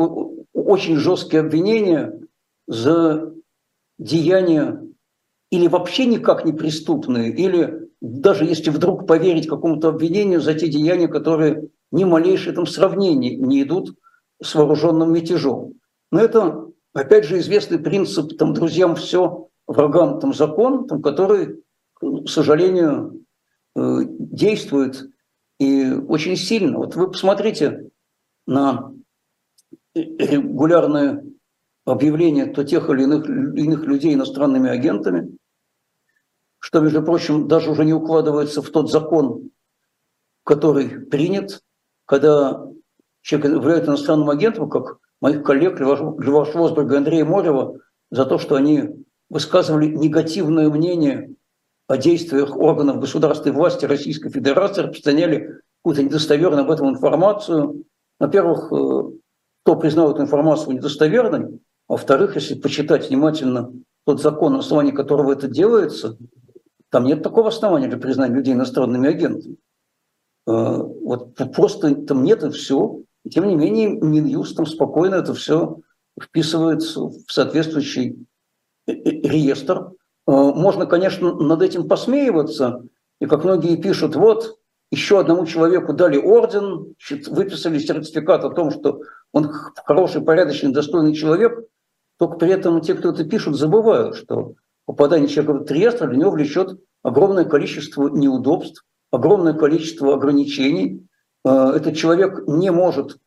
очень 0.53 0.97
жесткие 0.97 1.41
обвинения 1.41 2.19
за 2.67 3.33
деяния 3.99 4.83
или 5.51 5.69
вообще 5.69 6.07
никак 6.07 6.45
не 6.45 6.53
преступные, 6.53 7.33
или 7.33 7.89
даже 8.01 8.45
если 8.45 8.71
вдруг 8.71 9.07
поверить 9.07 9.49
какому-то 9.49 9.89
обвинению 9.89 10.41
за 10.41 10.55
те 10.55 10.69
деяния, 10.69 11.09
которые 11.09 11.69
ни 11.93 12.05
малейшее 12.05 12.55
там 12.55 12.67
сравнение 12.67 13.37
не 13.37 13.63
идут 13.63 13.97
с 14.43 14.55
вооруженным 14.55 15.13
мятежом. 15.13 15.75
Но 16.11 16.21
это, 16.21 16.67
опять 16.93 17.25
же, 17.25 17.39
известный 17.39 17.79
принцип, 17.79 18.37
там, 18.37 18.53
друзьям 18.53 18.97
все, 18.97 19.49
врагам 19.67 20.21
там 20.21 20.35
закон, 20.35 20.87
там, 20.87 21.03
который, 21.03 21.63
к 21.95 22.29
сожалению, 22.29 23.25
э, 23.75 24.01
действует 24.07 25.09
и 25.59 25.93
очень 25.93 26.37
сильно. 26.37 26.79
Вот 26.79 26.97
вы 26.97 27.11
посмотрите 27.11 27.91
на 28.47 28.93
регулярные 29.95 31.25
объявления 31.87 32.47
то 32.47 32.65
тех 32.65 32.91
или 32.91 33.05
иных, 33.05 33.29
иных 33.29 33.85
людей 33.85 34.15
иностранными 34.15 34.69
агентами, 34.69 35.37
что, 36.59 36.81
между 36.81 37.03
прочим, 37.03 37.49
даже 37.49 37.71
уже 37.71 37.85
не 37.85 37.95
укладывается 37.95 38.61
в 38.61 38.71
тот 38.71 38.91
закон, 38.91 39.51
который 40.45 40.89
принят, 41.07 41.63
когда 42.05 42.67
человек 43.23 43.53
является 43.53 43.91
иностранным 43.91 44.31
агентом, 44.31 44.69
как 44.69 44.99
моих 45.21 45.43
коллег 45.45 45.81
Льва 45.81 46.45
Швозберга 46.45 46.95
и 46.95 46.99
Андрея 46.99 47.25
Морева, 47.25 47.79
за 48.11 48.25
то, 48.25 48.39
что 48.39 48.57
они 48.57 49.05
высказывали 49.31 49.87
негативное 49.87 50.69
мнение 50.71 51.35
о 51.89 51.97
действиях 51.97 52.57
органов 52.57 53.01
государственной 53.01 53.55
власти 53.55 53.85
Российской 53.85 54.31
Федерации, 54.31 54.83
распространяли 54.83 55.61
какую-то 55.79 56.03
недостоверную 56.03 56.65
об 56.65 56.71
этом 56.71 56.89
информацию. 56.89 57.85
Во-первых, 58.19 58.73
э, 58.73 59.03
кто 59.63 59.77
признал 59.77 60.13
эту 60.13 60.23
информацию 60.23 60.77
недостоверной, 60.77 61.61
во-вторых, 61.89 62.35
если 62.35 62.55
почитать 62.55 63.09
внимательно 63.09 63.73
тот 64.05 64.21
закон, 64.21 64.55
на 64.55 64.59
основании 64.61 64.93
которого 64.93 65.33
это 65.33 65.49
делается, 65.49 66.17
там 66.91 67.05
нет 67.05 67.23
такого 67.23 67.49
основания 67.49 67.89
для 67.89 67.99
признания 67.99 68.35
людей 68.35 68.55
иностранными 68.55 69.09
агентами. 69.09 69.57
Э, 70.47 70.53
вот 70.53 71.35
просто 71.55 71.95
там 71.95 72.23
нет 72.23 72.43
и 72.45 72.51
все. 72.51 73.03
И 73.25 73.31
тем 73.31 73.49
не 73.49 73.57
менее, 73.57 73.91
Минюст 73.91 74.57
там 74.57 74.67
спокойно 74.67 75.17
это 75.17 75.35
все 75.35 75.81
вписывается 76.21 77.01
в 77.03 77.25
соответствующий 77.29 78.27
э, 78.87 78.93
реестр. 78.93 79.91
Можно, 80.27 80.87
конечно, 80.87 81.35
над 81.35 81.63
этим 81.63 81.87
посмеиваться, 81.87 82.83
и 83.21 83.27
как 83.27 83.45
многие 83.45 83.77
пишут, 83.77 84.17
вот, 84.17 84.59
еще 84.91 85.21
одному 85.21 85.47
человеку 85.47 85.93
дали 85.93 86.17
орден, 86.17 86.95
выписали 87.29 87.79
сертификат 87.79 88.45
о 88.45 88.51
том, 88.51 88.71
что 88.71 89.03
он 89.33 89.53
хороший, 89.85 90.23
порядочный, 90.23 90.73
достойный 90.73 91.15
человек, 91.15 91.65
только 92.19 92.37
при 92.39 92.51
этом 92.51 92.81
те, 92.81 92.95
кто 92.95 93.11
это 93.11 93.25
пишут, 93.25 93.57
забывают, 93.57 94.17
что 94.17 94.55
попадание 94.87 95.29
человека 95.29 95.53
в 95.53 95.57
этот 95.57 95.71
реестр 95.73 96.09
для 96.09 96.19
него 96.19 96.31
влечет 96.31 96.79
огромное 97.03 97.45
количество 97.45 98.09
неудобств, 98.09 98.85
огромное 99.11 99.53
количество 99.53 100.15
ограничений. 100.15 101.07
Э, 101.45 101.73
этот 101.77 101.97
человек 101.97 102.47
не 102.47 102.71
может 102.71 103.19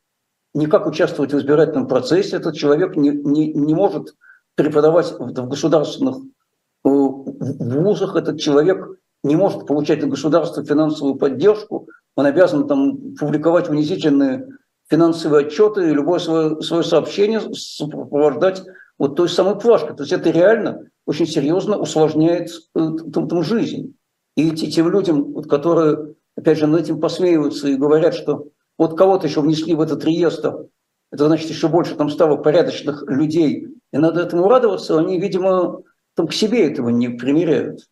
никак 0.53 0.87
участвовать 0.87 1.33
в 1.33 1.37
избирательном 1.37 1.87
процессе, 1.87 2.37
этот 2.37 2.55
человек 2.55 2.95
не, 2.95 3.09
не, 3.09 3.53
не 3.53 3.73
может 3.73 4.15
преподавать 4.55 5.11
в 5.11 5.47
государственных 5.47 6.17
э, 6.17 6.89
вузах, 6.89 8.15
этот 8.15 8.39
человек 8.39 8.89
не 9.23 9.35
может 9.35 9.67
получать 9.67 10.03
от 10.03 10.09
государства 10.09 10.63
финансовую 10.63 11.15
поддержку, 11.15 11.87
он 12.15 12.25
обязан 12.25 12.67
там 12.67 13.15
публиковать 13.15 13.69
унизительные 13.69 14.47
финансовые 14.89 15.47
отчеты 15.47 15.89
и 15.89 15.93
любое 15.93 16.19
свое, 16.19 16.61
свое 16.61 16.83
сообщение 16.83 17.41
сопровождать 17.53 18.63
вот 18.97 19.15
той 19.15 19.29
самой 19.29 19.57
плашкой. 19.59 19.95
То 19.95 20.03
есть 20.03 20.13
это 20.13 20.29
реально 20.29 20.89
очень 21.05 21.27
серьезно 21.27 21.77
усложняет 21.77 22.49
э, 22.75 22.79
там, 23.13 23.27
там 23.27 23.43
жизнь. 23.43 23.95
И 24.35 24.51
тем 24.51 24.89
людям, 24.89 25.41
которые, 25.43 26.15
опять 26.35 26.57
же, 26.57 26.67
над 26.67 26.81
этим 26.81 26.99
посмеиваются 26.99 27.67
и 27.67 27.75
говорят, 27.75 28.13
что 28.13 28.47
вот 28.77 28.97
кого-то 28.97 29.27
еще 29.27 29.41
внесли 29.41 29.75
в 29.75 29.81
этот 29.81 30.03
реестр, 30.05 30.67
это 31.11 31.27
значит 31.27 31.49
еще 31.49 31.67
больше 31.67 31.95
там 31.95 32.09
стало 32.09 32.37
порядочных 32.37 33.03
людей, 33.07 33.67
и 33.91 33.97
надо 33.97 34.21
этому 34.21 34.47
радоваться, 34.47 34.99
они, 34.99 35.19
видимо, 35.19 35.81
там 36.15 36.27
к 36.27 36.33
себе 36.33 36.71
этого 36.71 36.89
не 36.89 37.09
примеряют. 37.09 37.87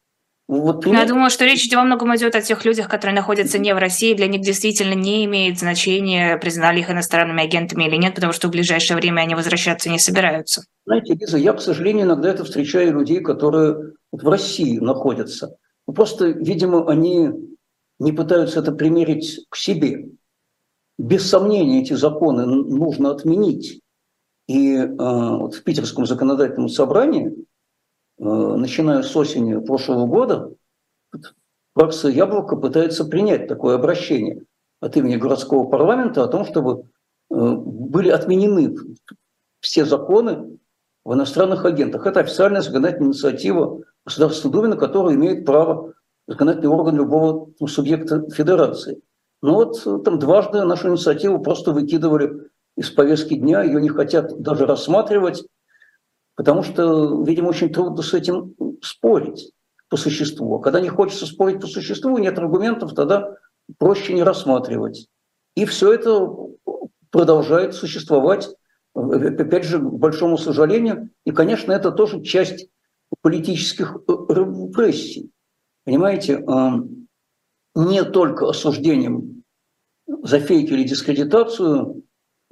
Вот 0.48 0.86
Я 0.86 1.06
думаю, 1.06 1.30
что 1.30 1.44
речь 1.44 1.70
во 1.74 1.84
многом 1.84 2.16
идет 2.16 2.34
о 2.36 2.42
тех 2.42 2.64
людях, 2.64 2.88
которые 2.88 3.14
находятся 3.14 3.60
не 3.60 3.74
в 3.74 3.78
России. 3.78 4.14
Для 4.14 4.28
них 4.28 4.42
действительно 4.42 4.94
не 4.94 5.26
имеет 5.26 5.60
значения, 5.60 6.38
признали 6.38 6.80
их 6.80 6.90
иностранными 6.90 7.44
агентами 7.44 7.84
или 7.84 7.98
нет, 7.98 8.16
потому 8.16 8.32
что 8.32 8.48
в 8.48 8.52
ближайшее 8.52 8.96
время 8.96 9.22
они 9.22 9.36
возвращаться 9.36 9.90
не 9.90 10.00
собираются. 10.00 10.64
Знаете, 10.86 11.16
Лиза, 11.16 11.38
я, 11.38 11.52
к 11.52 11.62
сожалению, 11.62 12.06
иногда 12.06 12.30
это 12.30 12.46
встречаю 12.46 12.94
людей, 12.94 13.20
которые 13.20 13.94
в 14.14 14.28
России 14.30 14.80
находятся. 14.80 15.58
Ну, 15.86 15.94
просто, 15.94 16.28
видимо, 16.28 16.90
они 16.90 17.30
не 18.00 18.14
пытаются 18.14 18.62
это 18.62 18.72
примерить 18.72 19.46
к 19.50 19.58
себе. 19.58 20.08
Без 20.98 21.30
сомнения, 21.30 21.82
эти 21.82 21.94
законы 21.94 22.46
нужно 22.46 23.12
отменить. 23.12 23.82
И 24.48 24.76
э, 24.76 24.88
вот 24.88 25.56
в 25.56 25.64
Питерском 25.64 26.06
законодательном 26.06 26.70
собрании– 26.70 27.36
начиная 28.20 29.04
с 29.04 29.16
осени 29.16 29.60
прошлого 29.60 30.08
года, 30.08 30.54
фракция 31.76 32.12
«Яблоко» 32.12 32.56
пытается 32.56 33.06
принять 33.06 33.48
такое 33.48 33.76
обращение 33.76 34.44
от 34.80 34.96
имени 34.98 35.16
городского 35.16 35.70
парламента 35.70 36.24
о 36.24 36.28
том, 36.28 36.46
чтобы 36.46 36.84
э, 37.30 37.36
были 37.36 38.10
отменены 38.10 38.76
все 39.60 39.86
законы 39.86 40.58
в 41.04 41.14
иностранных 41.14 41.66
агентах. 41.66 42.06
Это 42.06 42.20
официальная 42.20 42.62
законодательная 42.62 43.10
инициатива 43.10 43.82
Государственной 44.06 44.52
Думы, 44.52 44.68
на 44.70 44.78
которую 44.78 45.16
имеет 45.16 45.46
право 45.46 45.94
законодательный 46.28 46.70
орган 46.70 46.96
любого 46.96 47.50
ну, 47.60 47.68
субъекта 47.68 48.30
федерации. 48.30 49.02
Но 49.42 49.56
вот 49.56 49.82
э, 49.86 50.00
там 50.04 50.20
дважды 50.20 50.64
нашу 50.64 50.90
инициативу 50.90 51.40
просто 51.40 51.72
выкидывали 51.72 52.50
из 52.76 52.90
повестки 52.92 53.36
дня, 53.36 53.64
ее 53.64 53.82
не 53.82 53.90
хотят 53.90 54.40
даже 54.42 54.66
рассматривать, 54.66 55.44
потому 56.38 56.64
что, 56.64 57.24
видимо, 57.24 57.50
очень 57.50 57.74
трудно 57.74 58.02
с 58.02 58.14
этим 58.14 58.56
спорить 58.82 59.52
по 59.90 59.98
существу. 59.98 60.56
А 60.56 60.62
когда 60.62 60.80
не 60.80 60.88
хочется 60.88 61.26
спорить 61.26 61.60
по 61.60 61.68
существу, 61.68 62.18
нет 62.20 62.38
аргументов, 62.38 62.94
тогда 62.94 63.36
проще 63.80 64.14
не 64.14 64.24
рассматривать. 64.24 65.08
И 65.56 65.66
все 65.66 65.92
это 65.94 66.32
продолжает 67.10 67.74
существовать, 67.74 68.50
опять 68.94 69.66
же, 69.66 69.80
к 69.80 69.84
большому 69.84 70.38
сожалению. 70.38 71.10
И, 71.26 71.32
конечно, 71.32 71.72
это 71.72 71.92
тоже 71.92 72.22
часть 72.22 72.70
политических 73.22 73.98
репрессий. 74.08 75.32
Понимаете, 75.86 76.46
не 77.74 78.04
только 78.04 78.48
осуждением 78.48 79.44
за 80.24 80.40
фейк 80.40 80.70
или 80.72 80.84
дискредитацию 80.84 82.04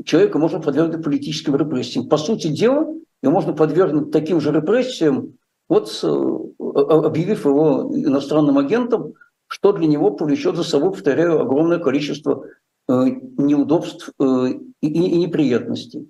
человека 0.04 0.40
можно 0.40 0.60
подвергнуть 0.60 1.04
политическим 1.04 1.56
репрессиям. 1.56 2.10
По 2.10 2.18
сути 2.18 2.48
дела, 2.48 2.96
его 3.26 3.34
можно 3.34 3.54
подвергнуть 3.54 4.12
таким 4.12 4.40
же 4.40 4.52
репрессиям, 4.52 5.34
вот 5.68 6.00
э, 6.04 6.08
объявив 6.08 7.46
его 7.46 7.90
иностранным 7.92 8.58
агентом, 8.58 9.14
что 9.48 9.72
для 9.72 9.88
него 9.88 10.12
повлечет 10.12 10.56
за 10.56 10.64
собой, 10.64 10.92
повторяю, 10.92 11.42
огромное 11.42 11.80
количество 11.80 12.46
э, 12.88 12.94
неудобств 13.38 14.12
э, 14.20 14.48
и 14.82 15.18
неприятностей. 15.18 16.10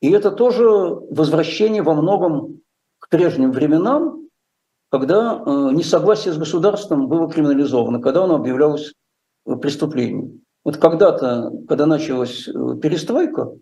И 0.00 0.10
это 0.10 0.30
тоже 0.30 0.64
возвращение 0.66 1.82
во 1.82 1.94
многом 1.94 2.60
к 2.98 3.10
прежним 3.10 3.52
временам, 3.52 4.28
когда 4.90 5.42
несогласие 5.72 6.32
с 6.32 6.38
государством 6.38 7.06
было 7.06 7.30
криминализовано, 7.30 8.00
когда 8.00 8.24
оно 8.24 8.36
объявлялось 8.36 8.94
преступлением. 9.60 10.40
Вот 10.64 10.78
когда-то, 10.78 11.52
когда 11.68 11.84
началась 11.84 12.44
перестройка, 12.44 13.52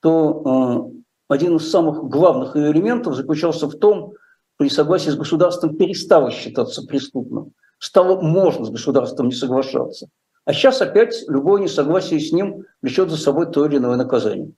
то 0.00 0.92
один 1.28 1.56
из 1.56 1.70
самых 1.70 2.04
главных 2.04 2.56
ее 2.56 2.72
элементов 2.72 3.14
заключался 3.14 3.66
в 3.68 3.78
том, 3.78 4.14
что 4.54 4.64
несогласие 4.64 5.12
с 5.12 5.16
государством 5.16 5.76
перестало 5.76 6.30
считаться 6.30 6.82
преступным. 6.82 7.52
Стало 7.78 8.20
можно 8.20 8.64
с 8.64 8.70
государством 8.70 9.26
не 9.26 9.34
соглашаться. 9.34 10.08
А 10.44 10.52
сейчас 10.52 10.80
опять 10.80 11.24
любое 11.28 11.62
несогласие 11.62 12.18
с 12.18 12.32
ним 12.32 12.64
влечет 12.82 13.10
за 13.10 13.16
собой 13.16 13.52
то 13.52 13.66
или 13.66 13.76
иное 13.76 13.96
наказание. 13.96 14.52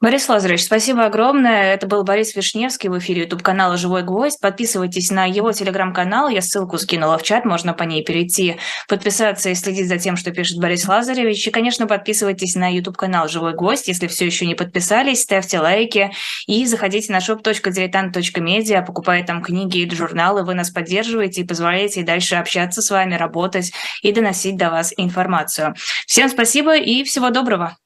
Борис 0.00 0.28
Лазаревич, 0.28 0.64
спасибо 0.64 1.06
огромное. 1.06 1.72
Это 1.72 1.86
был 1.86 2.04
Борис 2.04 2.36
Вишневский 2.36 2.90
в 2.90 2.98
эфире 2.98 3.22
YouTube-канала 3.22 3.78
«Живой 3.78 4.02
гвоздь». 4.02 4.38
Подписывайтесь 4.38 5.10
на 5.10 5.24
его 5.24 5.50
телеграм-канал. 5.52 6.28
Я 6.28 6.42
ссылку 6.42 6.76
скинула 6.76 7.16
в 7.16 7.22
чат, 7.22 7.46
можно 7.46 7.72
по 7.72 7.84
ней 7.84 8.04
перейти, 8.04 8.58
подписаться 8.86 9.48
и 9.48 9.54
следить 9.54 9.88
за 9.88 9.96
тем, 9.96 10.16
что 10.18 10.30
пишет 10.30 10.58
Борис 10.58 10.86
Лазаревич. 10.86 11.46
И, 11.46 11.50
конечно, 11.50 11.86
подписывайтесь 11.86 12.54
на 12.54 12.70
YouTube-канал 12.70 13.28
«Живой 13.28 13.54
гвоздь». 13.54 13.88
Если 13.88 14.06
все 14.06 14.26
еще 14.26 14.44
не 14.44 14.54
подписались, 14.54 15.22
ставьте 15.22 15.58
лайки 15.58 16.10
и 16.46 16.66
заходите 16.66 17.10
на 17.10 17.20
shop.diletant.media, 17.20 18.84
покупая 18.84 19.24
там 19.24 19.42
книги 19.42 19.78
и 19.78 19.90
журналы. 19.90 20.44
Вы 20.44 20.52
нас 20.52 20.68
поддерживаете 20.68 21.40
и 21.40 21.46
позволяете 21.46 22.02
дальше 22.02 22.34
общаться 22.34 22.82
с 22.82 22.90
вами, 22.90 23.14
работать 23.14 23.72
и 24.02 24.12
доносить 24.12 24.58
до 24.58 24.70
вас 24.70 24.92
информацию. 24.98 25.74
Всем 26.06 26.28
спасибо 26.28 26.76
и 26.76 27.04
всего 27.04 27.30
доброго. 27.30 27.78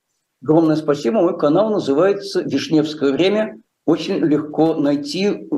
Огромное 0.43 0.77
спасибо. 0.77 1.21
Мой 1.21 1.39
канал 1.39 1.71
называется 1.71 2.43
«Вишневское 2.43 3.13
время». 3.13 3.61
Очень 3.87 4.19
легко 4.19 4.75
найти. 4.75 5.49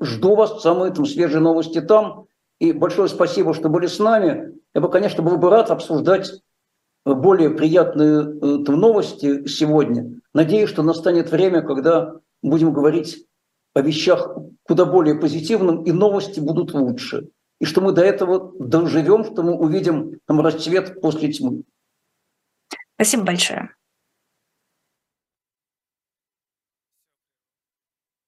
Жду 0.00 0.34
вас, 0.34 0.62
самые 0.62 0.92
там 0.92 1.06
свежие 1.06 1.40
новости 1.40 1.80
там. 1.80 2.26
И 2.58 2.72
большое 2.72 3.08
спасибо, 3.08 3.54
что 3.54 3.68
были 3.68 3.86
с 3.86 3.98
нами. 3.98 4.54
Я 4.74 4.80
бы, 4.80 4.90
конечно, 4.90 5.22
был 5.22 5.36
бы 5.38 5.50
рад 5.50 5.70
обсуждать 5.70 6.42
более 7.04 7.50
приятные 7.50 8.20
э, 8.20 8.64
там, 8.64 8.76
новости 8.78 9.46
сегодня. 9.46 10.20
Надеюсь, 10.34 10.68
что 10.68 10.82
настанет 10.82 11.30
время, 11.30 11.62
когда 11.62 12.16
будем 12.42 12.72
говорить 12.72 13.26
о 13.74 13.80
вещах 13.80 14.36
куда 14.64 14.84
более 14.84 15.14
позитивным, 15.16 15.82
и 15.82 15.92
новости 15.92 16.40
будут 16.40 16.74
лучше. 16.74 17.28
И 17.60 17.64
что 17.64 17.80
мы 17.80 17.92
до 17.92 18.02
этого 18.02 18.52
доживем, 18.58 19.24
что 19.24 19.42
мы 19.42 19.54
увидим 19.54 20.20
там 20.26 20.40
расцвет 20.40 21.00
после 21.00 21.32
тьмы. 21.32 21.64
Спасибо 23.00 23.22
большое. 23.24 23.70